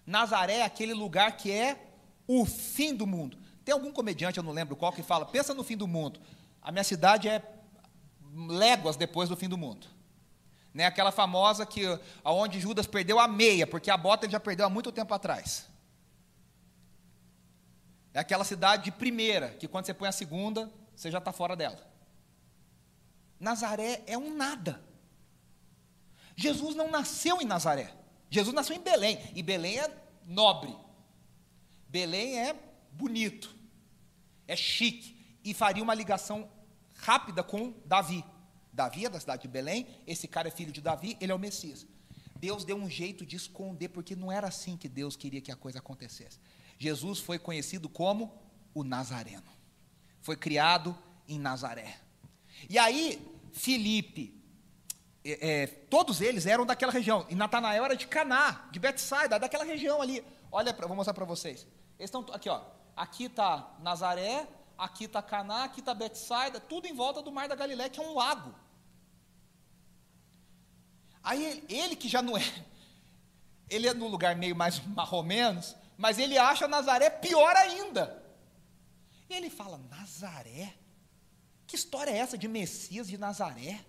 Nazaré 0.07 0.59
é 0.59 0.65
aquele 0.65 0.95
lugar 0.95 1.37
que 1.37 1.51
é 1.53 1.95
o 2.27 2.45
fim 2.45 2.95
do 2.95 3.07
mundo. 3.07 3.39
Tem 3.65 3.73
algum 3.73 3.93
comediante, 3.93 4.39
eu 4.39 4.43
não 4.43 4.53
lembro 4.53 4.75
qual, 4.75 4.93
que 4.93 5.03
fala: 5.03 5.27
pensa 5.27 5.53
no 5.53 5.63
fim 5.63 5.77
do 5.77 5.87
mundo. 5.87 6.21
A 6.61 6.73
minha 6.73 6.85
cidade 6.85 7.29
é 7.29 7.41
léguas 8.33 8.97
depois 8.97 9.29
do 9.29 9.37
fim 9.37 9.49
do 9.49 9.59
mundo. 9.59 9.87
Né, 10.73 10.87
aquela 10.87 11.13
famosa 11.13 11.67
que 11.67 11.83
aonde 12.25 12.59
Judas 12.59 12.87
perdeu 12.87 13.21
a 13.21 13.29
meia, 13.29 13.67
porque 13.67 13.91
a 13.91 13.97
bota 13.97 14.25
ele 14.25 14.33
já 14.33 14.41
perdeu 14.41 14.65
há 14.65 14.71
muito 14.71 14.91
tempo 14.91 15.13
atrás. 15.13 15.69
É 18.15 18.21
aquela 18.21 18.45
cidade 18.45 18.85
de 18.85 18.93
primeira, 18.93 19.51
que 19.51 19.69
quando 19.69 19.85
você 19.85 19.93
põe 19.93 20.09
a 20.09 20.13
segunda, 20.13 20.71
você 20.95 21.11
já 21.11 21.19
está 21.19 21.33
fora 21.33 21.55
dela. 21.55 21.79
Nazaré 23.39 24.03
é 24.07 24.17
um 24.17 24.35
nada. 24.35 24.83
Jesus 26.37 26.75
não 26.75 26.91
nasceu 26.91 27.41
em 27.41 27.45
Nazaré. 27.45 27.93
Jesus 28.31 28.55
nasceu 28.55 28.77
em 28.77 28.81
Belém. 28.81 29.21
E 29.35 29.43
Belém 29.43 29.79
é 29.79 29.91
nobre. 30.25 30.75
Belém 31.89 32.39
é 32.39 32.55
bonito. 32.93 33.55
É 34.47 34.57
chique. 34.57 35.39
E 35.45 35.53
faria 35.53 35.83
uma 35.83 35.95
ligação 35.95 36.49
rápida 37.03 37.43
com 37.43 37.75
Davi. 37.85 38.25
Davi 38.73 39.05
é 39.05 39.11
da 39.11 39.21
cidade 39.21 39.43
de 39.43 39.49
Belém, 39.49 39.87
esse 40.07 40.27
cara 40.27 40.49
é 40.49 40.51
filho 40.51 40.73
de 40.73 40.81
Davi, 40.81 41.17
ele 41.21 41.33
é 41.33 41.35
o 41.35 41.39
Messias. 41.39 41.87
Deus 42.37 42.65
deu 42.65 42.77
um 42.77 42.89
jeito 42.89 43.27
de 43.27 43.37
esconder, 43.37 43.89
porque 43.89 44.17
não 44.17 44.33
era 44.33 44.49
assim 44.49 44.77
que 44.77 44.89
Deus 44.89 45.15
queria 45.15 45.41
que 45.41 45.53
a 45.53 45.57
coisa 45.57 45.79
acontecesse. 45.79 46.39
Jesus 46.79 47.19
foi 47.19 47.39
conhecido 47.39 47.89
como 47.89 48.33
o 48.73 48.83
Nazareno. 48.83 49.51
Foi 50.21 50.37
criado 50.37 50.97
em 51.29 51.39
Nazaré. 51.39 51.99
E 52.69 52.79
aí, 52.79 53.21
Filipe, 53.53 54.41
é, 55.25 55.63
é, 55.63 55.67
todos 55.67 56.21
eles 56.21 56.47
eram 56.47 56.65
daquela 56.65 56.93
região. 56.93 57.27
E 57.29 57.35
Natanael 57.35 57.85
era 57.85 57.97
de 57.97 58.07
Caná, 58.07 58.69
de 58.73 58.81
Betsaida, 58.81 59.39
daquela 59.39 59.65
região 59.65 60.01
ali. 60.01 60.25
Olha, 60.51 60.73
vou 60.73 60.97
mostrar 60.97 61.15
para 61.15 61.25
vocês. 61.25 61.67
Eles 61.99 62.09
estão 62.09 62.25
aqui, 62.33 62.49
ó. 62.49 62.63
Aqui 62.97 63.25
está 63.25 63.77
Nazaré, 63.81 64.49
aqui 64.83 65.05
está 65.05 65.23
Caná, 65.23 65.65
aqui 65.65 65.81
está 65.81 65.95
Betsaida, 65.95 66.59
tudo 66.59 66.87
em 66.87 66.93
volta 66.93 67.23
do 67.23 67.31
Mar 67.31 67.49
da 67.49 67.55
Galiléia, 67.55 67.89
que 67.89 68.01
é 68.01 68.03
um 68.03 68.15
lago. 68.15 68.53
Aí 71.23 71.45
ele, 71.45 71.65
ele, 71.69 71.97
que 71.97 72.09
já 72.09 72.21
não 72.21 72.37
é, 72.37 72.43
ele 73.71 73.87
é 73.87 73.95
no 73.95 74.09
lugar 74.09 74.35
meio 74.35 74.57
mais 74.57 74.81
marromenos, 74.99 75.77
mas 75.97 76.19
ele 76.19 76.37
acha 76.37 76.67
Nazaré 76.67 77.09
pior 77.11 77.55
ainda. 77.55 78.21
E 79.31 79.35
ele 79.35 79.49
fala: 79.49 79.79
Nazaré? 79.79 80.75
Que 81.67 81.77
história 81.77 82.11
é 82.11 82.19
essa 82.19 82.37
de 82.37 82.49
Messias 82.49 83.07
de 83.07 83.17
Nazaré? 83.17 83.85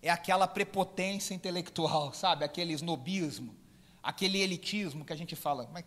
É 0.00 0.08
aquela 0.08 0.48
prepotência 0.48 1.34
intelectual, 1.34 2.12
sabe? 2.14 2.44
Aquele 2.44 2.72
snobismo, 2.72 3.54
aquele 4.02 4.38
elitismo 4.38 5.04
que 5.04 5.12
a 5.12 5.16
gente 5.16 5.36
fala. 5.36 5.68
Mas 5.70 5.84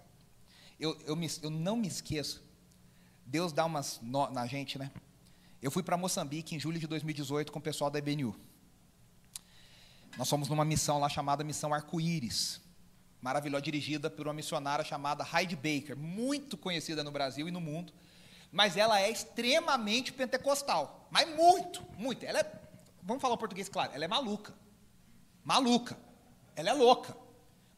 eu, 0.79 0.97
eu, 1.05 1.15
me, 1.15 1.29
eu 1.41 1.49
não 1.49 1.75
me 1.75 1.87
esqueço. 1.87 2.41
Deus 3.25 3.51
dá 3.51 3.65
umas 3.65 3.99
no, 4.01 4.29
na 4.29 4.47
gente, 4.47 4.79
né? 4.79 4.91
Eu 5.61 5.69
fui 5.69 5.83
para 5.83 5.97
Moçambique 5.97 6.55
em 6.55 6.59
julho 6.59 6.79
de 6.79 6.87
2018 6.87 7.51
com 7.51 7.59
o 7.59 7.61
pessoal 7.61 7.91
da 7.91 7.99
EBNU. 7.99 8.35
Nós 10.17 10.29
fomos 10.29 10.47
numa 10.47 10.65
missão 10.65 10.99
lá 10.99 11.09
chamada 11.09 11.43
Missão 11.43 11.73
Arco-Íris, 11.73 12.61
maravilhosa, 13.21 13.61
dirigida 13.61 14.09
por 14.09 14.27
uma 14.27 14.33
missionária 14.33 14.83
chamada 14.83 15.25
Heidi 15.33 15.55
Baker, 15.55 15.97
muito 15.97 16.57
conhecida 16.57 17.03
no 17.03 17.11
Brasil 17.11 17.47
e 17.47 17.51
no 17.51 17.61
mundo, 17.61 17.93
mas 18.51 18.77
ela 18.77 18.99
é 18.99 19.09
extremamente 19.09 20.11
pentecostal, 20.11 21.07
mas 21.11 21.29
muito, 21.35 21.85
muito. 21.97 22.25
Ela 22.25 22.39
é, 22.39 22.61
vamos 23.03 23.21
falar 23.21 23.35
o 23.35 23.37
português 23.37 23.69
claro, 23.69 23.91
ela 23.93 24.05
é 24.05 24.07
maluca, 24.07 24.53
maluca, 25.43 25.97
ela 26.55 26.69
é 26.69 26.73
louca. 26.73 27.15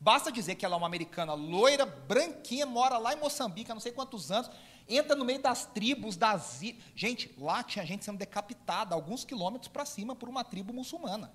Basta 0.02 0.32
dizer 0.32 0.56
que 0.56 0.66
ela 0.66 0.74
é 0.74 0.78
uma 0.80 0.88
americana 0.88 1.36
loira, 1.36 1.86
branquinha, 1.86 2.66
mora 2.66 2.98
lá 2.98 3.14
em 3.14 3.18
Moçambique 3.18 3.72
há 3.72 3.76
não 3.76 3.80
sei 3.80 3.92
quantos 3.92 4.32
anos, 4.32 4.50
entra 4.90 5.16
no 5.16 5.24
meio 5.24 5.40
das 5.40 5.68
tribos, 5.68 6.18
das. 6.18 6.60
Gente, 6.96 7.32
lá 7.38 7.62
tinha 7.62 7.86
gente 7.86 8.04
sendo 8.04 8.18
decapitada 8.18 8.96
alguns 8.96 9.24
quilômetros 9.24 9.68
para 9.68 9.86
cima 9.86 10.16
por 10.16 10.28
uma 10.28 10.44
tribo 10.44 10.74
muçulmana. 10.74 11.32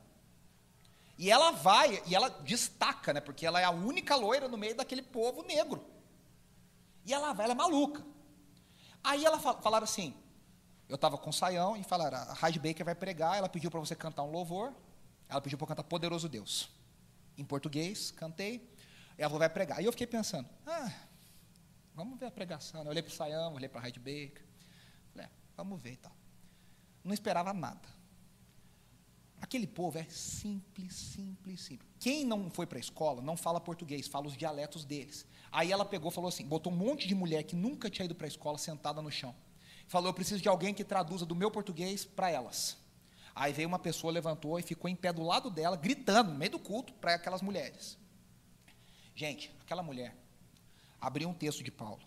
E 1.17 1.31
ela 1.31 1.53
vai, 1.53 2.03
e 2.07 2.15
ela 2.15 2.29
destaca, 2.29 3.13
né, 3.13 3.21
porque 3.21 3.47
ela 3.47 3.61
é 3.61 3.65
a 3.65 3.71
única 3.71 4.17
loira 4.17 4.49
no 4.49 4.59
meio 4.59 4.75
daquele 4.75 5.01
povo 5.01 5.45
negro. 5.45 5.87
E 7.05 7.15
ela 7.15 7.33
vai, 7.33 7.45
ela 7.45 7.55
é 7.55 7.57
maluca. 7.57 8.05
Aí 9.05 9.25
ela 9.25 9.39
fal, 9.39 9.63
falaram 9.63 9.85
assim: 9.85 10.13
eu 10.89 10.97
estava 10.97 11.17
com 11.17 11.31
o 11.31 11.33
saião 11.33 11.77
e 11.77 11.85
falaram, 11.85 12.19
a 12.19 12.33
Raid 12.33 12.59
Baker 12.59 12.85
vai 12.85 12.97
pregar, 12.97 13.39
ela 13.39 13.49
pediu 13.49 13.71
para 13.71 13.79
você 13.79 13.95
cantar 13.95 14.25
um 14.25 14.33
louvor, 14.33 14.73
ela 15.29 15.41
pediu 15.41 15.57
para 15.57 15.69
cantar 15.69 15.85
Poderoso 15.85 16.29
Deus 16.29 16.75
em 17.37 17.45
português, 17.45 18.11
cantei, 18.11 18.69
e 19.19 19.23
ela 19.23 19.39
vai 19.39 19.49
pregar. 19.49 19.81
E 19.83 19.85
eu 19.85 19.93
fiquei 19.93 20.07
pensando, 20.07 20.49
ah, 20.67 20.93
vamos 21.95 22.19
ver 22.19 22.27
a 22.27 22.31
pregação. 22.31 22.83
Eu 22.83 22.91
olhei 22.91 23.03
para 23.03 23.13
o 23.13 23.15
Sayão, 23.15 23.55
olhei 23.55 23.69
para 23.69 23.81
a 23.81 23.85
Hyde 23.85 23.99
Baker, 23.99 24.45
falei, 25.13 25.27
é, 25.27 25.31
vamos 25.57 25.81
ver 25.81 25.93
e 25.93 25.97
tal. 25.97 26.13
Não 27.03 27.15
esperava 27.15 27.53
nada. 27.53 27.97
Aquele 29.41 29.67
povo 29.67 29.99
é 29.99 30.05
simples, 30.05 30.95
simples, 30.95 31.61
simples. 31.61 31.89
Quem 32.01 32.25
não 32.25 32.51
foi 32.51 32.67
para 32.67 32.79
a 32.79 32.81
escola 32.81 33.21
não 33.21 33.37
fala 33.37 33.61
português, 33.61 34.09
fala 34.09 34.27
os 34.27 34.37
dialetos 34.37 34.85
deles. 34.85 35.27
Aí 35.53 35.71
ela 35.71 35.85
pegou 35.85 36.11
falou 36.11 36.29
assim: 36.29 36.45
botou 36.47 36.73
um 36.73 36.77
monte 36.77 37.07
de 37.07 37.15
mulher 37.15 37.43
que 37.43 37.55
nunca 37.55 37.91
tinha 37.91 38.07
ido 38.07 38.15
para 38.15 38.27
a 38.27 38.29
escola 38.29 38.59
sentada 38.59 39.03
no 39.03 39.11
chão. 39.11 39.35
Falou: 39.87 40.09
eu 40.09 40.15
preciso 40.15 40.43
de 40.43 40.49
alguém 40.49 40.75
que 40.75 40.83
traduza 40.83 41.27
do 41.27 41.35
meu 41.35 41.51
português 41.51 42.05
para 42.05 42.31
elas. 42.31 42.77
Aí 43.37 43.53
veio 43.53 43.69
uma 43.69 43.79
pessoa, 43.79 44.11
levantou 44.11 44.59
e 44.59 44.63
ficou 44.63 44.89
em 44.89 44.97
pé 44.97 45.13
do 45.13 45.23
lado 45.23 45.51
dela, 45.51 45.77
gritando, 45.77 46.33
no 46.33 46.39
meio 46.39 46.53
do 46.53 46.59
culto, 46.59 46.95
para 46.95 47.15
aquelas 47.15 47.43
mulheres. 47.43 47.99
Gente, 49.15 49.55
aquela 49.61 49.83
mulher 49.83 50.17
abriu 50.99 51.29
um 51.29 51.35
texto 51.35 51.63
de 51.63 51.71
Paulo. 51.71 52.03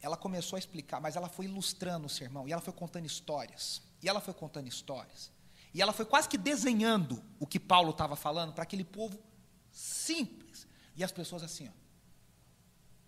Ela 0.00 0.16
começou 0.16 0.56
a 0.56 0.58
explicar, 0.58 0.98
mas 0.98 1.14
ela 1.14 1.28
foi 1.28 1.44
ilustrando 1.44 2.06
o 2.06 2.08
sermão, 2.08 2.48
e 2.48 2.52
ela 2.52 2.62
foi 2.62 2.72
contando 2.72 3.04
histórias, 3.04 3.82
e 4.02 4.08
ela 4.08 4.22
foi 4.22 4.32
contando 4.32 4.66
histórias, 4.66 5.30
e 5.74 5.82
ela 5.82 5.92
foi 5.92 6.06
quase 6.06 6.26
que 6.26 6.38
desenhando 6.38 7.22
o 7.38 7.46
que 7.46 7.60
Paulo 7.60 7.90
estava 7.90 8.16
falando 8.16 8.54
para 8.54 8.62
aquele 8.62 8.84
povo 8.84 9.22
simples. 9.70 10.66
E 10.96 11.04
as 11.04 11.12
pessoas 11.12 11.42
assim, 11.42 11.68
ó, 11.68 11.72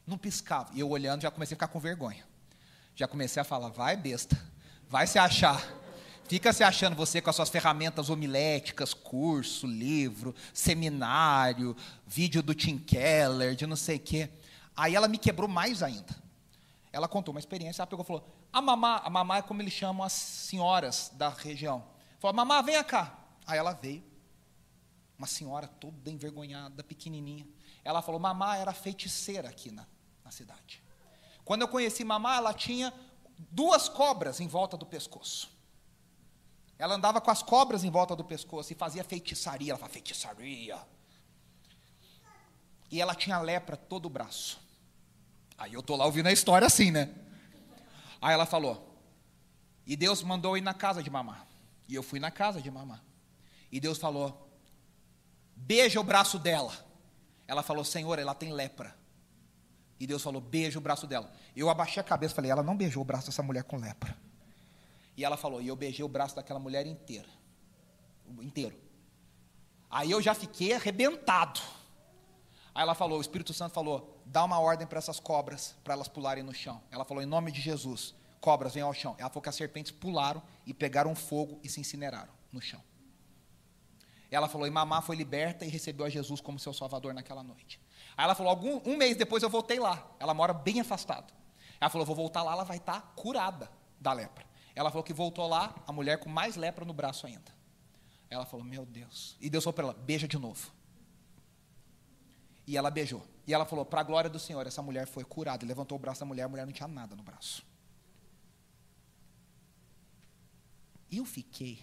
não 0.06 0.18
piscavam. 0.18 0.74
E 0.74 0.80
eu 0.80 0.90
olhando, 0.90 1.22
já 1.22 1.30
comecei 1.30 1.54
a 1.54 1.56
ficar 1.56 1.68
com 1.68 1.80
vergonha. 1.80 2.28
Já 2.94 3.08
comecei 3.08 3.40
a 3.40 3.44
falar, 3.44 3.70
vai 3.70 3.96
besta 3.96 4.36
Vai 4.88 5.06
se 5.06 5.18
achar. 5.18 5.62
Fica 6.28 6.52
se 6.52 6.62
achando 6.62 6.96
você 6.96 7.20
com 7.20 7.30
as 7.30 7.36
suas 7.36 7.48
ferramentas 7.48 8.10
homiléticas, 8.10 8.92
curso, 8.92 9.66
livro, 9.66 10.34
seminário, 10.52 11.76
vídeo 12.06 12.42
do 12.42 12.54
Tim 12.54 12.78
Keller, 12.78 13.54
de 13.54 13.66
não 13.66 13.76
sei 13.76 13.96
o 13.96 14.00
quê. 14.00 14.30
Aí 14.76 14.94
ela 14.94 15.08
me 15.08 15.18
quebrou 15.18 15.48
mais 15.48 15.82
ainda. 15.82 16.16
Ela 16.92 17.08
contou 17.08 17.32
uma 17.32 17.40
experiência, 17.40 17.82
ela 17.82 17.86
pegou 17.86 18.02
e 18.02 18.06
falou: 18.06 18.28
a 18.52 18.62
mamá, 18.62 19.00
a 19.04 19.10
mamá 19.10 19.38
é 19.38 19.42
como 19.42 19.60
eles 19.60 19.72
chamam 19.72 20.04
as 20.04 20.12
senhoras 20.12 21.10
da 21.14 21.28
região. 21.28 21.84
Falou: 22.18 22.34
mamá, 22.34 22.62
venha 22.62 22.82
cá. 22.82 23.18
Aí 23.46 23.58
ela 23.58 23.72
veio, 23.72 24.02
uma 25.18 25.26
senhora 25.26 25.66
toda 25.66 26.10
envergonhada, 26.10 26.82
pequenininha. 26.82 27.46
Ela 27.84 28.00
falou: 28.02 28.20
mamá 28.20 28.56
era 28.56 28.72
feiticeira 28.72 29.48
aqui 29.48 29.70
na, 29.70 29.86
na 30.24 30.30
cidade. 30.30 30.82
Quando 31.44 31.62
eu 31.62 31.68
conheci 31.68 32.04
mamá, 32.04 32.36
ela 32.36 32.52
tinha 32.52 32.92
duas 33.38 33.88
cobras 33.88 34.40
em 34.40 34.48
volta 34.48 34.76
do 34.76 34.84
pescoço. 34.84 35.50
Ela 36.78 36.94
andava 36.94 37.20
com 37.20 37.30
as 37.30 37.42
cobras 37.42 37.84
em 37.84 37.90
volta 37.90 38.14
do 38.14 38.24
pescoço 38.24 38.72
e 38.72 38.76
fazia 38.76 39.04
feitiçaria. 39.04 39.72
Ela 39.72 39.78
falava, 39.78 39.92
feitiçaria. 39.92 40.78
E 42.90 43.00
ela 43.00 43.14
tinha 43.14 43.38
lepra 43.40 43.76
todo 43.76 44.06
o 44.06 44.10
braço. 44.10 44.60
Aí 45.56 45.74
eu 45.74 45.80
estou 45.80 45.96
lá 45.96 46.04
ouvindo 46.04 46.28
a 46.28 46.32
história 46.32 46.66
assim, 46.66 46.90
né? 46.90 47.12
Aí 48.20 48.32
ela 48.32 48.46
falou, 48.46 48.96
e 49.86 49.96
Deus 49.96 50.22
mandou 50.22 50.56
ir 50.56 50.60
na 50.60 50.74
casa 50.74 51.02
de 51.02 51.10
mamá. 51.10 51.46
E 51.88 51.94
eu 51.94 52.02
fui 52.02 52.20
na 52.20 52.30
casa 52.30 52.60
de 52.60 52.70
mamá. 52.70 53.00
E 53.70 53.80
Deus 53.80 53.98
falou, 53.98 54.48
beija 55.56 56.00
o 56.00 56.04
braço 56.04 56.38
dela. 56.38 56.72
Ela 57.46 57.62
falou, 57.62 57.84
Senhor, 57.84 58.18
ela 58.18 58.34
tem 58.34 58.52
lepra. 58.52 58.97
E 60.00 60.06
Deus 60.06 60.22
falou: 60.22 60.40
beija 60.40 60.78
o 60.78 60.82
braço 60.82 61.06
dela. 61.06 61.30
Eu 61.56 61.68
abaixei 61.68 62.00
a 62.00 62.04
cabeça 62.04 62.32
e 62.32 62.36
falei: 62.36 62.50
ela 62.50 62.62
não 62.62 62.76
beijou 62.76 63.02
o 63.02 63.04
braço 63.04 63.26
dessa 63.26 63.42
mulher 63.42 63.64
com 63.64 63.76
lepra. 63.76 64.16
E 65.16 65.24
ela 65.24 65.36
falou: 65.36 65.60
e 65.60 65.68
eu 65.68 65.76
beijei 65.76 66.04
o 66.04 66.08
braço 66.08 66.36
daquela 66.36 66.60
mulher 66.60 66.86
inteira. 66.86 67.28
Inteiro. 68.40 68.76
Aí 69.90 70.10
eu 70.10 70.20
já 70.20 70.34
fiquei 70.34 70.72
arrebentado. 70.72 71.60
Aí 72.74 72.82
ela 72.82 72.94
falou: 72.94 73.18
o 73.18 73.20
Espírito 73.20 73.52
Santo 73.52 73.72
falou: 73.72 74.22
dá 74.24 74.44
uma 74.44 74.60
ordem 74.60 74.86
para 74.86 74.98
essas 74.98 75.18
cobras, 75.18 75.74
para 75.82 75.94
elas 75.94 76.08
pularem 76.08 76.44
no 76.44 76.54
chão. 76.54 76.80
Ela 76.90 77.04
falou: 77.04 77.22
em 77.22 77.26
nome 77.26 77.50
de 77.50 77.60
Jesus, 77.60 78.14
cobras, 78.40 78.74
venham 78.74 78.88
ao 78.88 78.94
chão. 78.94 79.16
Ela 79.18 79.28
falou 79.28 79.42
que 79.42 79.48
as 79.48 79.56
serpentes 79.56 79.90
pularam 79.90 80.42
e 80.64 80.72
pegaram 80.72 81.14
fogo 81.14 81.58
e 81.62 81.68
se 81.68 81.80
incineraram 81.80 82.32
no 82.52 82.60
chão. 82.60 82.82
Ela 84.30 84.48
falou: 84.48 84.66
e 84.66 84.70
mamá 84.70 85.00
foi 85.00 85.16
liberta 85.16 85.64
e 85.64 85.68
recebeu 85.68 86.06
a 86.06 86.08
Jesus 86.08 86.40
como 86.40 86.58
seu 86.58 86.72
salvador 86.72 87.14
naquela 87.14 87.42
noite. 87.42 87.80
Aí 88.16 88.24
ela 88.24 88.34
falou, 88.34 88.50
algum, 88.50 88.80
um 88.84 88.96
mês 88.96 89.16
depois 89.16 89.42
eu 89.42 89.48
voltei 89.48 89.78
lá. 89.78 90.06
Ela 90.18 90.34
mora 90.34 90.52
bem 90.52 90.80
afastada. 90.80 91.32
Ela 91.80 91.88
falou, 91.88 92.06
vou 92.06 92.16
voltar 92.16 92.42
lá, 92.42 92.52
ela 92.52 92.64
vai 92.64 92.76
estar 92.76 93.00
tá 93.00 93.06
curada 93.14 93.70
da 94.00 94.12
lepra. 94.12 94.44
Ela 94.74 94.90
falou 94.90 95.02
que 95.02 95.12
voltou 95.12 95.46
lá, 95.48 95.74
a 95.86 95.92
mulher 95.92 96.18
com 96.18 96.28
mais 96.28 96.56
lepra 96.56 96.84
no 96.84 96.92
braço 96.92 97.26
ainda. 97.26 97.56
Ela 98.28 98.44
falou, 98.44 98.64
meu 98.64 98.84
Deus. 98.84 99.36
E 99.40 99.48
Deus 99.48 99.64
falou 99.64 99.74
para 99.74 99.84
ela, 99.84 99.94
beija 99.94 100.28
de 100.28 100.38
novo. 100.38 100.70
E 102.66 102.76
ela 102.76 102.90
beijou. 102.90 103.24
E 103.46 103.54
ela 103.54 103.64
falou, 103.64 103.84
para 103.84 104.00
a 104.00 104.04
glória 104.04 104.28
do 104.28 104.38
Senhor, 104.38 104.66
essa 104.66 104.82
mulher 104.82 105.06
foi 105.06 105.24
curada. 105.24 105.64
E 105.64 105.68
levantou 105.68 105.96
o 105.96 106.00
braço 106.00 106.20
da 106.20 106.26
mulher, 106.26 106.42
a 106.42 106.48
mulher 106.48 106.66
não 106.66 106.72
tinha 106.72 106.88
nada 106.88 107.16
no 107.16 107.22
braço. 107.22 107.64
Eu 111.10 111.24
fiquei 111.24 111.80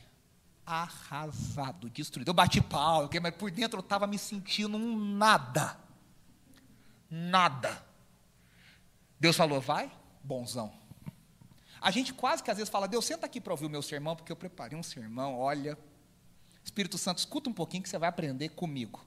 arrasado, 0.66 1.89
destruído. 1.89 2.30
Eu 2.30 2.34
bati 2.34 2.61
pau, 2.61 3.09
mas 3.22 3.36
por 3.36 3.51
dentro 3.51 3.78
eu 3.78 3.84
estava 3.84 4.07
me 4.07 4.18
sentindo 4.18 4.78
um 4.78 4.97
nada. 4.97 5.78
Nada. 7.09 7.86
Deus 9.20 9.36
falou, 9.36 9.61
vai, 9.61 9.91
bonzão. 10.24 10.74
A 11.80 11.91
gente 11.91 12.13
quase 12.13 12.41
que 12.41 12.49
às 12.49 12.57
vezes 12.57 12.70
fala, 12.70 12.88
Deus, 12.88 13.05
senta 13.05 13.26
aqui 13.26 13.39
para 13.39 13.53
ouvir 13.53 13.68
o 13.68 13.70
meu 13.70 13.82
sermão, 13.82 14.16
porque 14.16 14.32
eu 14.32 14.36
preparei 14.36 14.78
um 14.78 14.84
sermão, 14.84 15.38
olha. 15.38 15.78
Espírito 16.63 16.97
Santo, 16.97 17.20
escuta 17.20 17.49
um 17.49 17.53
pouquinho 17.53 17.84
que 17.84 17.89
você 17.89 17.97
vai 17.97 18.09
aprender 18.09 18.49
comigo. 18.49 19.05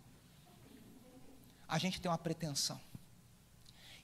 A 1.66 1.76
gente 1.76 2.00
tem 2.00 2.10
uma 2.10 2.16
pretensão. 2.16 2.80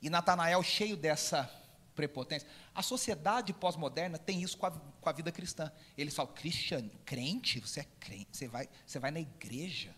E 0.03 0.11
Natanael, 0.11 0.63
cheio 0.63 0.97
dessa 0.97 1.49
prepotência. 1.95 2.49
A 2.75 2.83
sociedade 2.83 3.53
pós-moderna 3.53 4.19
tem 4.19 4.43
isso 4.43 4.57
com 4.59 4.67
a, 4.67 4.71
com 4.71 5.09
a, 5.09 5.13
vida 5.13 5.31
cristã. 5.31 5.73
Eles 5.97 6.15
falam, 6.15 6.33
Cristian, 6.33 6.89
crente? 7.05 7.61
Você 7.61 7.81
é 7.81 7.87
crente? 8.01 8.37
Você 8.37 8.49
vai, 8.49 8.69
você 8.87 8.99
vai 8.99 9.11
na 9.11 9.21
igreja? 9.21 9.95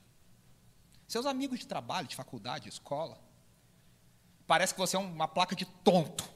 Seus 1.08 1.26
amigos 1.26 1.58
de 1.58 1.66
trabalho, 1.66 2.06
de 2.06 2.16
faculdade, 2.16 2.64
de 2.64 2.70
escola, 2.70 3.18
parece 4.46 4.74
que 4.74 4.80
você 4.80 4.96
é 4.96 4.98
uma 4.98 5.28
placa 5.28 5.54
de 5.54 5.64
tonto. 5.64 6.28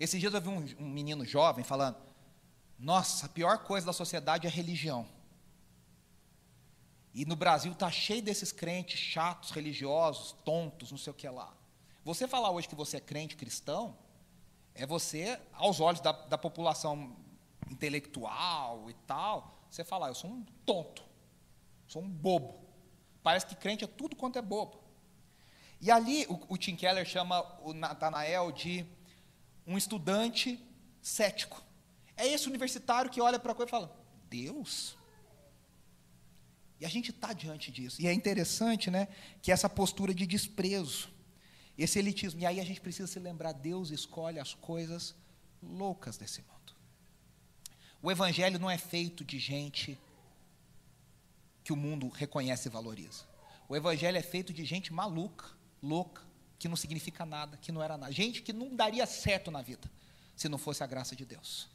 Esses 0.00 0.20
dias 0.20 0.34
eu 0.34 0.40
vi 0.40 0.48
um, 0.48 0.84
um 0.84 0.88
menino 0.88 1.24
jovem 1.24 1.64
falando: 1.64 1.96
Nossa, 2.78 3.26
a 3.26 3.28
pior 3.28 3.58
coisa 3.64 3.86
da 3.86 3.92
sociedade 3.92 4.46
é 4.46 4.50
a 4.50 4.52
religião. 4.52 5.06
E 7.14 7.26
no 7.26 7.36
Brasil 7.36 7.72
está 7.72 7.90
cheio 7.90 8.22
desses 8.22 8.50
crentes 8.50 8.98
chatos, 8.98 9.50
religiosos, 9.50 10.32
tontos, 10.44 10.90
não 10.90 10.98
sei 10.98 11.10
o 11.10 11.14
que 11.14 11.28
lá. 11.28 11.54
Você 12.04 12.26
falar 12.26 12.50
hoje 12.50 12.68
que 12.68 12.74
você 12.74 12.96
é 12.96 13.00
crente 13.00 13.36
cristão, 13.36 13.96
é 14.74 14.86
você, 14.86 15.40
aos 15.52 15.80
olhos 15.80 16.00
da, 16.00 16.12
da 16.12 16.38
população 16.38 17.16
intelectual 17.70 18.90
e 18.90 18.94
tal, 19.06 19.62
você 19.70 19.84
falar, 19.84 20.08
eu 20.08 20.14
sou 20.14 20.30
um 20.30 20.42
tonto, 20.66 21.02
sou 21.86 22.02
um 22.02 22.08
bobo. 22.08 22.60
Parece 23.22 23.46
que 23.46 23.54
crente 23.54 23.84
é 23.84 23.86
tudo 23.86 24.16
quanto 24.16 24.38
é 24.38 24.42
bobo. 24.42 24.82
E 25.80 25.90
ali 25.90 26.26
o, 26.26 26.40
o 26.48 26.58
Tim 26.58 26.76
Keller 26.76 27.06
chama 27.06 27.40
o 27.62 27.72
Natanael 27.72 28.52
de 28.52 28.84
um 29.66 29.78
estudante 29.78 30.60
cético. 31.00 31.62
É 32.16 32.26
esse 32.26 32.48
universitário 32.48 33.10
que 33.10 33.20
olha 33.20 33.38
para 33.38 33.52
a 33.52 33.54
coisa 33.54 33.68
e 33.68 33.70
fala: 33.70 33.96
Deus? 34.28 34.96
E 36.80 36.84
a 36.84 36.88
gente 36.88 37.10
está 37.10 37.32
diante 37.32 37.70
disso. 37.70 38.02
E 38.02 38.08
é 38.08 38.12
interessante, 38.12 38.90
né, 38.90 39.06
que 39.40 39.52
essa 39.52 39.68
postura 39.68 40.12
de 40.12 40.26
desprezo, 40.26 41.08
esse 41.76 41.98
elitismo. 41.98 42.40
E 42.40 42.46
aí 42.46 42.60
a 42.60 42.64
gente 42.64 42.80
precisa 42.80 43.06
se 43.06 43.18
lembrar: 43.18 43.52
Deus 43.52 43.90
escolhe 43.90 44.38
as 44.38 44.54
coisas 44.54 45.14
loucas 45.62 46.16
desse 46.16 46.40
mundo. 46.42 46.52
O 48.02 48.10
evangelho 48.10 48.58
não 48.58 48.70
é 48.70 48.76
feito 48.76 49.24
de 49.24 49.38
gente 49.38 49.98
que 51.62 51.72
o 51.72 51.76
mundo 51.76 52.08
reconhece 52.08 52.68
e 52.68 52.70
valoriza. 52.70 53.24
O 53.68 53.76
evangelho 53.76 54.18
é 54.18 54.22
feito 54.22 54.52
de 54.52 54.64
gente 54.64 54.92
maluca, 54.92 55.46
louca, 55.82 56.22
que 56.58 56.68
não 56.68 56.76
significa 56.76 57.24
nada, 57.24 57.56
que 57.56 57.70
não 57.70 57.82
era 57.82 57.96
nada. 57.96 58.12
Gente 58.12 58.42
que 58.42 58.52
não 58.52 58.74
daria 58.74 59.06
certo 59.06 59.50
na 59.50 59.62
vida 59.62 59.90
se 60.34 60.48
não 60.48 60.58
fosse 60.58 60.82
a 60.82 60.86
graça 60.86 61.14
de 61.14 61.24
Deus. 61.24 61.68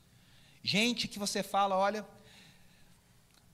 Gente 0.62 1.08
que 1.08 1.18
você 1.18 1.42
fala, 1.42 1.78
olha, 1.78 2.06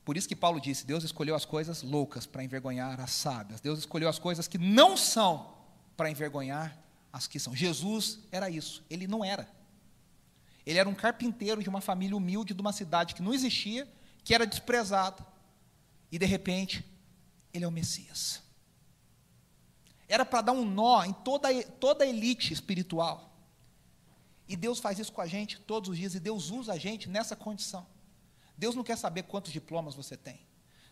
por 0.03 0.17
isso 0.17 0.27
que 0.27 0.35
Paulo 0.35 0.59
disse: 0.59 0.85
Deus 0.85 1.03
escolheu 1.03 1.35
as 1.35 1.45
coisas 1.45 1.83
loucas 1.83 2.25
para 2.25 2.43
envergonhar 2.43 2.99
as 2.99 3.11
sábias. 3.11 3.61
Deus 3.61 3.79
escolheu 3.79 4.09
as 4.09 4.19
coisas 4.19 4.47
que 4.47 4.57
não 4.57 4.97
são 4.97 5.52
para 5.95 6.09
envergonhar 6.09 6.77
as 7.11 7.27
que 7.27 7.39
são. 7.39 7.55
Jesus 7.55 8.19
era 8.31 8.49
isso, 8.49 8.83
ele 8.89 9.07
não 9.07 9.23
era. 9.23 9.47
Ele 10.65 10.79
era 10.79 10.87
um 10.87 10.95
carpinteiro 10.95 11.61
de 11.61 11.69
uma 11.69 11.81
família 11.81 12.15
humilde 12.15 12.53
de 12.53 12.61
uma 12.61 12.73
cidade 12.73 13.13
que 13.13 13.21
não 13.21 13.33
existia, 13.33 13.87
que 14.23 14.33
era 14.33 14.47
desprezada. 14.47 15.25
E 16.11 16.17
de 16.17 16.25
repente, 16.25 16.85
ele 17.53 17.65
é 17.65 17.67
o 17.67 17.71
Messias. 17.71 18.41
Era 20.07 20.25
para 20.25 20.41
dar 20.41 20.51
um 20.53 20.65
nó 20.65 21.03
em 21.03 21.13
toda, 21.13 21.49
toda 21.63 22.03
a 22.03 22.07
elite 22.07 22.53
espiritual. 22.53 23.31
E 24.47 24.55
Deus 24.55 24.79
faz 24.79 24.99
isso 24.99 25.11
com 25.11 25.21
a 25.21 25.27
gente 25.27 25.59
todos 25.61 25.89
os 25.89 25.97
dias, 25.97 26.15
e 26.15 26.19
Deus 26.19 26.49
usa 26.49 26.73
a 26.73 26.77
gente 26.77 27.09
nessa 27.09 27.35
condição. 27.35 27.85
Deus 28.57 28.75
não 28.75 28.83
quer 28.83 28.97
saber 28.97 29.23
quantos 29.23 29.51
diplomas 29.51 29.95
você 29.95 30.15
tem. 30.15 30.39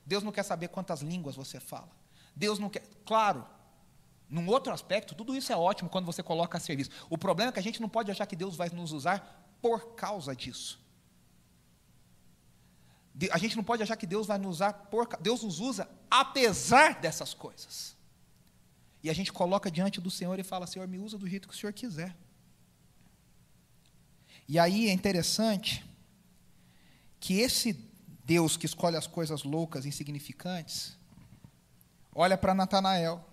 Deus 0.06 0.24
não 0.24 0.32
quer 0.32 0.44
saber 0.44 0.70
quantas 0.70 1.02
línguas 1.02 1.36
você 1.36 1.60
fala. 1.60 1.92
Deus 2.36 2.58
não 2.58 2.70
quer. 2.70 2.84
Claro, 3.06 3.46
num 4.32 4.48
outro 4.48 4.72
aspecto, 4.72 5.14
tudo 5.14 5.36
isso 5.36 5.52
é 5.52 5.58
ótimo 5.58 5.90
quando 5.90 6.06
você 6.06 6.24
coloca 6.24 6.58
a 6.58 6.62
serviço. 6.62 6.90
O 7.10 7.18
problema 7.18 7.50
é 7.50 7.52
que 7.52 7.60
a 7.60 7.64
gente 7.64 7.82
não 7.82 7.90
pode 7.90 8.10
achar 8.10 8.26
que 8.26 8.36
Deus 8.36 8.56
vai 8.56 8.70
nos 8.70 8.94
usar 8.94 9.58
por 9.62 9.94
causa 9.94 10.34
disso. 10.34 10.80
A 13.30 13.38
gente 13.38 13.58
não 13.58 13.64
pode 13.64 13.84
achar 13.84 13.98
que 13.98 14.08
Deus 14.08 14.28
vai 14.28 14.38
nos 14.38 14.56
usar 14.56 14.72
por 14.72 15.06
Deus 15.20 15.44
nos 15.44 15.60
usa 15.60 15.90
apesar 16.10 17.02
dessas 17.02 17.34
coisas. 17.34 17.94
E 19.04 19.10
a 19.10 19.14
gente 19.14 19.34
coloca 19.34 19.70
diante 19.70 20.00
do 20.00 20.10
Senhor 20.10 20.40
e 20.40 20.44
fala: 20.44 20.66
Senhor, 20.66 20.88
me 20.88 20.98
usa 20.98 21.18
do 21.18 21.28
jeito 21.28 21.50
que 21.50 21.54
o 21.54 21.58
Senhor 21.58 21.74
quiser. 21.74 22.16
E 24.48 24.58
aí 24.58 24.88
é 24.88 24.94
interessante 24.94 25.84
que 27.20 27.40
esse 27.40 27.74
Deus 28.24 28.56
que 28.56 28.66
escolhe 28.66 28.96
as 28.96 29.08
coisas 29.08 29.44
loucas, 29.44 29.86
insignificantes, 29.86 30.98
olha 32.16 32.38
para 32.38 32.54
Natanael. 32.54 33.31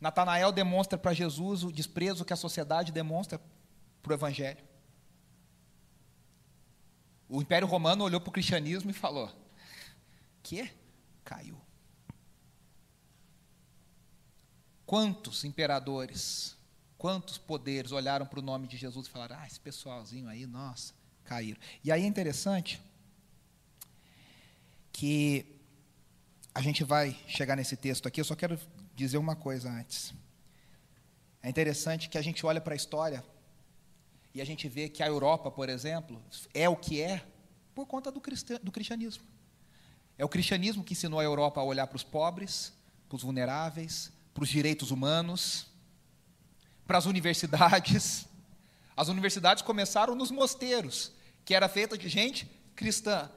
Natanael 0.00 0.52
demonstra 0.52 0.96
para 0.96 1.12
Jesus 1.12 1.64
o 1.64 1.72
desprezo 1.72 2.24
que 2.24 2.32
a 2.32 2.36
sociedade 2.36 2.92
demonstra 2.92 3.40
para 4.02 4.10
o 4.12 4.14
Evangelho. 4.14 4.64
O 7.28 7.42
Império 7.42 7.66
Romano 7.66 8.04
olhou 8.04 8.20
para 8.20 8.30
o 8.30 8.32
cristianismo 8.32 8.90
e 8.90 8.94
falou: 8.94 9.30
Que? 10.42 10.70
Caiu. 11.24 11.60
Quantos 14.86 15.44
imperadores, 15.44 16.56
quantos 16.96 17.36
poderes 17.36 17.92
olharam 17.92 18.24
para 18.24 18.38
o 18.38 18.42
nome 18.42 18.66
de 18.66 18.76
Jesus 18.76 19.06
e 19.06 19.10
falaram: 19.10 19.36
Ah, 19.38 19.46
esse 19.46 19.60
pessoalzinho 19.60 20.28
aí, 20.28 20.46
nossa, 20.46 20.94
caíram. 21.24 21.60
E 21.84 21.92
aí 21.92 22.04
é 22.04 22.06
interessante 22.06 22.80
que 24.92 25.60
a 26.54 26.62
gente 26.62 26.82
vai 26.82 27.16
chegar 27.28 27.54
nesse 27.56 27.76
texto 27.76 28.08
aqui, 28.08 28.20
eu 28.20 28.24
só 28.24 28.34
quero 28.34 28.58
dizer 28.98 29.16
uma 29.16 29.36
coisa 29.36 29.70
antes. 29.70 30.12
É 31.40 31.48
interessante 31.48 32.08
que 32.08 32.18
a 32.18 32.22
gente 32.22 32.44
olha 32.44 32.60
para 32.60 32.74
a 32.74 32.76
história 32.76 33.24
e 34.34 34.40
a 34.40 34.44
gente 34.44 34.68
vê 34.68 34.88
que 34.88 35.04
a 35.04 35.06
Europa, 35.06 35.50
por 35.52 35.68
exemplo, 35.68 36.20
é 36.52 36.68
o 36.68 36.74
que 36.74 37.00
é 37.00 37.24
por 37.76 37.86
conta 37.86 38.10
do, 38.10 38.20
do 38.20 38.72
cristianismo. 38.72 39.24
É 40.18 40.24
o 40.24 40.28
cristianismo 40.28 40.82
que 40.82 40.94
ensinou 40.94 41.20
a 41.20 41.24
Europa 41.24 41.60
a 41.60 41.64
olhar 41.64 41.86
para 41.86 41.94
os 41.94 42.02
pobres, 42.02 42.72
para 43.08 43.14
os 43.14 43.22
vulneráveis, 43.22 44.12
para 44.34 44.42
os 44.42 44.48
direitos 44.48 44.90
humanos, 44.90 45.68
para 46.84 46.98
as 46.98 47.06
universidades. 47.06 48.26
As 48.96 49.06
universidades 49.06 49.62
começaram 49.62 50.16
nos 50.16 50.32
mosteiros, 50.32 51.12
que 51.44 51.54
era 51.54 51.68
feita 51.68 51.96
de 51.96 52.08
gente 52.08 52.50
cristã. 52.74 53.30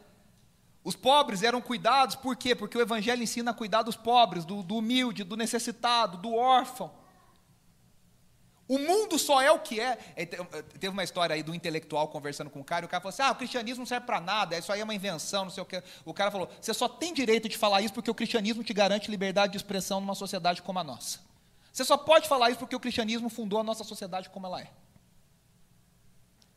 Os 0.83 0.95
pobres 0.95 1.43
eram 1.43 1.61
cuidados, 1.61 2.15
por 2.15 2.35
quê? 2.35 2.55
Porque 2.55 2.77
o 2.77 2.81
Evangelho 2.81 3.21
ensina 3.21 3.51
a 3.51 3.53
cuidar 3.53 3.83
dos 3.83 3.95
pobres, 3.95 4.43
do, 4.43 4.63
do 4.63 4.77
humilde, 4.77 5.23
do 5.23 5.37
necessitado, 5.37 6.17
do 6.17 6.33
órfão. 6.33 6.91
O 8.67 8.79
mundo 8.79 9.19
só 9.19 9.41
é 9.41 9.51
o 9.51 9.59
que 9.59 9.79
é. 9.79 9.99
é 10.15 10.25
teve 10.25 10.87
uma 10.87 11.03
história 11.03 11.35
aí 11.35 11.43
do 11.43 11.53
intelectual 11.53 12.07
conversando 12.07 12.49
com 12.49 12.61
o 12.61 12.63
cara, 12.63 12.85
e 12.85 12.87
o 12.87 12.89
cara 12.89 13.01
falou 13.01 13.13
assim: 13.13 13.21
ah, 13.21 13.31
o 13.31 13.35
cristianismo 13.35 13.81
não 13.81 13.85
serve 13.85 14.05
para 14.05 14.19
nada, 14.19 14.57
isso 14.57 14.71
aí 14.71 14.79
é 14.79 14.83
uma 14.83 14.95
invenção, 14.95 15.43
não 15.43 15.51
sei 15.51 15.61
o 15.61 15.65
que. 15.65 15.83
O 16.03 16.13
cara 16.13 16.31
falou: 16.31 16.49
você 16.59 16.73
só 16.73 16.87
tem 16.87 17.13
direito 17.13 17.47
de 17.47 17.57
falar 17.57 17.81
isso 17.81 17.93
porque 17.93 18.09
o 18.09 18.15
cristianismo 18.15 18.63
te 18.63 18.73
garante 18.73 19.11
liberdade 19.11 19.51
de 19.51 19.57
expressão 19.57 19.99
numa 19.99 20.15
sociedade 20.15 20.61
como 20.61 20.79
a 20.79 20.83
nossa. 20.83 21.19
Você 21.71 21.83
só 21.83 21.97
pode 21.97 22.27
falar 22.27 22.49
isso 22.49 22.59
porque 22.59 22.75
o 22.75 22.79
cristianismo 22.79 23.29
fundou 23.29 23.59
a 23.59 23.63
nossa 23.63 23.83
sociedade 23.83 24.29
como 24.29 24.47
ela 24.47 24.61
é. 24.61 24.71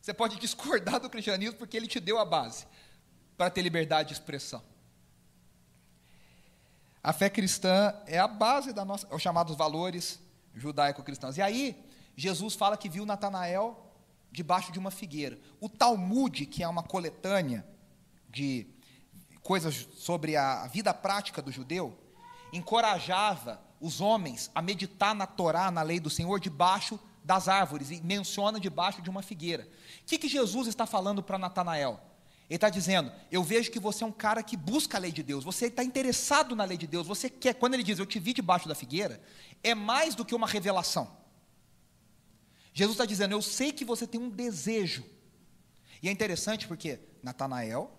Você 0.01 0.13
pode 0.13 0.39
discordar 0.39 0.99
do 0.99 1.09
cristianismo 1.09 1.57
porque 1.57 1.75
ele 1.75 1.87
te 1.87 1.99
deu 1.99 2.17
a 2.17 2.25
base 2.25 2.65
para 3.37 3.49
ter 3.49 3.61
liberdade 3.61 4.09
de 4.09 4.13
expressão. 4.13 4.61
A 7.03 7.13
fé 7.13 7.29
cristã 7.29 7.93
é 8.07 8.17
a 8.17 8.27
base 8.27 8.73
da 8.73 8.83
nossa, 8.83 9.07
os 9.13 9.21
chamados 9.21 9.55
valores 9.55 10.19
judaico-cristãos. 10.55 11.37
E 11.37 11.41
aí, 11.41 11.85
Jesus 12.15 12.55
fala 12.55 12.77
que 12.77 12.89
viu 12.89 13.05
Natanael 13.05 13.93
debaixo 14.31 14.71
de 14.71 14.79
uma 14.79 14.89
figueira. 14.89 15.37
O 15.59 15.69
Talmud, 15.69 16.45
que 16.45 16.63
é 16.63 16.67
uma 16.67 16.81
coletânea 16.81 17.65
de 18.29 18.67
coisas 19.41 19.87
sobre 19.95 20.35
a 20.35 20.65
vida 20.67 20.93
prática 20.93 21.41
do 21.41 21.51
judeu, 21.51 21.95
encorajava 22.51 23.61
os 23.79 24.01
homens 24.01 24.49
a 24.55 24.61
meditar 24.61 25.13
na 25.13 25.27
Torá, 25.27 25.69
na 25.69 25.81
lei 25.81 25.99
do 25.99 26.09
Senhor, 26.09 26.39
debaixo 26.39 26.99
das 27.23 27.47
árvores, 27.47 27.91
e 27.91 28.01
menciona 28.01 28.59
debaixo 28.59 29.01
de 29.01 29.09
uma 29.09 29.21
figueira. 29.21 29.67
O 30.01 30.05
que, 30.05 30.17
que 30.17 30.27
Jesus 30.27 30.67
está 30.67 30.85
falando 30.85 31.21
para 31.21 31.37
Natanael? 31.37 31.99
Ele 32.49 32.57
está 32.57 32.69
dizendo: 32.69 33.11
Eu 33.31 33.43
vejo 33.43 33.71
que 33.71 33.79
você 33.79 34.03
é 34.03 34.07
um 34.07 34.11
cara 34.11 34.43
que 34.43 34.55
busca 34.55 34.97
a 34.97 34.99
lei 34.99 35.11
de 35.11 35.23
Deus, 35.23 35.43
você 35.43 35.67
está 35.67 35.83
interessado 35.83 36.55
na 36.55 36.63
lei 36.63 36.77
de 36.77 36.87
Deus, 36.87 37.07
você 37.07 37.29
quer. 37.29 37.55
Quando 37.55 37.73
ele 37.73 37.83
diz 37.83 37.97
eu 37.97 38.05
te 38.05 38.19
vi 38.19 38.33
debaixo 38.33 38.67
da 38.67 38.75
figueira, 38.75 39.21
é 39.63 39.73
mais 39.73 40.13
do 40.13 40.23
que 40.23 40.35
uma 40.35 40.47
revelação. 40.47 41.09
Jesus 42.73 42.95
está 42.95 43.05
dizendo: 43.05 43.33
Eu 43.33 43.41
sei 43.41 43.71
que 43.71 43.83
você 43.83 44.05
tem 44.05 44.21
um 44.21 44.29
desejo. 44.29 45.03
E 46.03 46.09
é 46.09 46.11
interessante 46.11 46.67
porque 46.67 46.99
Natanael, 47.23 47.91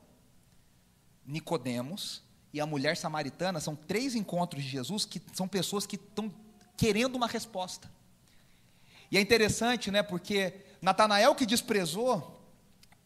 Nicodemos 1.26 2.22
e 2.52 2.60
a 2.60 2.66
mulher 2.66 2.96
samaritana 2.96 3.58
são 3.58 3.74
três 3.74 4.14
encontros 4.14 4.62
de 4.62 4.68
Jesus 4.68 5.04
que 5.04 5.20
são 5.32 5.48
pessoas 5.48 5.86
que 5.86 5.96
estão 5.96 6.32
querendo 6.76 7.16
uma 7.16 7.26
resposta. 7.26 7.90
E 9.10 9.16
é 9.16 9.20
interessante, 9.20 9.90
né, 9.90 10.02
porque 10.02 10.54
Natanael 10.80 11.34
que 11.34 11.46
desprezou, 11.46 12.35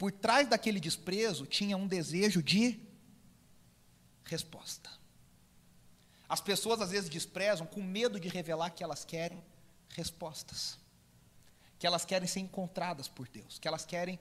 por 0.01 0.11
trás 0.11 0.49
daquele 0.49 0.81
desprezo 0.81 1.45
tinha 1.45 1.77
um 1.77 1.87
desejo 1.87 2.43
de 2.43 2.81
resposta. 4.25 4.91
As 6.27 6.41
pessoas 6.41 6.81
às 6.81 6.91
vezes 6.91 7.11
desprezam 7.11 7.67
com 7.67 7.83
medo 7.83 8.19
de 8.19 8.29
revelar 8.29 8.71
que 8.71 8.83
elas 8.83 9.05
querem 9.05 9.45
respostas 9.91 10.81
que 11.81 11.87
elas 11.87 12.05
querem 12.05 12.29
ser 12.29 12.41
encontradas 12.41 13.09
por 13.09 13.27
Deus, 13.27 13.59
que 13.59 13.67
elas 13.67 13.87
querem 13.87 14.21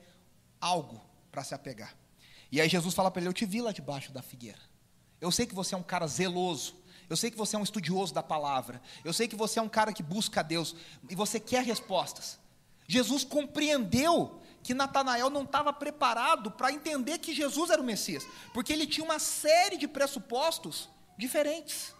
algo 0.58 0.98
para 1.30 1.44
se 1.44 1.54
apegar. 1.54 1.94
E 2.50 2.58
aí 2.58 2.66
Jesus 2.66 2.94
fala 2.94 3.10
para 3.10 3.20
ele: 3.20 3.28
Eu 3.28 3.34
te 3.34 3.44
vi 3.44 3.60
lá 3.60 3.70
debaixo 3.70 4.10
da 4.10 4.22
figueira. 4.22 4.58
Eu 5.20 5.30
sei 5.30 5.46
que 5.46 5.54
você 5.54 5.74
é 5.74 5.78
um 5.78 5.82
cara 5.82 6.06
zeloso. 6.06 6.74
Eu 7.08 7.16
sei 7.18 7.30
que 7.30 7.36
você 7.36 7.56
é 7.56 7.58
um 7.58 7.62
estudioso 7.62 8.14
da 8.14 8.22
palavra. 8.22 8.80
Eu 9.04 9.12
sei 9.12 9.28
que 9.28 9.36
você 9.36 9.58
é 9.58 9.62
um 9.62 9.68
cara 9.68 9.92
que 9.92 10.02
busca 10.02 10.40
a 10.40 10.42
Deus. 10.42 10.74
E 11.10 11.14
você 11.14 11.38
quer 11.38 11.62
respostas. 11.62 12.38
Jesus 12.88 13.24
compreendeu 13.24 14.40
que 14.62 14.74
Natanael 14.74 15.30
não 15.30 15.42
estava 15.42 15.72
preparado 15.72 16.50
para 16.50 16.72
entender 16.72 17.18
que 17.18 17.34
Jesus 17.34 17.70
era 17.70 17.80
o 17.80 17.84
Messias. 17.84 18.26
Porque 18.52 18.72
ele 18.72 18.86
tinha 18.86 19.04
uma 19.04 19.18
série 19.18 19.76
de 19.76 19.88
pressupostos 19.88 20.88
diferentes. 21.16 21.94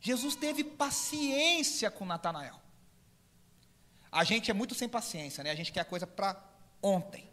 Jesus 0.00 0.34
teve 0.34 0.64
paciência 0.64 1.90
com 1.90 2.04
Natanael. 2.04 2.60
A 4.10 4.24
gente 4.24 4.50
é 4.50 4.54
muito 4.54 4.74
sem 4.74 4.88
paciência, 4.88 5.42
né? 5.42 5.50
A 5.50 5.54
gente 5.54 5.72
quer 5.72 5.80
a 5.80 5.84
coisa 5.84 6.06
para 6.06 6.38
ontem. 6.82 7.30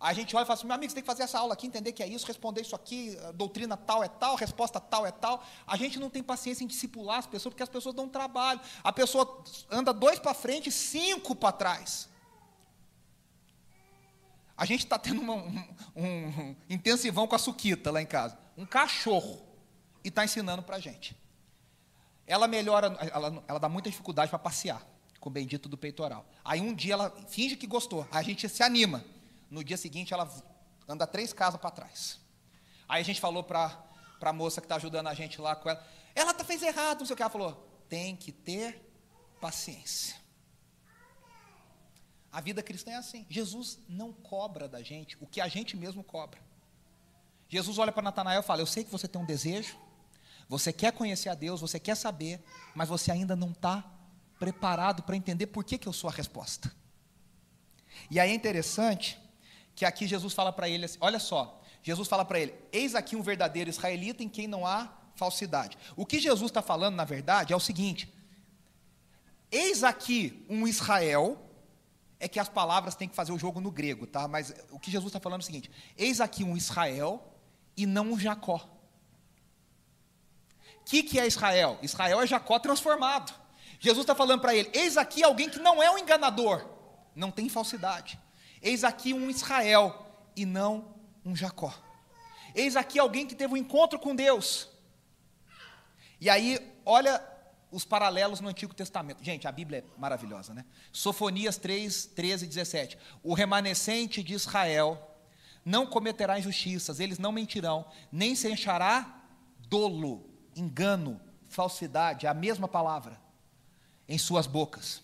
A 0.00 0.12
gente 0.12 0.34
olha 0.36 0.44
e 0.44 0.46
fala 0.46 0.56
assim, 0.56 0.66
meu 0.66 0.76
amigo, 0.76 0.90
você 0.90 0.94
tem 0.94 1.02
que 1.02 1.06
fazer 1.08 1.24
essa 1.24 1.40
aula 1.40 1.54
aqui, 1.54 1.66
entender 1.66 1.90
que 1.90 2.02
é 2.02 2.06
isso, 2.06 2.24
responder 2.24 2.60
isso 2.60 2.76
aqui, 2.76 3.18
doutrina 3.34 3.76
tal 3.76 4.04
é 4.04 4.08
tal, 4.08 4.36
resposta 4.36 4.78
tal 4.78 5.04
é 5.04 5.10
tal. 5.10 5.44
A 5.66 5.76
gente 5.76 5.98
não 5.98 6.08
tem 6.08 6.22
paciência 6.22 6.62
em 6.62 6.68
discipular 6.68 7.18
as 7.18 7.26
pessoas, 7.26 7.52
porque 7.52 7.64
as 7.64 7.68
pessoas 7.68 7.94
dão 7.94 8.08
trabalho. 8.08 8.60
A 8.84 8.92
pessoa 8.92 9.42
anda 9.68 9.92
dois 9.92 10.20
para 10.20 10.32
frente, 10.32 10.70
cinco 10.70 11.34
para 11.34 11.50
trás. 11.50 12.08
A 14.58 14.64
gente 14.64 14.82
está 14.82 14.98
tendo 14.98 15.20
uma, 15.20 15.34
um, 15.34 15.70
um, 15.96 16.56
intensivão 16.68 17.28
com 17.28 17.36
a 17.36 17.38
Suquita 17.38 17.92
lá 17.92 18.02
em 18.02 18.06
casa. 18.06 18.36
Um 18.56 18.66
cachorro. 18.66 19.40
E 20.02 20.08
está 20.08 20.24
ensinando 20.24 20.64
para 20.64 20.76
a 20.76 20.80
gente. 20.80 21.16
Ela 22.26 22.48
melhora, 22.48 22.88
ela, 23.12 23.44
ela 23.46 23.60
dá 23.60 23.68
muita 23.68 23.88
dificuldade 23.88 24.30
para 24.30 24.38
passear 24.38 24.84
com 25.20 25.28
o 25.28 25.32
bendito 25.32 25.68
do 25.68 25.78
peitoral. 25.78 26.26
Aí 26.44 26.60
um 26.60 26.74
dia 26.74 26.94
ela 26.94 27.10
finge 27.28 27.56
que 27.56 27.68
gostou, 27.68 28.06
a 28.10 28.20
gente 28.20 28.48
se 28.48 28.62
anima. 28.62 29.04
No 29.48 29.62
dia 29.62 29.76
seguinte 29.76 30.12
ela 30.12 30.28
anda 30.88 31.06
três 31.06 31.32
casas 31.32 31.60
para 31.60 31.70
trás. 31.70 32.20
Aí 32.88 33.00
a 33.00 33.04
gente 33.04 33.20
falou 33.20 33.44
para 33.44 33.80
a 34.20 34.32
moça 34.32 34.60
que 34.60 34.64
está 34.64 34.74
ajudando 34.76 35.06
a 35.06 35.14
gente 35.14 35.40
lá 35.40 35.54
com 35.54 35.70
ela, 35.70 35.86
ela 36.14 36.34
fez 36.44 36.62
errado, 36.62 37.00
não 37.00 37.06
sei 37.06 37.14
o 37.14 37.16
que. 37.16 37.22
Ela 37.22 37.30
falou, 37.30 37.84
tem 37.88 38.16
que 38.16 38.32
ter 38.32 38.84
paciência. 39.40 40.16
A 42.32 42.40
vida 42.40 42.62
cristã 42.62 42.92
é 42.92 42.96
assim. 42.96 43.26
Jesus 43.28 43.78
não 43.88 44.12
cobra 44.12 44.68
da 44.68 44.82
gente 44.82 45.16
o 45.20 45.26
que 45.26 45.40
a 45.40 45.48
gente 45.48 45.76
mesmo 45.76 46.04
cobra. 46.04 46.40
Jesus 47.48 47.78
olha 47.78 47.90
para 47.90 48.02
Natanael 48.02 48.40
e 48.40 48.44
fala: 48.44 48.60
Eu 48.60 48.66
sei 48.66 48.84
que 48.84 48.90
você 48.90 49.08
tem 49.08 49.20
um 49.20 49.24
desejo, 49.24 49.76
você 50.48 50.72
quer 50.72 50.92
conhecer 50.92 51.28
a 51.28 51.34
Deus, 51.34 51.60
você 51.60 51.80
quer 51.80 51.94
saber, 51.94 52.42
mas 52.74 52.88
você 52.88 53.10
ainda 53.10 53.34
não 53.34 53.50
está 53.50 53.84
preparado 54.38 55.02
para 55.02 55.16
entender 55.16 55.46
por 55.48 55.64
que, 55.64 55.78
que 55.78 55.88
eu 55.88 55.92
sou 55.92 56.08
a 56.08 56.12
resposta. 56.12 56.72
E 58.10 58.20
aí 58.20 58.30
é 58.30 58.34
interessante 58.34 59.18
que 59.74 59.84
aqui 59.84 60.06
Jesus 60.06 60.32
fala 60.32 60.52
para 60.52 60.68
ele 60.68 60.84
assim, 60.84 60.98
olha 61.00 61.18
só, 61.18 61.60
Jesus 61.82 62.08
fala 62.08 62.24
para 62.24 62.40
ele, 62.40 62.54
eis 62.72 62.94
aqui 62.94 63.16
um 63.16 63.22
verdadeiro 63.22 63.70
israelita 63.70 64.22
em 64.22 64.28
quem 64.28 64.46
não 64.46 64.66
há 64.66 64.92
falsidade. 65.14 65.76
O 65.96 66.06
que 66.06 66.18
Jesus 66.18 66.50
está 66.50 66.62
falando, 66.62 66.94
na 66.94 67.04
verdade, 67.04 67.52
é 67.52 67.56
o 67.56 67.60
seguinte, 67.60 68.12
eis 69.50 69.82
aqui 69.82 70.44
um 70.48 70.66
Israel, 70.66 71.47
é 72.20 72.26
que 72.26 72.40
as 72.40 72.48
palavras 72.48 72.94
têm 72.94 73.08
que 73.08 73.14
fazer 73.14 73.32
o 73.32 73.38
jogo 73.38 73.60
no 73.60 73.70
grego, 73.70 74.06
tá? 74.06 74.26
Mas 74.26 74.52
o 74.70 74.78
que 74.78 74.90
Jesus 74.90 75.10
está 75.10 75.20
falando 75.20 75.40
é 75.40 75.44
o 75.44 75.46
seguinte, 75.46 75.70
eis 75.96 76.20
aqui 76.20 76.42
um 76.42 76.56
Israel 76.56 77.34
e 77.76 77.86
não 77.86 78.12
um 78.12 78.18
Jacó. 78.18 78.68
O 80.80 80.84
que, 80.84 81.02
que 81.02 81.20
é 81.20 81.26
Israel? 81.26 81.78
Israel 81.82 82.20
é 82.20 82.26
Jacó 82.26 82.58
transformado. 82.58 83.32
Jesus 83.78 84.02
está 84.02 84.14
falando 84.14 84.40
para 84.40 84.54
ele: 84.54 84.70
eis 84.72 84.96
aqui 84.96 85.22
alguém 85.22 85.48
que 85.48 85.58
não 85.58 85.82
é 85.82 85.90
um 85.90 85.98
enganador, 85.98 86.68
não 87.14 87.30
tem 87.30 87.48
falsidade. 87.48 88.18
Eis 88.60 88.82
aqui 88.82 89.14
um 89.14 89.30
Israel 89.30 90.06
e 90.34 90.44
não 90.44 90.94
um 91.24 91.36
Jacó. 91.36 91.72
Eis 92.54 92.74
aqui 92.74 92.98
alguém 92.98 93.26
que 93.26 93.36
teve 93.36 93.54
um 93.54 93.56
encontro 93.56 93.98
com 93.98 94.16
Deus. 94.16 94.68
E 96.20 96.28
aí, 96.28 96.58
olha 96.84 97.22
os 97.70 97.84
paralelos 97.84 98.40
no 98.40 98.48
Antigo 98.48 98.74
Testamento. 98.74 99.22
Gente, 99.22 99.46
a 99.46 99.52
Bíblia 99.52 99.78
é 99.78 100.00
maravilhosa, 100.00 100.54
né? 100.54 100.64
Sofonias 100.92 101.56
3, 101.56 102.06
13 102.06 102.44
e 102.44 102.48
17. 102.48 102.98
O 103.22 103.34
remanescente 103.34 104.22
de 104.22 104.34
Israel 104.34 105.16
não 105.64 105.86
cometerá 105.86 106.38
injustiças, 106.38 106.98
eles 106.98 107.18
não 107.18 107.30
mentirão, 107.30 107.84
nem 108.10 108.34
se 108.34 108.50
enchará 108.50 109.22
dolo, 109.68 110.28
engano, 110.56 111.20
falsidade, 111.48 112.26
é 112.26 112.28
a 112.28 112.34
mesma 112.34 112.66
palavra, 112.66 113.20
em 114.08 114.16
suas 114.16 114.46
bocas. 114.46 115.02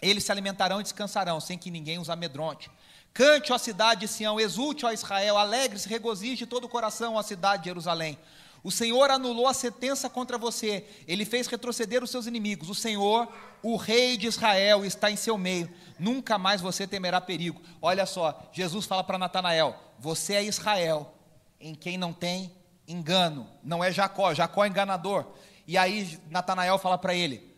Eles 0.00 0.24
se 0.24 0.30
alimentarão 0.30 0.80
e 0.80 0.84
descansarão, 0.84 1.40
sem 1.40 1.58
que 1.58 1.70
ninguém 1.70 1.98
os 1.98 2.08
amedronte. 2.08 2.70
Cante, 3.12 3.52
ó 3.52 3.58
cidade 3.58 4.02
de 4.02 4.08
Sião, 4.08 4.38
exulte, 4.38 4.86
ó 4.86 4.92
Israel, 4.92 5.36
alegre-se, 5.36 5.88
regozije 5.88 6.46
todo 6.46 6.64
o 6.64 6.68
coração, 6.68 7.16
ó 7.16 7.22
cidade 7.22 7.64
de 7.64 7.68
Jerusalém. 7.68 8.16
O 8.62 8.70
Senhor 8.70 9.10
anulou 9.10 9.46
a 9.46 9.54
sentença 9.54 10.10
contra 10.10 10.36
você, 10.36 10.84
ele 11.06 11.24
fez 11.24 11.46
retroceder 11.46 12.02
os 12.02 12.10
seus 12.10 12.26
inimigos. 12.26 12.68
O 12.68 12.74
Senhor, 12.74 13.28
o 13.62 13.76
Rei 13.76 14.16
de 14.16 14.26
Israel, 14.26 14.84
está 14.84 15.10
em 15.10 15.16
seu 15.16 15.38
meio, 15.38 15.70
nunca 15.98 16.36
mais 16.38 16.60
você 16.60 16.86
temerá 16.86 17.20
perigo. 17.20 17.60
Olha 17.80 18.04
só, 18.04 18.50
Jesus 18.52 18.84
fala 18.84 19.04
para 19.04 19.18
Natanael: 19.18 19.76
Você 19.98 20.34
é 20.34 20.42
Israel, 20.42 21.14
em 21.60 21.74
quem 21.74 21.96
não 21.96 22.12
tem 22.12 22.52
engano, 22.86 23.48
não 23.62 23.84
é 23.84 23.92
Jacó, 23.92 24.34
Jacó 24.34 24.64
é 24.64 24.68
enganador. 24.68 25.26
E 25.66 25.76
aí 25.76 26.18
Natanael 26.30 26.78
fala 26.78 26.98
para 26.98 27.14
ele: 27.14 27.54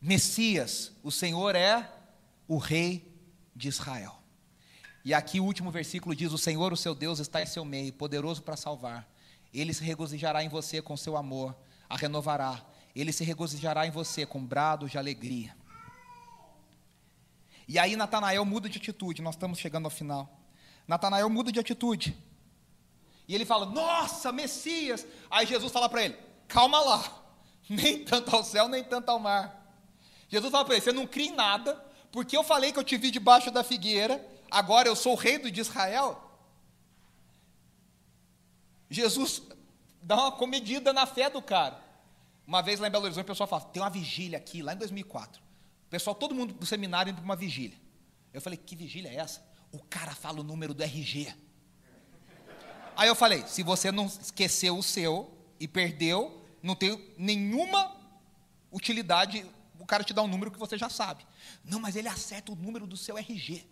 Messias, 0.00 0.92
o 1.02 1.10
Senhor 1.10 1.56
é 1.56 1.90
o 2.46 2.58
Rei 2.58 3.12
de 3.56 3.68
Israel. 3.68 4.18
E 5.04 5.12
aqui 5.12 5.40
o 5.40 5.44
último 5.44 5.70
versículo 5.70 6.14
diz: 6.14 6.32
O 6.32 6.38
Senhor, 6.38 6.72
o 6.72 6.76
seu 6.76 6.94
Deus, 6.94 7.18
está 7.18 7.42
em 7.42 7.46
seu 7.46 7.64
meio, 7.64 7.92
poderoso 7.92 8.42
para 8.42 8.56
salvar. 8.56 9.11
Ele 9.52 9.74
se 9.74 9.84
regozijará 9.84 10.42
em 10.42 10.48
você 10.48 10.80
com 10.80 10.96
seu 10.96 11.16
amor, 11.16 11.54
a 11.88 11.96
renovará. 11.96 12.62
Ele 12.94 13.12
se 13.12 13.24
regozijará 13.24 13.86
em 13.86 13.90
você 13.90 14.24
com 14.24 14.44
brados 14.44 14.90
de 14.90 14.98
alegria. 14.98 15.54
E 17.68 17.78
aí 17.78 17.96
Natanael 17.96 18.44
muda 18.44 18.68
de 18.68 18.78
atitude, 18.78 19.22
nós 19.22 19.34
estamos 19.34 19.58
chegando 19.58 19.84
ao 19.84 19.90
final. 19.90 20.40
Natanael 20.86 21.28
muda 21.30 21.52
de 21.52 21.60
atitude. 21.60 22.16
E 23.28 23.34
ele 23.34 23.44
fala: 23.44 23.66
Nossa, 23.66 24.32
Messias! 24.32 25.06
Aí 25.30 25.46
Jesus 25.46 25.72
fala 25.72 25.88
para 25.88 26.04
ele: 26.04 26.16
Calma 26.48 26.80
lá, 26.80 27.22
nem 27.68 28.04
tanto 28.04 28.34
ao 28.34 28.44
céu, 28.44 28.68
nem 28.68 28.82
tanto 28.82 29.08
ao 29.10 29.18
mar. 29.18 29.74
Jesus 30.28 30.50
fala 30.50 30.64
para 30.64 30.74
ele: 30.74 30.84
Você 30.84 30.92
não 30.92 31.06
crê 31.06 31.24
em 31.24 31.34
nada, 31.34 31.74
porque 32.10 32.36
eu 32.36 32.42
falei 32.42 32.72
que 32.72 32.78
eu 32.78 32.84
te 32.84 32.96
vi 32.96 33.10
debaixo 33.10 33.50
da 33.50 33.62
figueira, 33.62 34.24
agora 34.50 34.88
eu 34.88 34.96
sou 34.96 35.12
o 35.12 35.16
rei 35.16 35.38
de 35.38 35.60
Israel. 35.60 36.21
Jesus 38.92 39.42
dá 40.02 40.16
uma 40.16 40.32
comedida 40.32 40.92
na 40.92 41.06
fé 41.06 41.30
do 41.30 41.40
cara. 41.40 41.82
Uma 42.46 42.60
vez 42.62 42.78
lá 42.78 42.88
em 42.88 42.90
Belo 42.90 43.04
Horizonte, 43.04 43.24
o 43.24 43.28
pessoal 43.28 43.48
fala: 43.48 43.62
tem 43.62 43.82
uma 43.82 43.90
vigília 43.90 44.36
aqui, 44.38 44.62
lá 44.62 44.74
em 44.74 44.76
2004. 44.76 45.40
O 45.86 45.90
pessoal, 45.90 46.14
todo 46.14 46.34
mundo 46.34 46.52
do 46.52 46.66
seminário 46.66 47.10
indo 47.10 47.16
para 47.16 47.24
uma 47.24 47.36
vigília. 47.36 47.78
Eu 48.32 48.40
falei: 48.40 48.58
que 48.58 48.76
vigília 48.76 49.08
é 49.08 49.16
essa? 49.16 49.44
O 49.72 49.78
cara 49.78 50.14
fala 50.14 50.40
o 50.40 50.44
número 50.44 50.74
do 50.74 50.82
RG. 50.82 51.34
Aí 52.94 53.08
eu 53.08 53.14
falei: 53.14 53.46
se 53.46 53.62
você 53.62 53.90
não 53.90 54.06
esqueceu 54.06 54.76
o 54.76 54.82
seu 54.82 55.36
e 55.58 55.66
perdeu, 55.66 56.44
não 56.62 56.74
tem 56.76 57.12
nenhuma 57.16 57.96
utilidade 58.70 59.46
o 59.82 59.86
cara 59.86 60.04
te 60.04 60.14
dá 60.14 60.22
um 60.22 60.28
número 60.28 60.48
que 60.48 60.58
você 60.60 60.78
já 60.78 60.88
sabe. 60.88 61.26
Não, 61.64 61.80
mas 61.80 61.96
ele 61.96 62.06
acerta 62.06 62.52
o 62.52 62.54
número 62.54 62.86
do 62.86 62.96
seu 62.96 63.18
RG. 63.18 63.66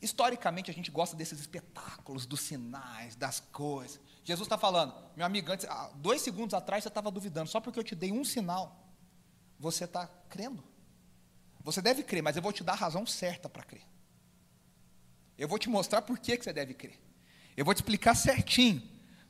Historicamente, 0.00 0.70
a 0.70 0.74
gente 0.74 0.90
gosta 0.90 1.16
desses 1.16 1.40
espetáculos, 1.40 2.24
dos 2.24 2.40
sinais, 2.40 3.16
das 3.16 3.40
coisas. 3.40 4.00
Jesus 4.22 4.46
está 4.46 4.56
falando, 4.56 4.94
meu 5.16 5.26
amigo, 5.26 5.50
antes, 5.50 5.66
dois 5.96 6.22
segundos 6.22 6.54
atrás 6.54 6.84
você 6.84 6.88
estava 6.88 7.10
duvidando, 7.10 7.48
só 7.48 7.60
porque 7.60 7.78
eu 7.78 7.84
te 7.84 7.94
dei 7.94 8.12
um 8.12 8.24
sinal, 8.24 8.88
você 9.58 9.84
está 9.84 10.06
crendo. 10.28 10.62
Você 11.64 11.82
deve 11.82 12.02
crer, 12.02 12.22
mas 12.22 12.36
eu 12.36 12.42
vou 12.42 12.52
te 12.52 12.62
dar 12.62 12.74
a 12.74 12.76
razão 12.76 13.04
certa 13.04 13.48
para 13.48 13.64
crer. 13.64 13.82
Eu 15.36 15.48
vou 15.48 15.58
te 15.58 15.68
mostrar 15.68 16.02
por 16.02 16.18
que, 16.18 16.36
que 16.36 16.44
você 16.44 16.52
deve 16.52 16.74
crer. 16.74 16.98
Eu 17.56 17.64
vou 17.64 17.74
te 17.74 17.78
explicar 17.78 18.14
certinho 18.14 18.82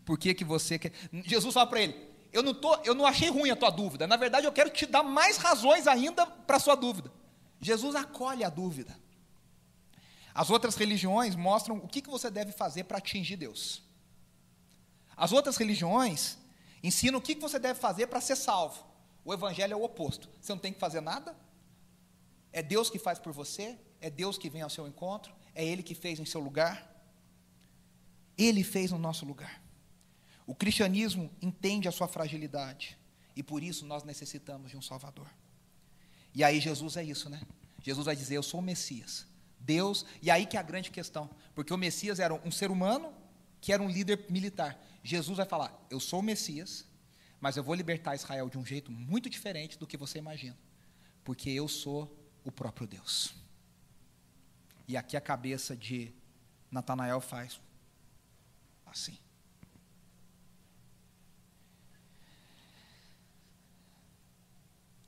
por 0.05 0.19
que, 0.19 0.35
que 0.35 0.45
você 0.45 0.79
quer. 0.79 0.93
Jesus 1.25 1.55
fala 1.55 1.67
para 1.67 1.81
ele: 1.81 2.09
eu 2.33 2.43
não, 2.43 2.53
tô, 2.53 2.75
eu 2.85 2.95
não 2.95 3.07
achei 3.07 3.31
ruim 3.31 3.51
a 3.51 3.57
tua 3.57 3.71
dúvida, 3.71 4.07
na 4.07 4.17
verdade 4.17 4.47
eu 4.47 4.53
quero 4.53 4.71
te 4.71 4.85
dar 4.85 5.03
mais 5.03 5.37
razões 5.39 5.87
ainda 5.87 6.27
para 6.27 6.57
a 6.57 6.61
sua 6.61 6.75
dúvida. 6.75 7.11
Jesus 7.61 7.95
acolhe 7.95 8.45
a 8.45 8.51
dúvida. 8.51 8.99
As 10.39 10.51
outras 10.51 10.77
religiões 10.77 11.35
mostram 11.35 11.79
o 11.79 11.89
que, 11.89 12.01
você 12.01 12.31
deve 12.31 12.53
fazer 12.53 12.85
para 12.85 12.99
atingir 12.99 13.37
Deus. 13.37 13.83
As 15.17 15.33
outras 15.33 15.57
religiões 15.57 16.39
ensinam 16.81 17.19
o 17.19 17.21
que, 17.21 17.35
que 17.35 17.41
você 17.41 17.59
deve 17.59 17.81
fazer 17.81 18.07
para 18.07 18.21
ser 18.21 18.37
salvo. 18.37 18.87
O 19.25 19.35
Evangelho 19.35 19.73
é 19.73 19.77
o 19.77 19.83
oposto. 19.83 20.29
Você 20.41 20.53
não 20.53 20.61
tem 20.61 20.73
que 20.73 20.79
fazer 20.79 21.01
nada. 21.01 21.37
É 22.53 22.63
Deus 22.63 22.89
que 22.89 23.01
faz 23.01 23.19
por 23.19 23.33
você. 23.33 23.77
É 24.01 24.09
Deus 24.09 24.39
que 24.39 24.49
vem 24.49 24.63
ao 24.63 24.71
seu 24.71 24.87
encontro. 24.87 25.35
É 25.57 25.65
Ele 25.65 25.83
que 25.83 25.93
fez 25.93 26.21
em 26.21 26.25
seu 26.25 26.41
lugar. 26.41 26.89
Ele 28.37 28.63
fez 28.63 28.93
no 28.93 28.99
nosso 28.99 29.27
lugar. 29.27 29.61
O 30.47 30.55
cristianismo 30.55 31.33
entende 31.43 31.89
a 31.89 31.93
sua 31.93 32.07
fragilidade. 32.07 32.97
E 33.35 33.43
por 33.43 33.61
isso 33.61 33.85
nós 33.85 34.05
necessitamos 34.05 34.71
de 34.71 34.77
um 34.77 34.83
Salvador. 34.83 35.27
E 36.33 36.45
aí 36.45 36.61
Jesus 36.61 36.97
é 36.97 37.03
isso, 37.03 37.29
né? 37.29 37.43
Jesus 37.83 38.07
vai 38.07 38.15
dizer: 38.15 38.37
Eu 38.37 38.43
sou 38.45 38.61
o 38.61 38.63
Messias. 38.63 39.27
Deus, 39.61 40.05
e 40.23 40.31
aí 40.31 40.47
que 40.47 40.57
é 40.57 40.61
a 40.61 40.63
grande 40.63 40.91
questão, 40.91 41.29
porque 41.55 41.73
o 41.73 41.77
Messias 41.77 42.19
era 42.19 42.35
um 42.35 42.51
ser 42.51 42.71
humano 42.71 43.13
que 43.61 43.73
era 43.73 43.83
um 43.83 43.89
líder 43.89 44.27
militar. 44.31 44.79
Jesus 45.03 45.37
vai 45.37 45.47
falar: 45.47 45.87
Eu 45.91 46.01
sou 46.01 46.21
o 46.21 46.23
Messias, 46.23 46.87
mas 47.41 47.57
eu 47.57 47.63
vou 47.63 47.75
libertar 47.75 48.15
Israel 48.15 48.49
de 48.49 48.59
um 48.59 48.65
jeito 48.65 48.91
muito 48.91 49.29
diferente 49.29 49.79
do 49.79 49.87
que 49.87 49.97
você 49.97 50.19
imagina, 50.19 50.57
porque 51.25 51.51
eu 51.51 51.69
sou 51.69 52.17
o 52.45 52.51
próprio 52.51 52.87
Deus. 52.87 53.35
E 54.87 54.97
aqui 54.97 55.17
a 55.17 55.21
cabeça 55.21 55.77
de 55.77 56.13
Natanael 56.71 57.21
faz 57.21 57.61
assim. 58.87 59.19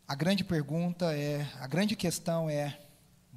A 0.07 0.15
grande 0.15 0.43
pergunta 0.43 1.15
é, 1.15 1.49
a 1.61 1.67
grande 1.69 1.95
questão 1.95 2.51
é, 2.51 2.79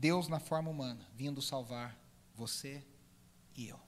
Deus 0.03 0.27
na 0.27 0.37
forma 0.37 0.69
humana, 0.69 1.07
vindo 1.15 1.41
salvar 1.41 1.97
você 2.35 2.83
e 3.55 3.69
eu. 3.69 3.79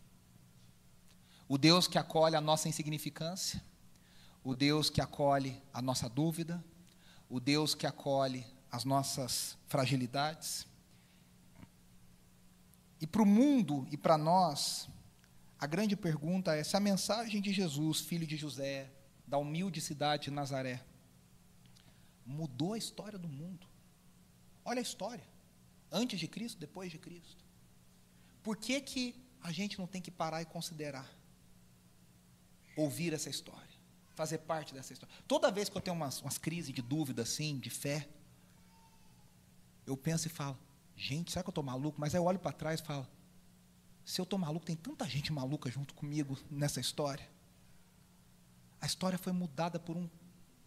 O 1.46 1.58
Deus 1.58 1.90
que 1.90 1.98
acolhe 1.98 2.38
a 2.38 2.40
nossa 2.40 2.70
insignificância, 2.70 3.62
o 4.42 4.56
Deus 4.56 4.90
que 4.90 5.02
acolhe 5.02 5.62
a 5.74 5.82
nossa 5.82 6.08
dúvida, 6.08 6.64
o 7.30 7.38
Deus 7.38 7.76
que 7.76 7.86
acolhe 7.86 8.48
as 8.72 8.86
nossas 8.86 9.58
fragilidades. 9.68 10.66
E 13.02 13.06
para 13.06 13.22
o 13.22 13.26
mundo 13.26 13.86
e 13.92 13.98
para 13.98 14.18
nós, 14.18 14.88
a 15.60 15.68
grande 15.68 15.98
pergunta 15.98 16.56
é 16.56 16.64
se 16.64 16.78
a 16.78 16.80
mensagem 16.80 17.42
de 17.42 17.52
Jesus, 17.52 18.00
filho 18.00 18.26
de 18.26 18.38
José, 18.38 18.90
da 19.28 19.38
humilde 19.38 19.82
cidade 19.82 20.24
de 20.24 20.32
Nazaré, 20.32 20.82
mudou 22.26 22.72
a 22.72 22.78
história 22.78 23.20
do 23.20 23.28
mundo. 23.28 23.68
Olha 24.64 24.80
a 24.80 24.82
história. 24.82 25.35
Antes 25.98 26.20
de 26.20 26.28
Cristo, 26.28 26.60
depois 26.60 26.92
de 26.92 26.98
Cristo. 26.98 27.46
Por 28.44 28.58
que, 28.58 28.82
que 28.82 29.16
a 29.42 29.50
gente 29.50 29.80
não 29.80 29.88
tem 29.88 30.02
que 30.02 30.12
parar 30.12 30.42
e 30.42 30.46
considerar? 30.46 31.10
Ouvir 32.76 33.14
essa 33.14 33.30
história, 33.30 33.80
fazer 34.14 34.40
parte 34.40 34.74
dessa 34.74 34.92
história. 34.92 35.16
Toda 35.26 35.50
vez 35.50 35.70
que 35.70 35.78
eu 35.78 35.82
tenho 35.82 35.96
umas, 35.96 36.22
umas 36.22 36.38
crises 36.38 36.74
de 36.74 36.82
dúvida, 36.82 37.22
assim, 37.22 37.58
de 37.58 37.70
fé, 37.70 38.10
eu 39.88 39.96
penso 39.96 40.28
e 40.28 40.30
falo, 40.30 40.60
gente, 40.98 41.32
será 41.32 41.42
que 41.42 41.48
eu 41.48 41.52
estou 41.52 41.64
maluco? 41.64 41.98
Mas 41.98 42.14
aí 42.14 42.20
eu 42.20 42.26
olho 42.26 42.40
para 42.40 42.52
trás 42.52 42.82
e 42.82 42.84
falo, 42.84 43.08
se 44.04 44.20
eu 44.20 44.24
estou 44.24 44.38
maluco, 44.38 44.66
tem 44.66 44.76
tanta 44.76 45.08
gente 45.08 45.32
maluca 45.32 45.72
junto 45.72 45.94
comigo 45.94 46.38
nessa 46.52 46.82
história. 46.82 47.26
A 48.82 48.86
história 48.86 49.18
foi 49.18 49.32
mudada 49.32 49.80
por 49.80 49.96
um 49.96 50.10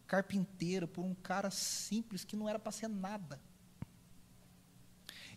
carpinteiro, 0.06 0.88
por 0.88 1.04
um 1.04 1.14
cara 1.14 1.50
simples 1.50 2.24
que 2.24 2.34
não 2.34 2.48
era 2.48 2.58
para 2.58 2.72
ser 2.72 2.88
nada. 2.88 3.38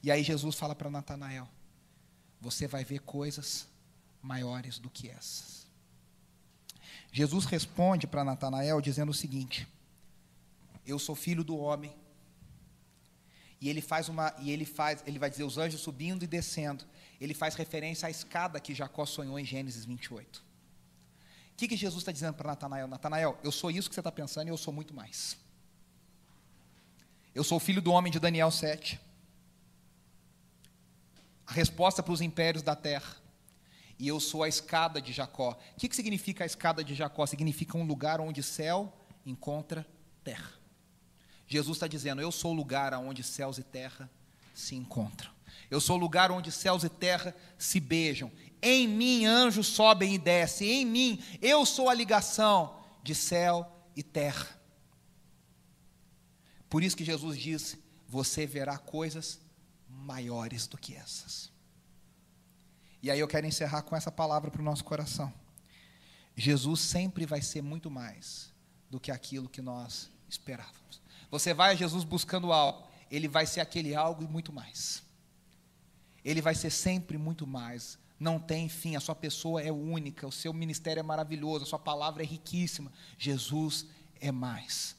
E 0.04 0.10
aí 0.10 0.24
Jesus 0.24 0.56
fala 0.56 0.76
para 0.76 0.90
Natanael: 0.90 1.48
Você 2.40 2.68
vai 2.68 2.84
ver 2.84 3.00
coisas 3.00 3.68
maiores 4.22 4.80
do 4.80 4.90
que 4.90 5.10
essas. 5.10 5.68
Jesus 7.12 7.46
responde 7.46 8.08
para 8.08 8.24
Natanael 8.24 8.82
dizendo 8.82 9.10
o 9.10 9.14
seguinte: 9.14 9.68
Eu 10.86 10.98
sou 10.98 11.16
filho 11.16 11.44
do 11.44 11.58
homem. 11.58 11.94
E 13.60 13.70
ele 13.70 13.82
faz 13.82 14.10
uma 14.10 14.34
e 14.40 14.50
ele 14.50 14.66
faz, 14.66 15.04
ele 15.06 15.20
vai 15.20 15.30
dizer 15.30 15.44
os 15.44 15.58
anjos 15.58 15.82
subindo 15.82 16.24
e 16.24 16.28
descendo. 16.28 16.84
Ele 17.20 17.36
faz 17.36 17.54
referência 17.54 18.08
à 18.08 18.10
escada 18.10 18.60
que 18.60 18.74
Jacó 18.74 19.06
sonhou 19.06 19.38
em 19.38 19.46
Gênesis 19.46 19.86
28. 19.86 20.40
O 20.40 20.44
que, 21.58 21.68
que 21.68 21.78
Jesus 21.78 22.02
está 22.02 22.12
dizendo 22.12 22.34
para 22.34 22.48
Natanael? 22.48 22.88
Natanael, 22.88 23.38
eu 23.44 23.52
sou 23.52 23.70
isso 23.70 23.88
que 23.88 23.94
você 23.94 24.00
está 24.00 24.12
pensando 24.12 24.48
e 24.48 24.50
eu 24.50 24.58
sou 24.58 24.74
muito 24.74 24.96
mais. 24.96 25.38
Eu 27.36 27.44
sou 27.44 27.60
filho 27.60 27.84
do 27.84 27.92
homem 27.92 28.12
de 28.12 28.20
Daniel 28.20 28.50
7 28.50 29.00
a 31.52 31.54
resposta 31.54 32.02
para 32.02 32.14
os 32.14 32.22
impérios 32.22 32.64
da 32.64 32.78
terra. 32.78 33.18
E 34.00 34.08
eu 34.08 34.22
sou 34.22 34.42
a 34.42 34.48
escada 34.48 35.02
de 35.02 35.12
Jacó. 35.12 35.52
O 35.52 35.80
que, 35.80 35.90
que 35.90 35.96
significa 35.96 36.46
a 36.46 36.48
escada 36.48 36.82
de 36.82 36.96
Jacó? 36.96 37.26
Significa 37.26 37.78
um 37.78 37.84
lugar 37.84 38.22
onde 38.22 38.42
céu 38.42 38.92
encontra 39.26 39.86
terra. 40.24 40.50
Jesus 41.46 41.76
está 41.76 41.88
dizendo: 41.88 42.22
Eu 42.22 42.32
sou 42.32 42.52
o 42.52 42.56
lugar 42.56 42.94
onde 42.94 43.22
céus 43.22 43.58
e 43.58 43.64
terra 43.64 44.10
se 44.54 44.76
encontram. 44.76 45.30
Eu 45.70 45.82
sou 45.82 45.98
o 45.98 46.00
lugar 46.00 46.32
onde 46.32 46.54
céus 46.54 46.86
e 46.86 46.90
terra 46.90 47.36
se 47.58 47.82
beijam. 47.82 48.32
Em 48.62 48.88
mim 48.88 49.26
anjos 49.26 49.68
sobem 49.68 50.16
e 50.16 50.18
descem. 50.18 50.70
Em 50.70 50.86
mim 50.86 51.24
eu 51.42 51.66
sou 51.66 51.90
a 51.90 51.94
ligação 51.94 52.80
de 53.04 53.14
céu 53.14 53.70
e 53.94 54.02
terra. 54.02 54.48
Por 56.70 56.82
isso 56.82 56.96
que 56.96 57.04
Jesus 57.04 57.38
disse: 57.38 57.78
Você 58.08 58.48
verá 58.48 58.78
coisas 58.78 59.42
maiores 60.02 60.68
do 60.68 60.78
que 60.78 60.96
essas. 60.96 61.52
E 63.02 63.10
aí 63.10 63.20
eu 63.20 63.28
quero 63.28 63.48
encerrar 63.48 63.82
com 63.84 63.96
essa 63.96 64.12
palavra 64.12 64.52
para 64.52 64.62
o 64.62 64.66
nosso 64.66 64.84
coração. 64.84 65.34
Jesus 66.36 66.80
sempre 66.82 67.26
vai 67.26 67.42
ser 67.42 67.62
muito 67.62 67.90
mais 67.90 68.52
do 68.90 69.00
que 69.00 69.12
aquilo 69.12 69.50
que 69.50 69.62
nós 69.62 70.10
esperávamos. 70.30 71.02
Você 71.30 71.54
vai 71.54 71.72
a 71.72 71.76
Jesus 71.76 72.04
buscando 72.04 72.52
algo, 72.52 72.88
ele 73.10 73.28
vai 73.28 73.46
ser 73.46 73.62
aquele 73.62 73.96
algo 73.96 74.24
e 74.24 74.28
muito 74.28 74.52
mais. 74.52 75.04
Ele 76.24 76.42
vai 76.42 76.54
ser 76.54 76.70
sempre 76.70 77.18
muito 77.18 77.48
mais. 77.48 77.98
Não 78.20 78.40
tem 78.40 78.70
fim, 78.70 78.96
a 78.96 79.00
sua 79.00 79.16
pessoa 79.16 79.62
é 79.62 79.72
única, 79.72 80.28
o 80.28 80.32
seu 80.32 80.54
ministério 80.54 81.00
é 81.00 81.04
maravilhoso, 81.04 81.64
a 81.64 81.68
sua 81.68 81.80
palavra 81.80 82.22
é 82.22 82.26
riquíssima. 82.26 82.92
Jesus 83.18 83.88
é 84.20 84.32
mais. 84.32 84.96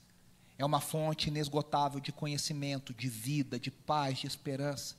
É 0.63 0.65
uma 0.65 0.81
fonte 0.81 1.27
inesgotável 1.27 1.99
de 1.99 2.13
conhecimento, 2.13 2.95
de 2.95 3.09
vida, 3.09 3.59
de 3.59 3.69
paz, 3.69 4.21
de 4.21 4.29
esperança. 4.29 4.95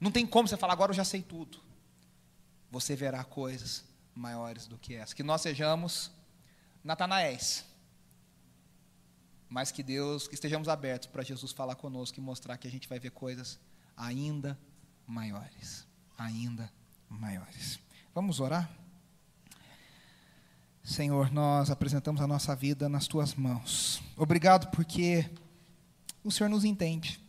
Não 0.00 0.10
tem 0.10 0.26
como 0.26 0.48
você 0.48 0.56
falar, 0.56 0.72
agora 0.72 0.90
eu 0.90 0.96
já 0.96 1.04
sei 1.04 1.20
tudo. 1.20 1.58
Você 2.70 2.96
verá 2.96 3.22
coisas 3.22 3.84
maiores 4.14 4.66
do 4.66 4.78
que 4.78 4.94
essa. 4.94 5.14
Que 5.14 5.22
nós 5.22 5.42
sejamos 5.42 6.10
Natanaéis. 6.82 7.62
Mas 9.50 9.70
que 9.70 9.82
Deus, 9.82 10.26
que 10.26 10.34
estejamos 10.34 10.66
abertos 10.66 11.08
para 11.08 11.22
Jesus 11.22 11.52
falar 11.52 11.74
conosco 11.74 12.18
e 12.18 12.22
mostrar 12.22 12.56
que 12.56 12.66
a 12.66 12.70
gente 12.70 12.88
vai 12.88 12.98
ver 12.98 13.10
coisas 13.10 13.60
ainda 13.94 14.58
maiores. 15.06 15.86
Ainda 16.16 16.72
maiores. 17.10 17.78
Vamos 18.14 18.40
orar? 18.40 18.81
Senhor, 20.84 21.30
nós 21.32 21.70
apresentamos 21.70 22.20
a 22.20 22.26
nossa 22.26 22.56
vida 22.56 22.88
nas 22.88 23.06
tuas 23.06 23.34
mãos. 23.34 24.02
Obrigado 24.16 24.68
porque 24.72 25.30
o 26.24 26.30
Senhor 26.30 26.50
nos 26.50 26.64
entende. 26.64 27.20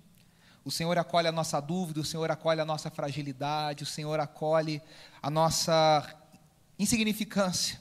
O 0.66 0.72
Senhor 0.72 0.98
acolhe 0.98 1.28
a 1.28 1.32
nossa 1.32 1.60
dúvida, 1.60 2.00
o 2.00 2.06
Senhor 2.06 2.32
acolhe 2.32 2.60
a 2.60 2.66
nossa 2.66 2.90
fragilidade, 2.90 3.84
o 3.84 3.86
Senhor 3.86 4.20
acolhe 4.20 4.82
a 5.22 5.30
nossa 5.30 6.04
insignificância. 6.80 7.80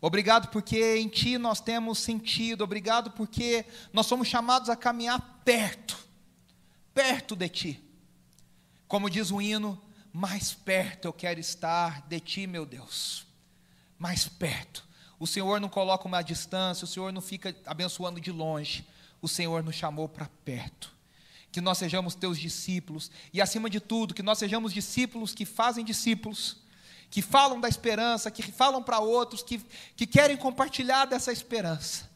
Obrigado 0.00 0.48
porque 0.48 0.96
em 0.96 1.08
Ti 1.08 1.36
nós 1.36 1.60
temos 1.60 1.98
sentido, 1.98 2.62
obrigado 2.62 3.10
porque 3.10 3.66
nós 3.92 4.06
somos 4.06 4.28
chamados 4.28 4.68
a 4.68 4.76
caminhar 4.76 5.40
perto, 5.44 5.98
perto 6.94 7.34
de 7.34 7.48
Ti. 7.48 7.84
Como 8.86 9.10
diz 9.10 9.32
o 9.32 9.42
hino, 9.42 9.82
mais 10.12 10.54
perto 10.54 11.06
eu 11.06 11.12
quero 11.12 11.40
estar 11.40 12.06
de 12.06 12.20
Ti, 12.20 12.46
meu 12.46 12.64
Deus, 12.64 13.26
mais 13.98 14.28
perto. 14.28 14.87
O 15.18 15.26
Senhor 15.26 15.60
não 15.60 15.68
coloca 15.68 16.06
uma 16.06 16.22
distância, 16.22 16.84
o 16.84 16.88
Senhor 16.88 17.12
não 17.12 17.20
fica 17.20 17.54
abençoando 17.66 18.20
de 18.20 18.30
longe, 18.30 18.86
o 19.20 19.28
Senhor 19.28 19.62
nos 19.62 19.74
chamou 19.74 20.08
para 20.08 20.30
perto. 20.44 20.92
Que 21.50 21.60
nós 21.60 21.78
sejamos 21.78 22.14
teus 22.14 22.38
discípulos 22.38 23.10
e, 23.32 23.40
acima 23.40 23.68
de 23.68 23.80
tudo, 23.80 24.14
que 24.14 24.22
nós 24.22 24.38
sejamos 24.38 24.72
discípulos 24.72 25.34
que 25.34 25.44
fazem 25.44 25.84
discípulos 25.84 26.58
que 27.10 27.22
falam 27.22 27.60
da 27.60 27.68
esperança, 27.68 28.30
que 28.30 28.42
falam 28.42 28.82
para 28.82 28.98
outros, 28.98 29.42
que, 29.42 29.60
que 29.96 30.06
querem 30.06 30.36
compartilhar 30.36 31.06
dessa 31.06 31.32
esperança, 31.32 32.08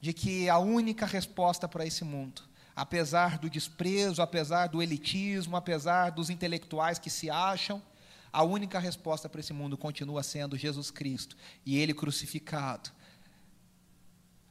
de 0.00 0.12
que 0.12 0.48
a 0.48 0.58
única 0.58 1.06
resposta 1.06 1.66
para 1.66 1.84
esse 1.84 2.04
mundo, 2.04 2.42
apesar 2.74 3.38
do 3.38 3.50
desprezo, 3.50 4.22
apesar 4.22 4.68
do 4.68 4.82
elitismo, 4.82 5.56
apesar 5.56 6.10
dos 6.10 6.30
intelectuais 6.30 6.98
que 6.98 7.10
se 7.10 7.28
acham, 7.30 7.82
a 8.32 8.42
única 8.42 8.78
resposta 8.78 9.28
para 9.28 9.40
esse 9.40 9.52
mundo 9.52 9.76
continua 9.76 10.22
sendo 10.22 10.56
Jesus 10.56 10.90
Cristo 10.90 11.36
e 11.66 11.78
Ele 11.78 11.92
crucificado. 11.92 12.90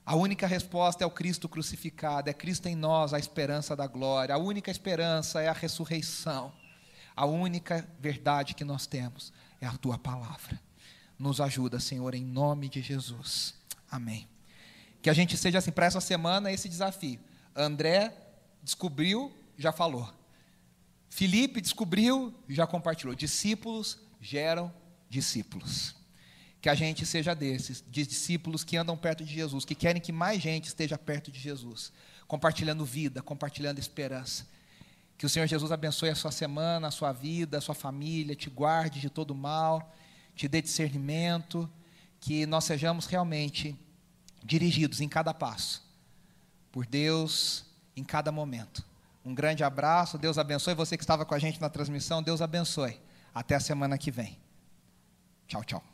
A 0.06 0.16
única 0.16 0.46
resposta 0.46 1.04
é 1.04 1.08
o 1.08 1.12
Cristo 1.12 1.50
crucificado, 1.50 2.30
é 2.30 2.34
Cristo 2.34 2.68
em 2.68 2.76
nós, 2.76 3.14
a 3.14 3.20
esperança 3.20 3.76
da 3.76 3.88
glória. 3.88 4.36
A 4.36 4.38
única 4.38 4.70
esperança 4.70 5.42
é 5.42 5.48
a 5.48 5.54
ressurreição. 5.54 6.52
A 7.16 7.26
única 7.26 7.88
verdade 8.00 8.54
que 8.54 8.64
nós 8.64 8.86
temos 8.86 9.34
é 9.60 9.66
a 9.66 9.78
tua 9.78 9.98
palavra. 9.98 10.60
Nos 11.18 11.40
ajuda, 11.40 11.80
Senhor, 11.80 12.14
em 12.14 12.24
nome 12.24 12.68
de 12.68 12.82
Jesus. 12.82 13.56
Amém. 13.90 14.28
Que 15.02 15.10
a 15.10 15.14
gente 15.14 15.38
seja 15.38 15.58
assim 15.58 15.72
para 15.72 15.86
essa 15.86 16.02
semana 16.02 16.52
esse 16.52 16.70
desafio. 16.70 17.20
André 17.56 18.14
descobriu, 18.64 19.32
já 19.58 19.72
falou. 19.72 20.12
Felipe 21.12 21.59
descobriu, 21.59 22.34
já 22.47 22.66
compartilhou. 22.66 23.14
Discípulos 23.14 23.99
geram 24.22 24.74
discípulos. 25.09 25.93
Que 26.62 26.70
a 26.70 26.74
gente 26.74 27.05
seja 27.05 27.36
desses, 27.36 27.84
de 27.86 28.07
discípulos 28.07 28.64
que 28.64 28.78
andam 28.78 28.95
perto 28.95 29.26
de 29.26 29.34
Jesus, 29.34 29.66
que 29.66 29.76
querem 29.76 30.01
que 30.01 30.14
mais 30.14 30.41
gente 30.41 30.68
esteja 30.68 30.97
perto 30.97 31.30
de 31.30 31.38
Jesus, 31.38 31.91
compartilhando 32.28 32.86
vida, 32.86 33.22
compartilhando 33.22 33.78
esperança. 33.78 34.47
Que 35.18 35.26
o 35.26 35.30
Senhor 35.30 35.47
Jesus 35.47 35.70
abençoe 35.70 36.09
a 36.09 36.16
sua 36.16 36.32
semana, 36.32 36.88
a 36.88 36.91
sua 36.91 37.12
vida, 37.12 37.57
a 37.57 37.62
sua 37.62 37.76
família, 37.76 38.34
te 38.34 38.49
guarde 38.49 39.01
de 39.01 39.09
todo 39.09 39.36
mal, 39.36 39.93
te 40.34 40.47
dê 40.47 40.62
discernimento, 40.62 41.70
que 42.22 42.45
nós 42.45 42.64
sejamos 42.64 43.05
realmente 43.05 43.76
dirigidos 44.41 45.01
em 45.01 45.09
cada 45.09 45.34
passo 45.34 45.84
por 46.72 46.86
Deus 46.86 47.66
em 47.97 48.03
cada 48.03 48.32
momento. 48.32 48.91
Um 49.24 49.36
grande 49.36 49.64
abraço, 49.64 50.18
Deus 50.18 50.38
abençoe 50.38 50.74
você 50.74 50.98
que 50.98 51.04
estava 51.04 51.26
com 51.26 51.36
a 51.36 51.40
gente 51.40 51.62
na 51.62 51.70
transmissão, 51.70 52.24
Deus 52.24 52.42
abençoe. 52.42 53.00
Até 53.34 53.56
a 53.56 53.60
semana 53.60 53.98
que 53.98 54.12
vem. 54.12 54.40
Tchau, 55.48 55.64
tchau. 55.64 55.91